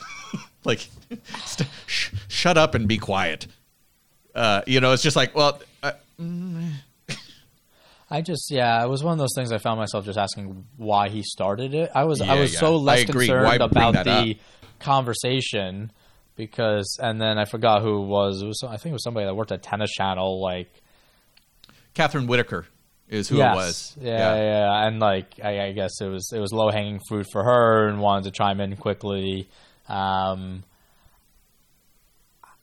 like, 0.64 0.88
st- 1.44 1.68
sh- 1.86 2.10
shut 2.26 2.58
up 2.58 2.74
and 2.74 2.88
be 2.88 2.98
quiet. 2.98 3.46
Uh, 4.34 4.62
you 4.66 4.80
know, 4.80 4.92
it's 4.92 5.02
just 5.02 5.16
like, 5.16 5.34
well, 5.34 5.60
uh, 5.82 5.92
I 8.10 8.22
just 8.22 8.50
yeah, 8.50 8.82
it 8.82 8.88
was 8.88 9.04
one 9.04 9.12
of 9.12 9.18
those 9.18 9.34
things. 9.36 9.52
I 9.52 9.58
found 9.58 9.78
myself 9.78 10.04
just 10.04 10.18
asking 10.18 10.64
why 10.76 11.10
he 11.10 11.22
started 11.22 11.74
it. 11.74 11.90
I 11.94 12.04
was 12.04 12.20
I 12.20 12.40
was 12.40 12.54
yeah. 12.54 12.60
so 12.60 12.76
less 12.76 13.04
concerned 13.04 13.44
Why 13.44 13.56
about 13.56 13.92
the 14.04 14.10
up? 14.32 14.36
conversation 14.80 15.92
because, 16.34 16.98
and 17.00 17.20
then 17.20 17.38
I 17.38 17.44
forgot 17.44 17.82
who 17.82 18.02
it 18.02 18.06
was. 18.06 18.42
It 18.42 18.46
was 18.46 18.62
I 18.64 18.76
think 18.78 18.90
it 18.90 18.94
was 18.94 19.04
somebody 19.04 19.26
that 19.26 19.34
worked 19.34 19.52
at 19.52 19.62
Tennis 19.62 19.90
Channel, 19.92 20.40
like. 20.42 20.82
Catherine 21.94 22.26
Whitaker 22.26 22.66
is 23.08 23.28
who 23.28 23.36
yes. 23.38 23.52
it 23.52 23.56
was. 23.56 23.96
Yeah, 24.00 24.34
yeah, 24.34 24.42
yeah, 24.42 24.86
and 24.86 25.00
like 25.00 25.40
I, 25.42 25.66
I 25.66 25.72
guess 25.72 26.00
it 26.00 26.08
was 26.08 26.30
it 26.32 26.38
was 26.38 26.52
low 26.52 26.70
hanging 26.70 27.00
fruit 27.08 27.26
for 27.32 27.42
her, 27.44 27.88
and 27.88 28.00
wanted 28.00 28.24
to 28.24 28.30
chime 28.30 28.60
in 28.60 28.76
quickly. 28.76 29.48
Um, 29.88 30.64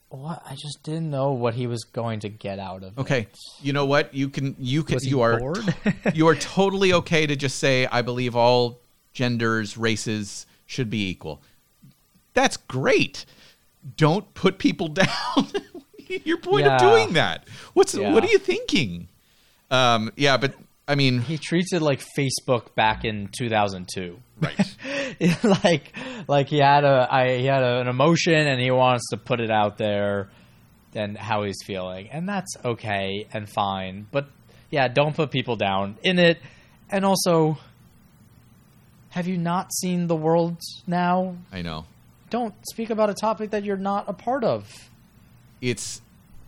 what 0.08 0.42
I 0.48 0.54
just 0.54 0.82
didn't 0.82 1.10
know 1.10 1.32
what 1.32 1.54
he 1.54 1.66
was 1.66 1.84
going 1.84 2.20
to 2.20 2.28
get 2.28 2.58
out 2.58 2.82
of. 2.84 2.98
Okay, 2.98 3.20
it. 3.22 3.38
you 3.62 3.72
know 3.72 3.86
what? 3.86 4.14
You 4.14 4.28
can 4.28 4.54
you 4.58 4.82
can 4.84 4.98
you 5.02 5.20
are 5.22 5.38
bored? 5.38 5.74
you 6.14 6.28
are 6.28 6.36
totally 6.36 6.92
okay 6.92 7.26
to 7.26 7.36
just 7.36 7.58
say 7.58 7.86
I 7.86 8.02
believe 8.02 8.36
all 8.36 8.78
genders, 9.12 9.76
races 9.76 10.46
should 10.66 10.90
be 10.90 11.08
equal. 11.08 11.42
That's 12.34 12.56
great. 12.56 13.24
Don't 13.96 14.32
put 14.34 14.58
people 14.58 14.88
down. 15.02 15.08
Your 16.24 16.38
point 16.38 16.66
Yeah. 16.66 16.76
of 16.76 16.80
doing 16.80 17.14
that. 17.14 17.48
What's 17.74 17.94
Yeah. 17.94 18.12
what 18.12 18.22
are 18.24 18.28
you 18.28 18.38
thinking? 18.38 19.08
Um, 19.70 20.12
yeah, 20.16 20.36
but 20.36 20.54
I 20.88 20.94
mean, 20.94 21.20
He 21.20 21.38
treats 21.38 21.72
it 21.72 21.82
like 21.82 22.02
Facebook 22.18 22.74
back 22.74 23.04
in 23.04 23.28
2002. 23.36 24.18
right. 24.40 24.76
like 25.64 25.92
like 26.28 26.48
he 26.48 26.58
had 26.58 26.84
a 26.84 27.08
I, 27.10 27.38
he 27.38 27.46
had 27.46 27.62
a, 27.62 27.80
an 27.80 27.88
emotion 27.88 28.34
and 28.34 28.60
he 28.60 28.70
wants 28.70 29.08
to 29.10 29.16
put 29.16 29.40
it 29.40 29.50
out 29.50 29.78
there 29.78 30.28
and 30.94 31.16
how 31.16 31.42
he's 31.44 31.56
feeling 31.64 32.08
and 32.10 32.28
that's 32.28 32.54
okay 32.64 33.26
and 33.32 33.48
fine 33.48 34.06
but 34.12 34.28
yeah 34.70 34.88
don't 34.88 35.14
put 35.16 35.30
people 35.30 35.56
down 35.56 35.96
in 36.02 36.18
it 36.18 36.38
and 36.90 37.04
also 37.04 37.56
have 39.10 39.26
you 39.26 39.38
not 39.38 39.72
seen 39.72 40.06
the 40.06 40.16
world 40.16 40.58
now 40.86 41.36
I 41.52 41.62
know. 41.62 41.86
don't 42.30 42.54
speak 42.70 42.90
about 42.90 43.08
a 43.10 43.14
topic 43.14 43.50
that 43.50 43.64
you're 43.64 43.76
not 43.76 44.04
a 44.08 44.12
part 44.12 44.44
of 44.44 44.70
It's 45.62 46.02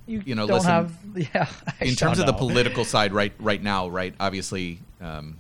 you, 0.08 0.22
You 0.24 0.34
know, 0.34 0.46
don't 0.46 0.56
listen, 0.56 0.70
have 0.70 0.92
yeah 1.34 1.48
I 1.80 1.84
in 1.84 1.94
terms 1.94 2.18
of 2.18 2.26
the 2.26 2.32
political 2.32 2.84
side 2.84 3.12
right 3.12 3.32
right 3.38 3.62
now 3.62 3.88
right 3.88 4.14
obviously 4.18 4.80
um, 5.00 5.36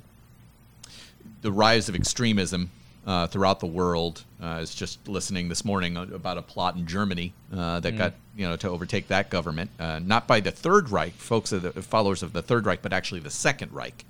the 1.42 1.50
rise 1.52 1.88
of 1.88 1.94
extremism 1.94 2.70
uh, 3.06 3.26
throughout 3.26 3.60
the 3.60 3.66
world 3.66 4.24
uh, 4.42 4.46
I 4.46 4.60
was 4.60 4.74
just 4.74 5.08
listening 5.08 5.48
this 5.48 5.64
morning 5.64 5.96
about 5.96 6.36
a 6.38 6.42
plot 6.42 6.76
in 6.76 6.86
Germany 6.86 7.32
uh, 7.56 7.80
that 7.80 7.96
got 7.96 8.14
you 8.36 8.46
know 8.46 8.56
to 8.56 8.68
overtake 8.68 9.08
that 9.08 9.30
government 9.30 9.70
uh, 9.80 9.98
not 9.98 10.26
by 10.26 10.40
the 10.40 10.50
Third 10.50 10.90
Reich 10.90 11.14
folks 11.14 11.52
are 11.52 11.58
the 11.58 11.82
followers 11.82 12.22
of 12.22 12.32
the 12.32 12.42
Third 12.42 12.66
Reich 12.66 12.82
but 12.82 12.92
actually 12.92 13.20
the 13.20 13.30
Second 13.30 13.72
Reich. 13.72 14.04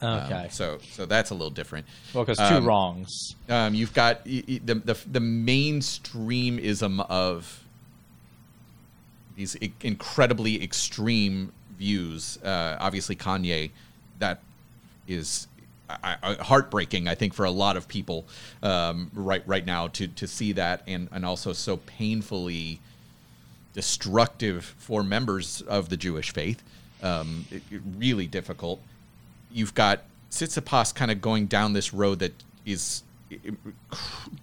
Um, 0.00 0.20
okay. 0.20 0.48
so 0.50 0.78
so 0.92 1.06
that's 1.06 1.30
a 1.30 1.34
little 1.34 1.50
different. 1.50 1.86
Well 2.12 2.24
because 2.24 2.38
two 2.38 2.56
um, 2.56 2.66
wrongs. 2.66 3.36
um, 3.48 3.74
you've 3.74 3.94
got 3.94 4.24
the, 4.24 4.60
the 4.64 4.98
the 5.06 5.20
mainstreamism 5.20 7.06
of 7.08 7.63
these 9.36 9.56
i- 9.62 9.72
incredibly 9.82 10.62
extreme 10.62 11.52
views. 11.78 12.38
Uh, 12.42 12.76
obviously, 12.80 13.16
Kanye, 13.16 13.70
that 14.18 14.40
is 15.08 15.46
I, 15.88 16.16
I, 16.22 16.34
heartbreaking. 16.34 17.08
I 17.08 17.14
think 17.14 17.34
for 17.34 17.44
a 17.44 17.50
lot 17.50 17.76
of 17.76 17.88
people 17.88 18.26
um, 18.62 19.10
right 19.14 19.42
right 19.46 19.64
now 19.64 19.88
to 19.88 20.08
to 20.08 20.26
see 20.26 20.52
that, 20.52 20.82
and 20.86 21.08
and 21.12 21.24
also 21.24 21.52
so 21.52 21.78
painfully 21.78 22.80
destructive 23.74 24.64
for 24.78 25.02
members 25.02 25.60
of 25.62 25.88
the 25.88 25.96
Jewish 25.96 26.32
faith. 26.32 26.62
Um, 27.02 27.44
it, 27.50 27.62
it 27.70 27.82
really 27.98 28.26
difficult. 28.26 28.80
You've 29.52 29.74
got 29.74 30.02
Tsitsipas 30.30 30.94
kind 30.94 31.10
of 31.10 31.20
going 31.20 31.46
down 31.46 31.72
this 31.72 31.92
road 31.92 32.20
that 32.20 32.32
is 32.64 33.02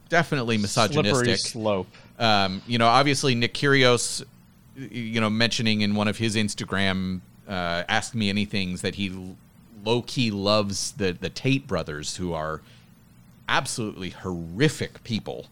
definitely 0.09 0.57
slippery 0.57 1.03
misogynistic. 1.03 1.37
slope 1.37 1.87
Um, 2.21 2.61
you 2.67 2.77
know, 2.77 2.87
obviously 2.87 3.33
Nick 3.33 3.55
Kyrgios, 3.55 4.23
you 4.75 5.19
know, 5.19 5.29
mentioning 5.29 5.81
in 5.81 5.95
one 5.95 6.07
of 6.07 6.17
his 6.17 6.35
Instagram 6.35 7.21
uh, 7.47 7.83
"Ask 7.87 8.15
Me 8.15 8.29
Anything's" 8.29 8.81
that 8.81 8.95
he 8.95 9.35
low 9.83 10.01
key 10.01 10.31
loves 10.31 10.93
the 10.93 11.11
the 11.11 11.29
Tate 11.29 11.67
brothers, 11.67 12.17
who 12.17 12.33
are 12.33 12.61
absolutely 13.47 14.11
horrific 14.11 15.03
people 15.03 15.47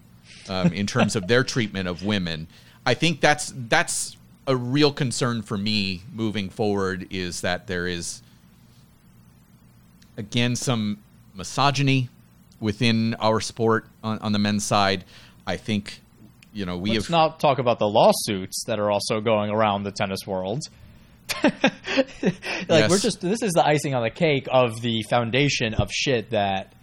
um, 0.47 0.71
in 0.73 0.87
terms 0.87 1.15
of 1.15 1.27
their 1.27 1.43
treatment 1.43 1.87
of 1.87 2.03
women. 2.03 2.47
I 2.85 2.93
think 2.93 3.21
that's 3.21 3.53
that's 3.55 4.17
a 4.47 4.55
real 4.55 4.91
concern 4.91 5.41
for 5.41 5.57
me 5.57 6.01
moving 6.11 6.49
forward 6.49 7.07
is 7.11 7.41
that 7.41 7.67
there 7.67 7.85
is 7.85 8.23
again 10.17 10.55
some 10.55 10.97
misogyny 11.35 12.09
within 12.59 13.15
our 13.15 13.39
sport 13.39 13.85
on, 14.03 14.17
on 14.19 14.31
the 14.31 14.39
men's 14.39 14.65
side. 14.65 15.03
I 15.45 15.55
think 15.55 16.01
you 16.53 16.65
know 16.65 16.77
we 16.77 16.91
Let's 16.93 17.05
have 17.05 17.11
not 17.11 17.39
talk 17.39 17.59
about 17.59 17.79
the 17.79 17.87
lawsuits 17.87 18.63
that 18.67 18.79
are 18.79 18.89
also 18.91 19.21
going 19.21 19.49
around 19.51 19.83
the 19.83 19.91
tennis 19.91 20.21
world. 20.25 20.61
like 21.43 21.53
Yes. 22.69 22.89
we're 22.89 22.97
just 22.99 23.21
this 23.21 23.41
is 23.43 23.53
the 23.53 23.65
icing 23.65 23.93
on 23.95 24.03
the 24.03 24.09
cake 24.09 24.47
of 24.51 24.81
the 24.81 25.03
foundation 25.09 25.73
of 25.75 25.89
shit 25.91 26.31
that 26.31 26.73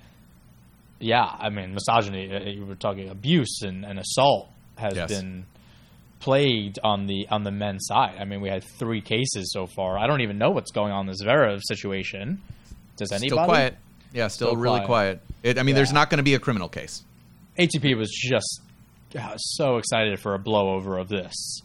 yeah, 0.98 1.24
I 1.24 1.50
mean 1.50 1.74
misogyny, 1.74 2.32
uh, 2.34 2.40
you 2.48 2.64
were 2.64 2.74
talking 2.74 3.08
abuse 3.10 3.60
and, 3.62 3.84
and 3.84 3.98
assault 3.98 4.48
has 4.76 4.94
Yes. 4.94 5.10
been 5.10 5.46
plagued 6.20 6.78
on 6.82 7.06
the 7.06 7.26
on 7.30 7.42
the 7.44 7.50
men's 7.50 7.86
side. 7.86 8.16
I 8.18 8.24
mean, 8.24 8.40
we 8.40 8.48
had 8.48 8.64
three 8.78 9.00
cases 9.02 9.52
so 9.52 9.66
far. 9.66 9.98
I 9.98 10.06
don't 10.06 10.22
even 10.22 10.38
know 10.38 10.50
what's 10.50 10.70
going 10.72 10.92
on 10.92 11.08
in 11.08 11.14
the 11.14 11.24
Zverev 11.24 11.60
situation. 11.64 12.40
Does 12.96 13.12
anybody? 13.12 13.28
still 13.28 13.44
quiet. 13.44 13.76
Yeah, 14.12 14.28
still, 14.28 14.48
Still 14.48 14.56
really 14.56 14.78
quiet. 14.86 15.20
quiet. 15.20 15.20
It, 15.42 15.58
I 15.58 15.62
mean, 15.64 15.74
there's 15.74 15.92
not 15.92 16.08
going 16.08 16.18
to 16.18 16.22
be 16.24 16.32
a 16.34 16.38
criminal 16.38 16.68
case. 16.70 17.04
ATP 17.58 17.96
was 17.98 18.10
just 18.10 18.62
so 19.36 19.76
excited 19.78 20.18
for 20.20 20.34
a 20.34 20.38
blowover 20.38 21.00
of 21.00 21.08
this, 21.08 21.60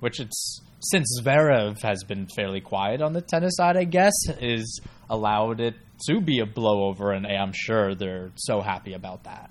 which 0.00 0.20
it's 0.20 0.60
since 0.80 1.20
Zverev 1.22 1.80
has 1.82 2.04
been 2.04 2.26
fairly 2.36 2.60
quiet 2.60 3.00
on 3.00 3.12
the 3.14 3.22
tennis 3.22 3.56
side, 3.56 3.76
I 3.76 3.84
guess, 3.84 4.12
is 4.40 4.80
allowed 5.08 5.60
it 5.60 5.74
to 6.08 6.20
be 6.20 6.40
a 6.40 6.46
blowover, 6.46 7.16
and 7.16 7.26
I'm 7.26 7.52
sure 7.54 7.94
they're 7.94 8.30
so 8.36 8.60
happy 8.60 8.92
about 8.92 9.24
that. 9.24 9.50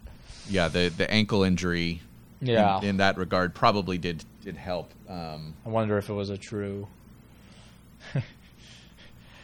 Yeah, 0.50 0.68
the 0.68 0.90
the 0.90 1.10
ankle 1.10 1.44
injury. 1.44 2.02
in- 2.42 2.48
Yeah. 2.50 2.82
In, 2.82 2.98
that 2.98 3.18
regard, 3.18 3.56
probably 3.56 3.98
did 3.98 4.24
did 4.44 4.58
help. 4.58 4.92
Um, 5.10 5.54
I 5.66 5.70
wonder 5.70 5.98
if 5.98 6.10
it 6.10 6.14
was 6.14 6.30
a 6.30 6.38
true. 6.38 6.88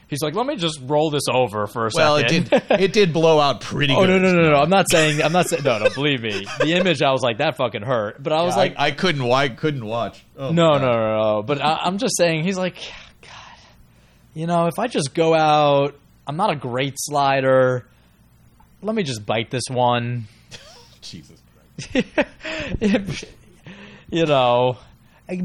He's 0.10 0.22
like, 0.24 0.34
let 0.34 0.48
me 0.48 0.56
just 0.56 0.80
roll 0.84 1.12
this 1.12 1.26
over 1.32 1.68
for 1.68 1.86
a 1.86 1.90
well, 1.94 2.16
it 2.18 2.30
second. 2.30 2.50
did 2.50 2.82
it 2.82 2.94
did 2.94 3.14
blow 3.14 3.40
out 3.40 3.62
pretty. 3.62 3.94
Oh 3.98 4.02
no 4.06 4.20
good. 4.20 4.22
no 4.24 4.32
no 4.34 4.50
no! 4.52 4.56
I'm 4.58 4.70
not 4.70 4.90
saying 4.90 5.22
I'm 5.22 5.32
not 5.32 5.48
saying 5.48 5.64
no 5.64 5.78
no. 5.78 5.90
Believe 5.92 6.22
me, 6.24 6.46
the 6.60 6.74
image 6.74 7.02
I 7.04 7.12
was 7.12 7.22
like 7.22 7.38
that 7.38 7.58
fucking 7.58 7.84
hurt. 7.84 8.22
But 8.22 8.34
I 8.34 8.42
was 8.42 8.56
I, 8.56 8.58
like, 8.58 8.76
I 8.78 8.92
couldn't. 8.92 9.24
Why 9.24 9.50
couldn't 9.50 9.86
watch? 9.86 10.24
Oh, 10.36 10.52
No, 10.52 10.78
no, 10.80 10.88
no, 10.88 11.18
no. 11.36 11.44
But 11.44 11.62
I, 11.64 11.82
I'm 11.84 12.00
just 12.00 12.18
saying, 12.18 12.44
he's 12.44 12.58
like, 12.58 12.76
God, 13.22 13.32
you 14.34 14.48
know, 14.48 14.66
if 14.66 14.80
I 14.80 14.88
just 14.88 15.14
go 15.14 15.36
out, 15.36 15.96
I'm 16.26 16.38
not 16.38 16.52
a 16.52 16.56
great 16.56 16.96
slider. 16.98 17.86
Let 18.82 18.96
me 18.96 19.04
just 19.04 19.26
bite 19.26 19.52
this 19.52 19.66
one. 19.70 20.26
Jesus 21.02 21.40
Christ. 21.92 22.06
you 24.10 24.26
know, 24.26 24.78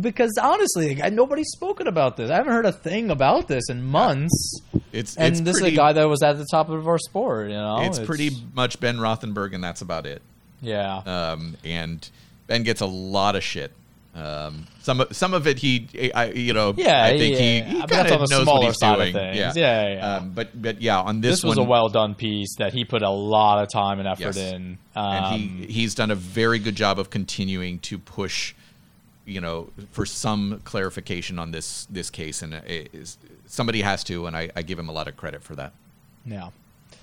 because 0.00 0.32
honestly, 0.40 0.94
like, 0.96 1.12
nobody's 1.12 1.50
spoken 1.50 1.86
about 1.86 2.16
this. 2.16 2.30
I 2.30 2.36
haven't 2.36 2.52
heard 2.52 2.66
a 2.66 2.72
thing 2.72 3.10
about 3.10 3.48
this 3.48 3.68
in 3.68 3.82
months. 3.84 4.60
It's 4.92 5.16
And 5.16 5.32
it's 5.32 5.40
this 5.40 5.60
pretty, 5.60 5.74
is 5.74 5.78
a 5.78 5.82
guy 5.82 5.92
that 5.94 6.08
was 6.08 6.22
at 6.22 6.38
the 6.38 6.46
top 6.50 6.68
of 6.68 6.86
our 6.88 6.98
sport. 6.98 7.48
You 7.50 7.56
know, 7.56 7.78
It's, 7.82 7.98
pretty 7.98 8.30
much 8.54 8.80
Ben 8.80 8.96
Rothenberg, 8.98 9.54
and 9.54 9.62
that's 9.62 9.82
about 9.82 10.06
it. 10.06 10.22
Yeah. 10.60 10.96
Um, 11.04 11.56
and 11.64 12.08
Ben 12.46 12.62
gets 12.62 12.80
a 12.80 12.86
lot 12.86 13.36
of 13.36 13.42
shit. 13.42 13.72
Um, 14.14 14.68
some 14.80 15.04
some 15.10 15.34
of 15.34 15.48
it 15.48 15.58
he, 15.58 16.12
I, 16.14 16.26
you 16.30 16.52
know, 16.52 16.72
Yeah, 16.76 17.02
I 17.04 17.18
think 17.18 17.34
yeah, 17.34 17.64
he, 17.64 17.80
he 17.80 17.86
kind 17.88 18.08
of 18.12 18.30
knows 18.30 18.46
what 18.46 18.62
he's 18.64 18.78
doing. 18.78 19.12
Yeah, 19.12 19.52
Yeah, 19.56 19.94
yeah. 19.94 20.16
Um, 20.18 20.30
but 20.30 20.50
but 20.62 20.80
yeah, 20.80 21.00
on 21.00 21.20
this, 21.20 21.42
one. 21.42 21.50
this 21.50 21.56
was 21.56 21.56
one, 21.58 21.66
a 21.66 21.70
well 21.70 21.88
done 21.88 22.14
piece 22.14 22.54
that 22.58 22.72
he 22.72 22.84
put 22.84 23.02
a 23.02 23.10
lot 23.10 23.60
of 23.64 23.70
time 23.72 23.98
and 23.98 24.06
effort 24.06 24.36
Yes. 24.36 24.52
in. 24.52 24.78
and 24.94 25.24
Um, 25.26 25.32
he 25.40 25.66
he's 25.66 25.96
done 25.96 26.12
a 26.12 26.14
very 26.14 26.60
good 26.60 26.76
job 26.76 27.00
of 27.00 27.10
continuing 27.10 27.80
to 27.80 27.98
push 27.98 28.54
you 29.26 29.40
know 29.40 29.68
for 29.92 30.04
some 30.04 30.60
clarification 30.64 31.38
on 31.38 31.50
this 31.50 31.86
this 31.90 32.10
case 32.10 32.42
and 32.42 32.60
is 32.66 33.18
somebody 33.46 33.82
has 33.82 34.04
to 34.04 34.26
and 34.26 34.36
I, 34.36 34.50
I 34.56 34.62
give 34.62 34.78
him 34.78 34.88
a 34.88 34.92
lot 34.92 35.08
of 35.08 35.16
credit 35.16 35.42
for 35.42 35.54
that. 35.56 35.72
Yeah. 36.26 36.50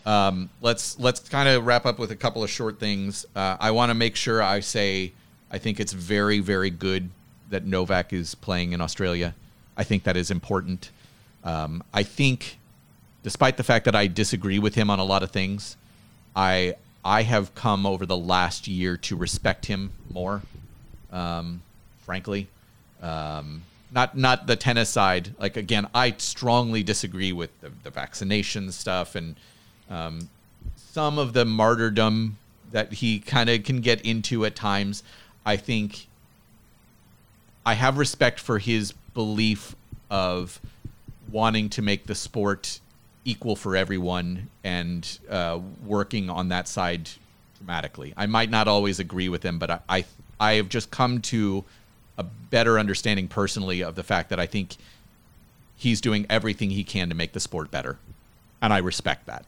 um, 0.05 0.49
let's 0.61 0.99
let's 0.99 1.27
kind 1.27 1.47
of 1.49 1.65
wrap 1.65 1.85
up 1.85 1.99
with 1.99 2.11
a 2.11 2.15
couple 2.15 2.43
of 2.43 2.49
short 2.49 2.79
things. 2.79 3.25
Uh, 3.35 3.57
i 3.59 3.71
want 3.71 3.89
to 3.89 3.93
make 3.93 4.15
sure 4.15 4.41
i 4.41 4.59
say 4.59 5.11
i 5.51 5.57
think 5.57 5.79
it's 5.79 5.93
very 5.93 6.39
very 6.39 6.69
good 6.69 7.09
that 7.49 7.65
novak 7.65 8.13
is 8.13 8.35
playing 8.35 8.73
in 8.73 8.81
australia. 8.81 9.33
I 9.77 9.83
think 9.83 10.03
that 10.03 10.17
is 10.17 10.31
important. 10.31 10.91
Um, 11.43 11.83
i 11.93 12.03
think 12.03 12.57
despite 13.23 13.57
the 13.57 13.63
fact 13.63 13.85
that 13.85 13.95
i 13.95 14.07
disagree 14.07 14.59
with 14.59 14.75
him 14.75 14.89
on 14.89 14.99
a 14.99 15.03
lot 15.03 15.23
of 15.23 15.31
things 15.31 15.75
i 16.35 16.75
i 17.03 17.23
have 17.23 17.53
come 17.55 17.85
over 17.85 18.05
the 18.05 18.17
last 18.17 18.67
year 18.67 18.95
to 18.97 19.15
respect 19.15 19.65
him 19.65 19.91
more. 20.11 20.41
Um, 21.11 21.61
frankly. 22.11 22.45
Um, 23.01 23.63
not 23.89 24.17
not 24.17 24.45
the 24.45 24.57
tennis 24.57 24.89
side. 24.89 25.33
Like 25.39 25.55
again, 25.55 25.87
I 25.95 26.13
strongly 26.17 26.83
disagree 26.83 27.31
with 27.31 27.51
the, 27.61 27.71
the 27.83 27.89
vaccination 27.89 28.69
stuff 28.73 29.15
and 29.15 29.37
um, 29.89 30.27
some 30.75 31.17
of 31.17 31.31
the 31.31 31.45
martyrdom 31.45 32.37
that 32.73 32.91
he 32.91 33.19
kind 33.19 33.49
of 33.49 33.63
can 33.63 33.79
get 33.79 34.01
into 34.01 34.43
at 34.43 34.57
times. 34.57 35.03
I 35.45 35.55
think 35.55 36.07
I 37.65 37.75
have 37.75 37.97
respect 37.97 38.41
for 38.41 38.59
his 38.59 38.91
belief 39.13 39.73
of 40.09 40.59
wanting 41.31 41.69
to 41.69 41.81
make 41.81 42.07
the 42.07 42.15
sport 42.15 42.81
equal 43.23 43.55
for 43.55 43.77
everyone 43.77 44.49
and 44.65 45.17
uh, 45.29 45.61
working 45.85 46.29
on 46.29 46.49
that 46.49 46.67
side 46.67 47.09
dramatically. 47.57 48.13
I 48.17 48.25
might 48.25 48.49
not 48.49 48.67
always 48.67 48.99
agree 48.99 49.29
with 49.29 49.43
him, 49.43 49.59
but 49.59 49.71
I, 49.71 49.79
I 49.87 50.05
I 50.41 50.53
have 50.53 50.67
just 50.69 50.89
come 50.89 51.21
to 51.21 51.63
a 52.21 52.23
better 52.49 52.79
understanding 52.79 53.27
personally 53.27 53.81
of 53.81 53.95
the 53.95 54.03
fact 54.03 54.29
that 54.29 54.39
I 54.39 54.45
think 54.45 54.75
he's 55.75 56.01
doing 56.01 56.25
everything 56.29 56.69
he 56.69 56.83
can 56.83 57.09
to 57.09 57.15
make 57.15 57.33
the 57.33 57.39
sport 57.39 57.71
better, 57.71 57.97
and 58.61 58.71
I 58.71 58.77
respect 58.77 59.25
that, 59.25 59.45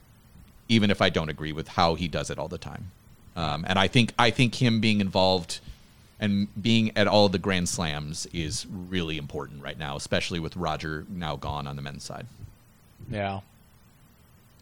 even 0.68 0.90
if 0.92 1.02
I 1.02 1.10
don't 1.10 1.30
agree 1.30 1.52
with 1.52 1.70
how 1.70 1.96
he 1.96 2.08
does 2.08 2.30
it 2.30 2.40
all 2.40 2.48
the 2.48 2.58
time. 2.58 2.92
Um, 3.36 3.66
and 3.68 3.80
I 3.80 3.88
think 3.88 4.14
I 4.18 4.30
think 4.32 4.62
him 4.62 4.80
being 4.80 5.02
involved 5.02 5.60
and 6.20 6.48
being 6.62 6.96
at 6.96 7.08
all 7.08 7.30
the 7.30 7.40
Grand 7.40 7.68
Slams 7.68 8.28
is 8.34 8.66
really 8.68 9.18
important 9.18 9.64
right 9.64 9.78
now, 9.78 9.96
especially 9.96 10.40
with 10.40 10.56
Roger 10.56 11.06
now 11.10 11.36
gone 11.36 11.68
on 11.68 11.76
the 11.76 11.82
men's 11.82 12.04
side. 12.04 12.28
Yeah. 13.10 13.42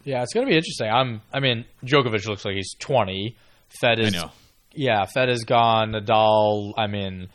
Yeah, 0.03 0.24
it's 0.24 0.34
gonna 0.34 0.47
be 0.47 0.55
interesting. 0.55 0.89
I'm. 0.89 1.22
I 1.32 1.39
mean, 1.39 1.66
Djokovic 1.86 2.26
looks 2.28 2.43
like 2.43 2.55
he's 2.55 2.74
20. 2.80 3.36
Fed 3.80 3.99
is. 3.99 4.14
know. 4.14 4.32
Yeah, 4.74 5.05
Fed 5.05 5.30
is 5.30 5.43
gone. 5.43 5.91
Nadal. 5.91 6.74
I 6.78 6.88
mean, 6.88 7.30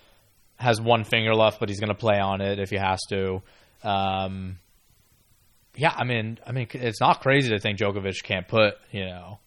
has 0.57 0.81
one 0.81 1.05
finger 1.05 1.35
left, 1.35 1.61
but 1.61 1.69
he's 1.69 1.81
gonna 1.81 1.95
play 1.95 2.19
on 2.19 2.41
it 2.41 2.59
if 2.59 2.71
he 2.71 2.77
has 2.77 3.01
to. 3.11 3.43
Um, 3.83 4.59
yeah, 5.77 5.93
I 5.95 6.05
mean, 6.05 6.39
I 6.47 6.53
mean, 6.53 6.67
it's 6.73 7.01
not 7.01 7.21
crazy 7.21 7.51
to 7.51 7.59
think 7.59 7.79
Djokovic 7.79 8.23
can't 8.23 8.49
put. 8.49 8.75
You 8.91 9.05
know. 9.07 9.39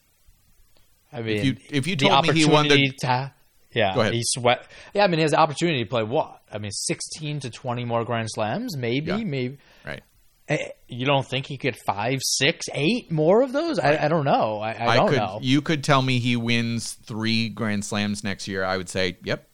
I 1.11 1.21
mean, 1.21 1.43
you- 1.45 1.57
if 1.71 1.87
you 1.87 1.95
told 1.95 2.27
me 2.27 2.33
he 2.33 2.45
won 2.45 2.67
the- 2.67 2.91
to- 3.01 3.31
yeah, 3.73 4.11
he 4.11 4.21
sweat. 4.23 4.67
Yeah, 4.93 5.03
I 5.03 5.07
mean, 5.07 5.17
he 5.19 5.21
has 5.23 5.31
the 5.31 5.39
opportunity 5.39 5.83
to 5.83 5.89
play 5.89 6.03
what? 6.03 6.41
I 6.51 6.57
mean, 6.59 6.71
16 6.71 7.39
to 7.41 7.49
20 7.49 7.85
more 7.85 8.03
Grand 8.05 8.27
Slams, 8.31 8.75
maybe, 8.77 9.07
Yeah. 9.11 9.17
maybe. 9.17 9.57
Right. 9.85 10.01
Eh, 10.47 10.69
You 10.87 11.05
don't 11.05 11.27
think 11.27 11.45
he 11.45 11.57
could 11.57 11.75
five, 11.85 12.19
six, 12.23 12.65
eight 12.73 13.11
more 13.11 13.41
of 13.43 13.51
those? 13.51 13.77
I, 13.77 14.05
I 14.05 14.07
don't 14.07 14.25
know. 14.25 14.59
I, 14.59 14.93
I, 14.93 14.95
don't 14.95 15.09
could. 15.09 15.17
know. 15.17 15.39
You 15.41 15.61
could 15.61 15.83
tell 15.83 16.01
me 16.01 16.17
he 16.19 16.35
wins 16.35 16.93
three 16.93 17.49
Grand 17.49 17.85
Slams 17.85 18.23
next 18.23 18.47
year. 18.47 18.63
I 18.63 18.77
would 18.77 18.89
say, 18.89 19.17
yep. 19.23 19.47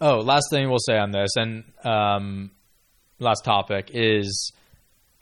Oh, 0.00 0.18
last 0.18 0.46
thing 0.50 0.68
we'll 0.68 0.78
say 0.78 0.98
on 0.98 1.12
this, 1.12 1.30
and 1.36 1.64
um, 1.84 2.50
last 3.18 3.44
topic 3.44 3.90
is 3.94 4.52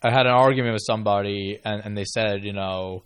I 0.02 0.10
had 0.10 0.26
an 0.26 0.32
argument 0.32 0.72
with 0.72 0.82
somebody, 0.86 1.58
and, 1.64 1.82
and 1.84 1.96
they 1.96 2.04
said, 2.04 2.42
you 2.44 2.52
know, 2.52 3.02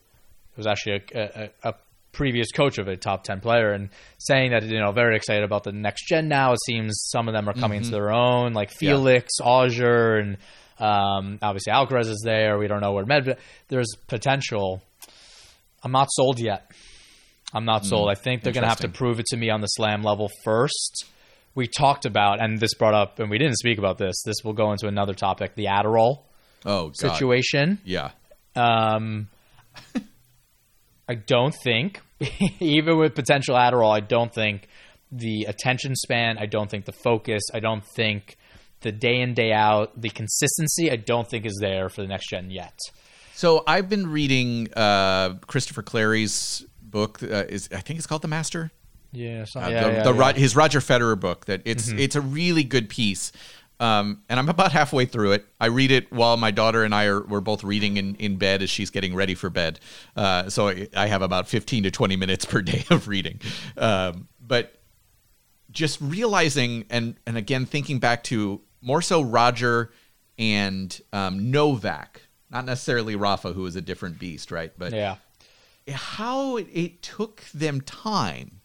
it 0.52 0.56
was 0.56 0.66
actually 0.66 1.02
a, 1.14 1.50
a, 1.64 1.70
a 1.70 1.74
previous 2.12 2.50
coach 2.52 2.78
of 2.78 2.88
a 2.88 2.96
top 2.96 3.24
10 3.24 3.40
player, 3.40 3.72
and 3.72 3.90
saying 4.18 4.52
that, 4.52 4.62
you 4.62 4.78
know, 4.80 4.92
very 4.92 5.16
excited 5.16 5.44
about 5.44 5.64
the 5.64 5.72
next 5.72 6.06
gen 6.06 6.28
now. 6.28 6.52
It 6.52 6.60
seems 6.64 7.08
some 7.10 7.28
of 7.28 7.34
them 7.34 7.48
are 7.48 7.52
coming 7.52 7.82
to 7.82 7.90
their 7.90 8.10
own, 8.12 8.52
like 8.54 8.70
Felix, 8.70 9.34
Auger, 9.42 10.16
and 10.16 10.36
um, 10.78 11.38
obviously 11.42 11.72
Alcaraz 11.72 12.08
is 12.08 12.22
there. 12.24 12.58
We 12.58 12.68
don't 12.68 12.80
know 12.80 12.92
where 12.92 13.04
Medvedev. 13.04 13.38
There's 13.68 13.94
potential. 14.06 14.82
I'm 15.82 15.92
not 15.92 16.08
sold 16.10 16.38
yet. 16.40 16.70
I'm 17.52 17.64
not 17.64 17.84
sold. 17.84 18.08
I 18.10 18.14
think 18.14 18.42
they're 18.42 18.52
going 18.52 18.62
to 18.62 18.68
have 18.68 18.80
to 18.80 18.88
prove 18.88 19.20
it 19.20 19.26
to 19.26 19.36
me 19.36 19.50
on 19.50 19.60
the 19.60 19.66
slam 19.66 20.02
level 20.02 20.30
first. 20.44 21.06
We 21.56 21.66
talked 21.66 22.04
about, 22.06 22.40
and 22.40 22.60
this 22.60 22.74
brought 22.74 22.94
up, 22.94 23.18
and 23.18 23.28
we 23.30 23.38
didn't 23.38 23.56
speak 23.56 23.78
about 23.78 23.98
this. 23.98 24.14
This 24.24 24.36
will 24.44 24.52
go 24.52 24.70
into 24.70 24.86
another 24.86 25.14
topic: 25.14 25.56
the 25.56 25.64
Adderall 25.64 26.20
Oh, 26.64 26.86
God. 26.88 26.96
situation. 26.96 27.78
Yeah. 27.84 28.10
Um, 28.54 29.28
I 31.08 31.14
don't 31.14 31.54
think, 31.64 32.00
even 32.60 32.98
with 32.98 33.14
potential 33.14 33.54
Adderall, 33.56 33.94
I 33.94 34.00
don't 34.00 34.32
think 34.32 34.68
the 35.12 35.44
attention 35.44 35.94
span, 35.94 36.36
I 36.38 36.46
don't 36.46 36.70
think 36.70 36.84
the 36.84 36.92
focus, 36.92 37.42
I 37.54 37.60
don't 37.60 37.84
think 37.94 38.36
the 38.80 38.90
day 38.92 39.20
in 39.20 39.34
day 39.34 39.52
out, 39.52 40.00
the 40.00 40.10
consistency, 40.10 40.90
I 40.90 40.96
don't 40.96 41.28
think 41.28 41.46
is 41.46 41.58
there 41.60 41.88
for 41.88 42.02
the 42.02 42.08
next 42.08 42.28
gen 42.30 42.50
yet. 42.50 42.78
So 43.34 43.62
I've 43.66 43.88
been 43.88 44.08
reading 44.08 44.68
uh, 44.74 45.34
Christopher 45.46 45.82
Clarey's 45.82 46.64
book. 46.82 47.22
Uh, 47.22 47.44
is 47.48 47.68
I 47.72 47.80
think 47.80 47.98
it's 47.98 48.06
called 48.06 48.22
The 48.22 48.28
Master. 48.28 48.70
Yeah, 49.12 49.44
Uh, 49.54 49.60
yeah, 49.60 49.68
the, 49.68 49.92
yeah, 49.92 50.02
the 50.02 50.14
yeah. 50.14 50.32
His 50.32 50.56
Roger 50.56 50.80
Federer 50.80 51.18
book. 51.18 51.46
That 51.46 51.62
it's 51.64 51.88
it's 51.88 52.16
a 52.16 52.20
really 52.20 52.64
good 52.64 52.88
piece. 52.88 53.32
Um, 53.78 54.22
and 54.30 54.38
I'm 54.40 54.48
about 54.48 54.72
halfway 54.72 55.04
through 55.04 55.32
it. 55.32 55.46
I 55.60 55.66
read 55.66 55.90
it 55.90 56.10
while 56.10 56.38
my 56.38 56.50
daughter 56.50 56.82
and 56.82 56.94
I 56.94 57.04
are 57.06 57.22
we're 57.22 57.42
both 57.42 57.62
reading 57.62 57.98
in, 57.98 58.14
in 58.14 58.36
bed 58.36 58.62
as 58.62 58.70
she's 58.70 58.88
getting 58.90 59.14
ready 59.14 59.34
for 59.34 59.50
bed. 59.50 59.80
Uh, 60.16 60.48
so 60.48 60.68
I, 60.68 60.88
I 60.96 61.06
have 61.08 61.20
about 61.20 61.46
15 61.46 61.82
to 61.82 61.90
20 61.90 62.16
minutes 62.16 62.44
per 62.46 62.62
day 62.62 62.84
of 62.90 63.06
reading. 63.06 63.38
Um, 63.76 64.28
but 64.40 64.80
just 65.70 66.00
realizing 66.00 66.86
and 66.88 67.16
and 67.26 67.36
again 67.36 67.66
thinking 67.66 67.98
back 67.98 68.22
to 68.24 68.62
more 68.80 69.02
so 69.02 69.20
Roger 69.20 69.92
and 70.38 70.98
um, 71.12 71.50
Novak, 71.50 72.22
not 72.50 72.64
necessarily 72.64 73.14
Rafa, 73.16 73.52
who 73.52 73.66
is 73.66 73.76
a 73.76 73.80
different 73.82 74.18
beast, 74.18 74.50
right? 74.50 74.72
But 74.78 74.92
Yeah. 74.92 75.16
how 75.92 76.56
it, 76.56 76.68
it 76.72 77.02
took 77.02 77.42
them 77.52 77.80
time 77.82 78.55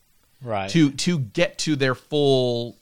Right. 0.41 0.69
to 0.71 0.91
to 0.91 1.19
get 1.19 1.57
to 1.59 1.75
their 1.75 1.95
full 1.95 2.75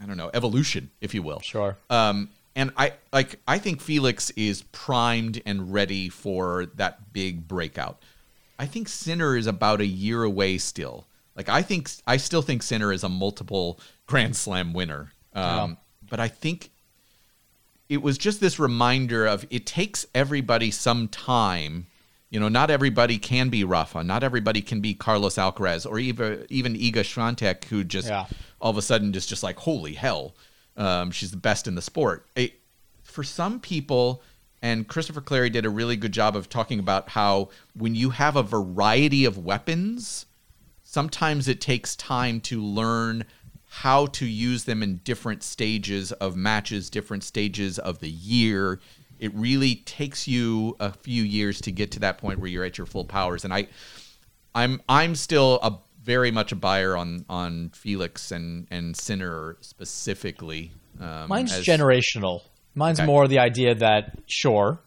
I 0.00 0.06
don't 0.06 0.16
know, 0.16 0.30
evolution, 0.32 0.90
if 1.00 1.14
you 1.14 1.22
will. 1.22 1.40
Sure. 1.40 1.76
Um 1.90 2.30
and 2.56 2.72
I 2.76 2.92
like 3.12 3.38
I 3.46 3.58
think 3.58 3.80
Felix 3.80 4.30
is 4.30 4.62
primed 4.72 5.40
and 5.46 5.72
ready 5.72 6.08
for 6.08 6.66
that 6.76 7.12
big 7.12 7.46
breakout. 7.46 8.02
I 8.58 8.66
think 8.66 8.88
Sinner 8.88 9.36
is 9.36 9.46
about 9.46 9.80
a 9.80 9.86
year 9.86 10.24
away 10.24 10.58
still. 10.58 11.06
Like 11.36 11.48
I 11.48 11.62
think 11.62 11.88
I 12.06 12.16
still 12.16 12.42
think 12.42 12.62
Sinner 12.64 12.92
is 12.92 13.04
a 13.04 13.08
multiple 13.08 13.78
Grand 14.06 14.34
Slam 14.36 14.72
winner. 14.72 15.12
Um, 15.34 15.76
But 16.10 16.18
I 16.18 16.26
think 16.28 16.70
it 17.88 18.02
was 18.02 18.18
just 18.18 18.40
this 18.40 18.58
reminder 18.58 19.24
of 19.26 19.46
it 19.50 19.64
takes 19.64 20.06
everybody 20.14 20.70
some 20.70 21.06
time. 21.08 21.86
You 22.30 22.38
know, 22.40 22.48
not 22.48 22.70
everybody 22.70 23.16
can 23.18 23.48
be 23.48 23.64
Rafa. 23.64 24.04
Not 24.04 24.22
everybody 24.22 24.60
can 24.60 24.80
be 24.80 24.92
Carlos 24.94 25.36
Alcaraz 25.36 25.90
or 25.90 25.98
even 25.98 26.44
even 26.50 26.74
Iga 26.74 26.96
Swiatek, 27.04 27.64
who 27.64 27.84
just 27.84 28.08
Yeah. 28.08 28.26
all 28.60 28.70
of 28.70 28.76
a 28.76 28.82
sudden 28.82 29.12
just 29.12 29.28
just 29.28 29.42
like 29.42 29.58
holy 29.58 29.94
hell, 29.94 30.34
um, 30.76 31.10
she's 31.10 31.30
the 31.30 31.36
best 31.38 31.66
in 31.66 31.74
the 31.74 31.82
sport. 31.82 32.26
It, 32.36 32.60
for 33.02 33.24
some 33.24 33.60
people, 33.60 34.22
and 34.60 34.86
Christopher 34.86 35.22
Clarey 35.22 35.50
did 35.50 35.64
a 35.64 35.70
really 35.70 35.96
good 35.96 36.12
job 36.12 36.36
of 36.36 36.48
talking 36.50 36.78
about 36.78 37.10
how 37.10 37.48
when 37.74 37.94
you 37.94 38.10
have 38.10 38.36
a 38.36 38.42
variety 38.42 39.24
of 39.24 39.38
weapons, 39.38 40.26
sometimes 40.84 41.48
it 41.48 41.60
takes 41.60 41.96
time 41.96 42.40
to 42.42 42.60
learn 42.62 43.24
how 43.70 44.06
to 44.06 44.26
use 44.26 44.64
them 44.64 44.82
in 44.82 44.96
different 45.04 45.42
stages 45.42 46.12
of 46.12 46.36
matches, 46.36 46.90
different 46.90 47.22
stages 47.24 47.78
of 47.78 48.00
the 48.00 48.10
year. 48.10 48.80
It 49.18 49.34
really 49.34 49.76
takes 49.76 50.28
you 50.28 50.76
a 50.80 50.92
few 50.92 51.22
years 51.22 51.60
to 51.62 51.72
get 51.72 51.92
to 51.92 52.00
that 52.00 52.18
point 52.18 52.38
where 52.38 52.48
you're 52.48 52.64
at 52.64 52.78
your 52.78 52.86
full 52.86 53.04
powers. 53.04 53.44
And 53.44 53.52
I, 53.52 53.68
I'm 54.54 54.80
I'm 54.88 55.14
still 55.14 55.58
a 55.62 55.78
very 56.02 56.30
much 56.30 56.52
a 56.52 56.56
buyer 56.56 56.96
on 56.96 57.24
on 57.28 57.70
Felix 57.74 58.30
and 58.32 58.66
and 58.70 58.96
Sinner 58.96 59.56
specifically. 59.60 60.72
Um, 61.00 61.28
Mine's 61.28 61.52
as- 61.52 61.64
generational. 61.66 62.42
Mine's 62.74 63.00
Okay. 63.00 63.06
more 63.06 63.26
the 63.26 63.40
idea 63.40 63.74
that 63.74 64.18
sure, 64.28 64.78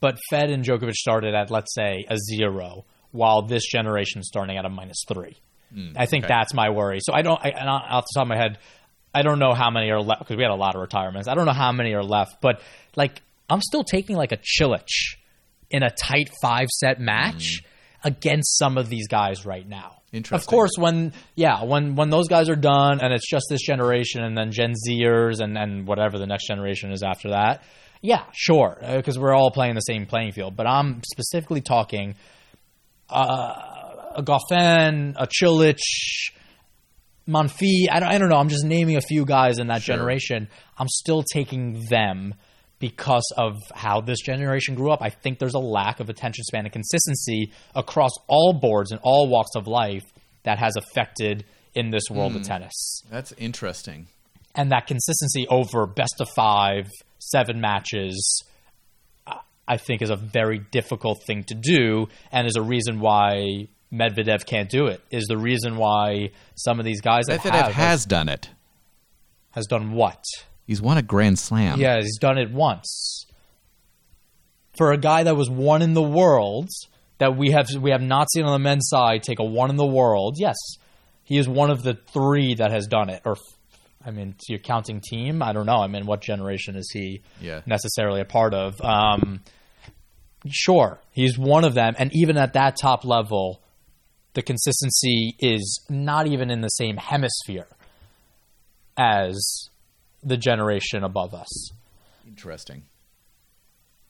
but 0.00 0.18
Fed 0.30 0.50
and 0.50 0.64
Djokovic 0.64 0.94
started 0.94 1.34
at 1.34 1.50
let's 1.50 1.72
say 1.74 2.04
a 2.08 2.16
zero, 2.18 2.84
while 3.12 3.42
this 3.42 3.64
generation 3.66 4.20
is 4.20 4.28
starting 4.28 4.56
at 4.56 4.64
a 4.64 4.68
minus 4.68 5.02
three. 5.08 5.36
I 5.94 6.06
think 6.06 6.24
okay. 6.24 6.32
that's 6.32 6.54
my 6.54 6.70
worry. 6.70 7.00
So 7.00 7.12
I 7.12 7.22
don't. 7.22 7.38
I, 7.44 7.50
and 7.50 7.68
off 7.68 8.04
the 8.04 8.18
top 8.18 8.22
of 8.22 8.28
my 8.28 8.36
head, 8.36 8.58
I 9.14 9.22
don't 9.22 9.38
know 9.38 9.52
how 9.52 9.68
many 9.70 9.90
are 9.90 10.00
left 10.00 10.20
because 10.20 10.36
we 10.36 10.42
had 10.42 10.52
a 10.52 10.54
lot 10.56 10.74
of 10.74 10.80
retirements. 10.80 11.28
I 11.28 11.34
don't 11.34 11.44
know 11.44 11.52
how 11.52 11.70
many 11.72 11.92
are 11.94 12.04
left, 12.04 12.40
but 12.40 12.60
like 12.94 13.20
I'm 13.48 13.60
still 13.60 13.84
taking 13.84 14.16
like 14.16 14.32
a 14.32 14.38
Cilic 14.38 14.88
in 15.70 15.82
a 15.82 15.90
tight 15.90 16.30
five 16.42 16.68
set 16.68 17.00
match 17.00 17.62
against 18.04 18.58
some 18.58 18.76
of 18.78 18.88
these 18.88 19.08
guys 19.08 19.44
right 19.46 19.66
now. 19.68 19.92
Of 20.32 20.46
course, 20.46 20.70
when 20.78 21.12
yeah, 21.34 21.64
when 21.64 21.94
when 21.94 22.10
those 22.10 22.28
guys 22.28 22.48
are 22.48 22.56
done 22.56 23.00
and 23.00 23.12
it's 23.12 23.28
just 23.28 23.46
this 23.50 23.60
generation 23.62 24.22
and 24.22 24.36
then 24.36 24.50
Gen 24.52 24.72
Zers 24.88 25.40
and 25.40 25.58
and 25.58 25.86
whatever 25.86 26.18
the 26.18 26.26
next 26.26 26.46
generation 26.46 26.90
is 26.92 27.02
after 27.02 27.30
that, 27.30 27.62
yeah, 28.00 28.22
sure, 28.32 28.78
because 28.96 29.18
we're 29.18 29.34
all 29.34 29.50
playing 29.50 29.74
the 29.74 29.80
same 29.80 30.06
playing 30.06 30.32
field. 30.32 30.56
But 30.56 30.66
I'm 30.66 31.02
specifically 31.04 31.60
talking 31.60 32.14
uh, 33.10 33.52
a 34.16 34.22
Goffin, 34.22 35.14
a 35.18 35.26
Cilic, 35.26 35.78
Monfils. 37.28 37.86
I 37.90 38.00
don't, 38.00 38.08
I 38.08 38.18
don't 38.18 38.28
know. 38.28 38.36
I'm 38.36 38.48
just 38.48 38.64
naming 38.64 38.96
a 38.96 39.00
few 39.02 39.24
guys 39.24 39.58
in 39.58 39.66
that 39.68 39.82
Sure. 39.82 39.96
generation. 39.96 40.48
I'm 40.78 40.88
still 40.88 41.22
taking 41.32 41.84
them 41.90 42.34
because 42.78 43.26
of 43.36 43.54
how 43.74 44.00
this 44.00 44.20
generation 44.20 44.74
grew 44.74 44.90
up. 44.90 45.00
I 45.02 45.10
think 45.10 45.38
there's 45.38 45.54
a 45.54 45.58
lack 45.58 46.00
of 46.00 46.08
attention 46.10 46.44
span 46.44 46.64
and 46.66 46.72
consistency 46.72 47.52
across 47.74 48.10
all 48.28 48.52
boards 48.60 48.92
and 48.92 49.00
all 49.02 49.28
walks 49.28 49.50
of 49.56 49.66
life 49.66 50.02
that 50.42 50.58
has 50.58 50.74
affected 50.76 51.44
in 51.74 51.90
this 51.90 52.04
world 52.10 52.32
Hmm. 52.32 52.38
of 52.38 52.44
tennis. 52.44 53.02
That's 53.10 53.32
interesting. 53.32 54.08
And 54.54 54.70
that 54.72 54.86
consistency 54.86 55.46
over 55.48 55.86
best 55.86 56.16
of 56.20 56.28
five, 56.36 56.88
seven 57.18 57.60
matches, 57.60 58.42
I- 59.68 59.76
think 59.78 60.00
is 60.02 60.10
a 60.10 60.16
very 60.16 60.58
difficult 60.70 61.22
thing 61.26 61.44
to 61.44 61.54
do 61.54 62.08
and 62.30 62.46
is 62.46 62.56
a 62.56 62.62
reason 62.62 63.00
why 63.00 63.68
Medvedev 63.92 64.46
can't 64.46 64.68
do 64.70 64.86
it. 64.86 65.00
Is 65.10 65.24
the 65.26 65.36
reason 65.38 65.76
why 65.76 66.30
some 66.54 66.78
of 66.78 66.84
these 66.84 67.00
guys 67.00 67.24
Medvedev 67.28 67.50
have 67.50 67.72
has 67.74 68.04
done 68.04 68.28
it. 68.28 68.50
has 69.52 69.66
done 69.66 69.92
what? 69.92 70.22
He's 70.66 70.82
won 70.82 70.98
a 70.98 71.02
Grand 71.02 71.38
Slam. 71.38 71.80
Yeah, 71.80 71.96
he's 72.00 72.18
done 72.18 72.38
it 72.38 72.50
once. 72.50 73.24
For 74.76 74.92
a 74.92 74.98
guy 74.98 75.22
that 75.22 75.36
was 75.36 75.48
one 75.48 75.80
in 75.80 75.94
the 75.94 76.02
world 76.02 76.68
that 77.18 77.36
we 77.36 77.52
have 77.52 77.68
we 77.80 77.92
have 77.92 78.02
not 78.02 78.28
seen 78.30 78.44
on 78.44 78.52
the 78.52 78.58
men's 78.62 78.88
side 78.88 79.22
take 79.22 79.38
a 79.38 79.44
one 79.44 79.70
in 79.70 79.76
the 79.76 79.86
world. 79.86 80.36
Yes, 80.38 80.56
he 81.24 81.38
is 81.38 81.48
one 81.48 81.70
of 81.70 81.82
the 81.82 81.94
three 82.12 82.54
that 82.56 82.70
has 82.72 82.86
done 82.86 83.08
it. 83.08 83.22
Or, 83.24 83.36
I 84.04 84.10
mean, 84.10 84.34
to 84.38 84.52
your 84.52 84.58
counting 84.58 85.00
team, 85.00 85.42
I 85.42 85.52
don't 85.52 85.66
know. 85.66 85.78
I 85.78 85.86
mean, 85.86 86.04
what 86.04 86.20
generation 86.20 86.76
is 86.76 86.90
he 86.92 87.22
Yeah. 87.40 87.62
necessarily 87.64 88.20
a 88.20 88.24
part 88.26 88.52
of? 88.52 88.74
Um, 88.82 89.40
sure, 90.48 91.00
he's 91.12 91.38
one 91.38 91.64
of 91.64 91.72
them, 91.74 91.94
and 91.98 92.10
even 92.14 92.36
at 92.36 92.52
that 92.52 92.76
top 92.80 93.04
level, 93.04 93.62
the 94.34 94.42
consistency 94.42 95.34
is 95.38 95.80
not 95.88 96.26
even 96.26 96.50
in 96.50 96.60
the 96.60 96.68
same 96.68 96.98
hemisphere 96.98 97.68
as 98.98 99.68
the 100.22 100.36
generation 100.36 101.04
above 101.04 101.34
us. 101.34 101.70
Interesting. 102.26 102.82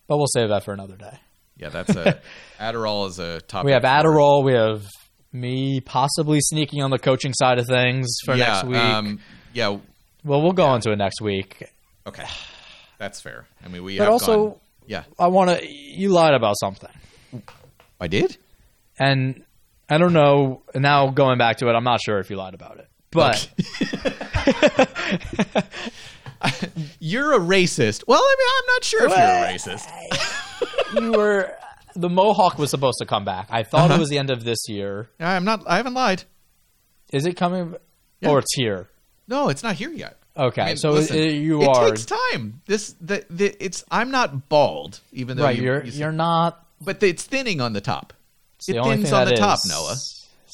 But 0.07 0.18
we'll 0.18 0.26
save 0.28 0.48
that 0.50 0.64
for 0.64 0.72
another 0.72 0.96
day. 0.96 1.18
Yeah, 1.57 1.70
that's 1.70 1.90
a 1.96 2.20
Adderall 2.61 3.09
is 3.09 3.18
a 3.18 3.40
topic. 3.40 3.66
We 3.66 3.72
have 3.72 3.82
for- 3.82 3.88
Adderall. 3.88 4.44
We 4.44 4.52
have 4.52 4.84
me 5.32 5.80
possibly 5.80 6.38
sneaking 6.40 6.82
on 6.82 6.90
the 6.90 6.98
coaching 6.98 7.32
side 7.34 7.59
of 7.59 7.66
things 7.66 8.07
for 8.24 8.34
yeah, 8.34 8.46
next 8.46 8.64
week. 8.66 8.76
Um, 8.78 9.20
yeah. 9.52 9.68
well, 10.24 10.42
we'll 10.42 10.52
go 10.52 10.74
into 10.74 10.92
it 10.92 10.96
next 10.96 11.20
week. 11.20 11.64
Okay, 12.07 12.24
that's 12.98 13.20
fair. 13.20 13.46
I 13.64 13.68
mean, 13.68 13.82
we 13.84 13.98
But 13.98 14.09
also- 14.09 14.48
gone- 14.50 14.61
yeah, 14.88 15.02
I 15.18 15.26
want 15.26 15.50
to. 15.50 15.66
You 15.68 16.11
lied 16.11 16.34
about 16.34 16.54
something, 16.61 16.90
I 18.00 18.07
did. 18.07 18.36
and 19.00 19.42
I 19.88 19.98
don't 19.98 20.12
know. 20.12 20.62
Now 20.76 21.11
going 21.11 21.38
back 21.38 21.57
to 21.59 21.66
it, 21.68 21.72
I'm 21.72 21.82
not 21.82 22.00
sure 22.00 22.20
if 22.20 22.30
you 22.30 22.36
lied 22.36 22.54
about 22.54 22.78
it. 22.78 22.88
But 23.17 23.49
You're 27.01 27.33
a 27.35 27.39
racist. 27.39 28.05
Well, 28.07 28.21
I 28.23 28.37
mean, 28.39 28.49
I'm 28.59 28.67
not 28.75 28.85
sure 28.85 29.05
if 29.07 29.11
you're 29.11 29.19
a 29.19 29.53
racist. 29.53 29.89
you 31.01 31.12
were 31.12 31.51
the 31.95 32.11
Mohawk 32.11 32.59
was 32.59 32.71
supposed 32.71 32.99
to 33.01 33.07
come 33.07 33.25
back. 33.25 33.49
I 33.51 33.62
thought 33.62 33.87
Uh-huh. 33.91 33.95
it 33.95 33.99
was 34.01 34.11
the 34.11 34.19
end 34.19 34.29
of 34.31 34.45
this 34.45 34.69
year. 34.69 35.09
I'm 35.19 35.45
not. 35.45 35.62
I 35.67 35.77
haven't 35.79 35.95
lied. 35.95 36.25
Is 37.12 37.25
it 37.27 37.35
coming? 37.37 37.75
Yeah. 38.21 38.31
Or 38.31 38.39
it's 38.41 38.55
here? 38.55 38.89
No, 39.29 39.49
it's 39.49 39.62
not 39.62 39.77
here 39.77 39.91
yet. 39.91 40.19
Okay, 40.37 40.62
I 40.62 40.67
mean, 40.67 40.77
so 40.77 40.91
listen, 40.91 41.17
uh, 41.17 41.21
you 41.23 41.62
it 41.62 41.69
are 41.69 41.89
takes 41.89 42.05
time. 42.05 42.61
This 42.67 42.95
the, 43.01 43.25
the 43.31 43.57
it's. 43.64 43.83
I'm 43.91 44.11
not 44.11 44.51
bald, 44.51 45.01
even 45.12 45.39
though 45.39 45.45
right. 45.45 45.57
you, 45.57 45.62
you're 45.64 45.83
you 45.85 45.91
said- 45.91 46.01
you're 46.01 46.12
not. 46.12 46.62
But 46.79 47.03
it's 47.03 47.23
thinning 47.25 47.62
on 47.62 47.73
the 47.73 47.81
top. 47.81 48.12
It's 48.57 48.69
It 48.69 48.75
the 48.75 48.81
only 48.81 48.97
thins 48.97 49.09
thing 49.11 49.19
on 49.19 49.25
that 49.27 49.35
the 49.37 49.41
top, 49.41 49.59
is. 49.61 49.67
Noah. 49.71 49.97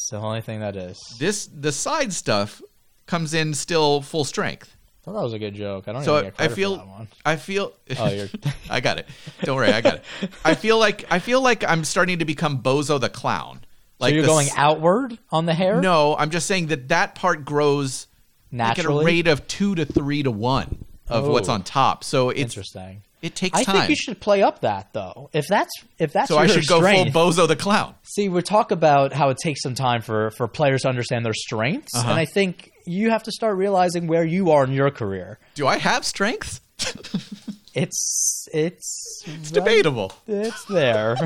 It's 0.02 0.10
the 0.10 0.18
only 0.18 0.40
thing 0.40 0.58
that 0.58 0.74
is. 0.74 0.98
This 1.20 1.46
the 1.46 1.70
side 1.70 2.12
stuff 2.12 2.60
comes 3.06 3.34
in 3.34 3.54
still 3.54 4.02
full 4.02 4.24
strength. 4.24 4.76
I 5.00 5.04
thought 5.04 5.12
that 5.14 5.22
was 5.22 5.32
a 5.32 5.38
good 5.38 5.54
joke. 5.54 5.86
I 5.86 5.92
don't 5.92 6.02
So 6.02 6.28
I 6.40 6.48
feel 6.48 6.72
for 6.72 6.84
that 6.84 6.88
one. 6.90 7.08
I 7.24 7.36
feel 7.36 7.72
Oh, 7.96 8.08
you're- 8.10 8.28
I 8.70 8.80
got 8.80 8.98
it. 8.98 9.06
Don't 9.44 9.54
worry, 9.54 9.72
I 9.72 9.80
got 9.80 9.94
it. 9.94 10.04
I 10.44 10.56
feel 10.56 10.76
like 10.80 11.04
I 11.08 11.20
feel 11.20 11.40
like 11.40 11.62
I'm 11.62 11.84
starting 11.84 12.18
to 12.18 12.24
become 12.24 12.60
Bozo 12.64 13.00
the 13.00 13.08
clown. 13.08 13.60
Like 14.00 14.10
so 14.10 14.14
you're 14.16 14.22
the 14.22 14.28
going 14.28 14.48
outward 14.56 15.16
on 15.30 15.46
the 15.46 15.54
hair? 15.54 15.80
No, 15.80 16.16
I'm 16.16 16.30
just 16.30 16.48
saying 16.48 16.66
that 16.66 16.88
that 16.88 17.14
part 17.14 17.44
grows 17.44 18.08
like 18.50 18.80
at 18.80 18.84
a 18.84 18.90
rate 19.04 19.28
of 19.28 19.46
two 19.46 19.76
to 19.76 19.84
three 19.84 20.24
to 20.24 20.32
one 20.32 20.84
of 21.08 21.28
what's 21.28 21.48
Oh. 21.48 21.52
on 21.52 21.62
top. 21.62 22.02
So 22.02 22.30
it's 22.30 22.40
Interesting. 22.40 23.04
It 23.22 23.34
takes 23.34 23.58
I 23.58 23.64
time. 23.64 23.74
think 23.76 23.88
you 23.90 23.96
should 23.96 24.20
play 24.20 24.42
up 24.42 24.60
that 24.60 24.92
though. 24.92 25.30
If 25.32 25.46
that's 25.46 25.70
if 25.98 26.12
that's 26.12 26.28
so 26.28 26.36
I 26.38 26.46
should 26.48 26.66
go 26.66 26.78
strength. 26.80 27.12
full 27.12 27.30
Bozo 27.32 27.48
the 27.48 27.56
clown. 27.56 27.94
See, 28.02 28.28
we 28.28 28.42
talk 28.42 28.70
about 28.72 29.12
how 29.12 29.30
it 29.30 29.38
takes 29.42 29.62
some 29.62 29.74
time 29.74 30.02
for 30.02 30.30
for 30.32 30.46
players 30.48 30.82
to 30.82 30.88
understand 30.88 31.24
their 31.24 31.32
strengths, 31.34 31.94
Uh-huh. 31.94 32.10
and 32.10 32.18
I 32.18 32.24
think 32.26 32.70
you 32.84 33.10
have 33.10 33.22
to 33.22 33.32
start 33.32 33.56
realizing 33.56 34.08
where 34.08 34.24
you 34.24 34.50
are 34.50 34.64
in 34.64 34.72
your 34.72 34.90
career. 34.90 35.38
Do 35.54 35.66
I 35.66 35.78
have 35.78 36.04
strength? 36.04 36.60
It's 37.74 38.46
it's 38.52 39.22
It's 39.26 39.50
debatable. 39.50 40.12
It's 40.26 40.62
there. 40.66 41.16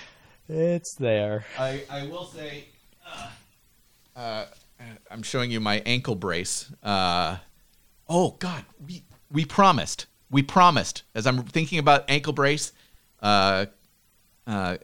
it's 0.48 0.94
there. 1.00 1.44
I, 1.58 1.82
I 1.90 2.06
will 2.06 2.26
say, 2.26 2.66
uh, 3.04 3.26
uh, 4.16 4.44
I'm 5.10 5.22
showing 5.24 5.50
you 5.50 5.58
my 5.58 5.82
ankle 5.84 6.14
brace. 6.14 6.70
Uh, 6.84 7.38
Oh 8.08 8.36
God, 8.38 8.64
we 8.86 9.02
we 9.30 9.44
promised. 9.44 10.06
We 10.30 10.42
promised. 10.42 11.02
As 11.14 11.26
I'm 11.26 11.44
thinking 11.44 11.78
about 11.78 12.04
ankle 12.08 12.32
brace, 12.32 12.72
uh, 13.22 13.66
uh, 14.46 14.76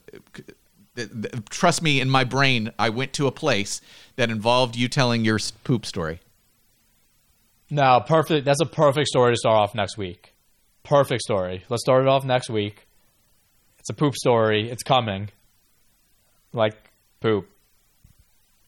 th- 0.97 1.11
th- 1.11 1.34
trust 1.51 1.82
me, 1.82 2.01
in 2.01 2.09
my 2.09 2.24
brain, 2.24 2.72
I 2.78 2.88
went 2.90 3.12
to 3.14 3.26
a 3.26 3.32
place 3.32 3.80
that 4.16 4.30
involved 4.30 4.76
you 4.76 4.88
telling 4.88 5.24
your 5.24 5.38
poop 5.64 5.84
story. 5.86 6.20
No, 7.70 8.01
perfect. 8.07 8.45
That's 8.45 8.61
a 8.61 8.66
perfect 8.66 9.09
story 9.09 9.32
to 9.32 9.36
start 9.36 9.57
off 9.57 9.74
next 9.74 9.97
week. 9.97 10.34
Perfect 10.82 11.22
story. 11.22 11.64
Let's 11.68 11.82
start 11.82 12.03
it 12.03 12.09
off 12.09 12.24
next 12.24 12.51
week. 12.51 12.86
It's 13.78 13.90
a 13.90 13.95
poop 13.95 14.14
story. 14.14 14.70
It's 14.70 14.82
coming. 14.82 15.30
Like 16.53 16.76
poop. 17.20 17.49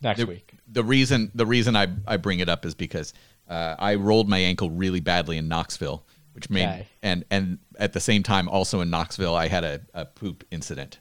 Next 0.03 0.21
the, 0.21 0.27
week. 0.27 0.53
The 0.67 0.85
reason 0.85 1.31
the 1.35 1.47
reason 1.47 1.77
I, 1.77 1.89
I 2.07 2.17
bring 2.17 2.41
it 2.41 2.49
up 2.49 2.65
is 2.67 2.75
because 2.75 3.15
uh, 3.49 3.77
I 3.79 3.95
rolled 3.95 4.29
my 4.29 4.39
ankle 4.39 4.71
really 4.71 5.01
badly 5.01 5.37
in 5.37 5.49
Knoxville, 5.49 6.05
which 6.37 6.49
made 6.51 6.65
Okay. 6.67 6.87
and 7.03 7.25
and 7.31 7.59
at 7.81 7.95
the 7.95 8.01
same 8.01 8.23
time 8.23 8.49
also 8.49 8.81
in 8.83 8.91
Knoxville 8.91 9.35
I 9.35 9.49
had 9.49 9.65
a, 9.65 9.81
a 9.95 10.05
poop 10.05 10.45
incident 10.53 10.99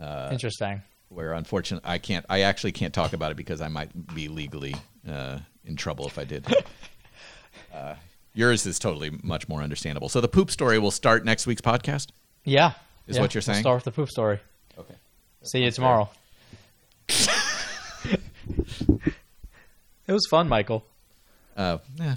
Interesting. 0.00 0.82
where 1.08 1.32
unfortunately 1.32 1.88
I 1.90 1.96
can't 1.98 2.24
I 2.28 2.42
actually 2.42 2.72
can't 2.72 2.92
talk 2.94 3.12
about 3.14 3.30
it 3.32 3.36
because 3.36 3.60
I 3.62 3.68
might 3.68 4.14
be 4.14 4.28
legally 4.28 4.74
uh, 5.08 5.38
in 5.64 5.74
trouble 5.76 6.06
if 6.06 6.18
I 6.18 6.24
did. 6.24 6.46
uh, 7.74 7.94
yours 8.34 8.66
is 8.66 8.78
totally 8.78 9.10
much 9.22 9.48
more 9.48 9.62
understandable. 9.62 10.08
So 10.10 10.20
the 10.20 10.28
poop 10.28 10.50
story 10.50 10.78
will 10.78 10.90
start 10.90 11.24
next 11.24 11.46
week's 11.46 11.62
podcast. 11.62 12.08
Yeah. 12.44 12.72
Is 13.06 13.16
Yeah, 13.16 13.22
what 13.22 13.34
you're 13.34 13.40
we'll 13.40 13.54
saying? 13.54 13.62
start 13.62 13.76
with 13.78 13.84
the 13.84 13.92
poop 13.92 14.10
story. 14.10 14.40
Okay. 14.78 14.94
See 15.42 15.62
you 15.64 15.70
tomorrow. 15.70 16.10
it 17.08 18.20
was 20.12 20.26
fun, 20.28 20.48
Michael. 20.48 20.84
Uh, 21.56 21.78
yeah. 21.98 22.16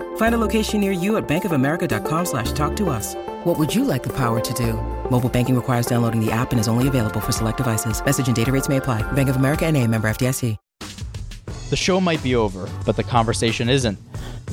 Find 0.21 0.35
a 0.35 0.37
location 0.49 0.79
near 0.79 0.91
you 0.91 1.17
at 1.17 1.27
bankofamerica.com 1.27 2.25
slash 2.25 2.51
talk 2.51 2.75
to 2.75 2.91
us. 2.91 3.15
What 3.43 3.57
would 3.57 3.73
you 3.73 3.83
like 3.83 4.03
the 4.03 4.15
power 4.15 4.39
to 4.39 4.53
do? 4.53 4.73
Mobile 5.09 5.29
banking 5.29 5.55
requires 5.55 5.87
downloading 5.87 6.23
the 6.23 6.31
app 6.31 6.51
and 6.51 6.59
is 6.59 6.67
only 6.67 6.87
available 6.87 7.19
for 7.19 7.31
select 7.31 7.57
devices. 7.57 8.05
Message 8.05 8.27
and 8.27 8.35
data 8.35 8.51
rates 8.51 8.69
may 8.69 8.77
apply. 8.77 9.01
Bank 9.13 9.29
of 9.29 9.35
America 9.35 9.65
and 9.65 9.75
a 9.75 9.87
member 9.87 10.07
FDIC. 10.07 10.57
The 11.71 11.75
show 11.75 11.99
might 11.99 12.21
be 12.21 12.35
over, 12.35 12.69
but 12.85 12.97
the 12.97 13.03
conversation 13.03 13.67
isn't. 13.67 13.97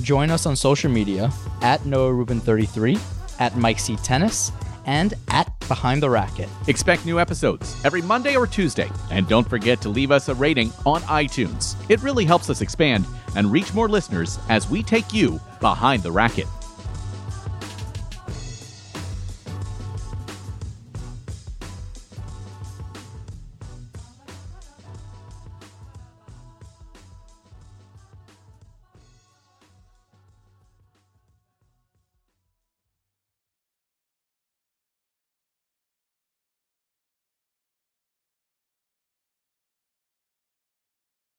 Join 0.01 0.31
us 0.31 0.47
on 0.47 0.57
social 0.57 0.91
media 0.91 1.31
at 1.61 1.85
Noah 1.85 2.13
Rubin33, 2.15 2.99
at 3.39 3.55
Mike 3.59 3.79
C. 3.79 3.97
Tennis, 3.97 4.51
and 4.87 5.13
at 5.29 5.53
Behind 5.69 6.03
the 6.03 6.09
Racket. 6.09 6.49
Expect 6.69 7.05
new 7.05 7.21
episodes 7.21 7.77
every 7.85 8.01
Monday 8.01 8.37
or 8.37 8.47
Tuesday. 8.47 8.91
And 9.11 9.29
don't 9.29 9.47
forget 9.47 9.83
to 9.83 9.91
leave 9.91 10.13
us 10.13 10.31
a 10.31 10.35
rating 10.35 10.73
on 10.87 11.03
iTunes. 11.03 11.77
It 11.91 12.03
really 12.03 12.25
helps 12.25 12.49
us 12.49 12.63
expand 12.63 13.05
and 13.35 13.51
reach 13.51 13.73
more 13.75 13.89
listeners 13.89 14.39
as 14.49 14.69
we 14.69 14.83
take 14.83 15.13
you 15.13 15.41
behind 15.61 16.03
the 16.03 16.13
racket. 16.13 16.47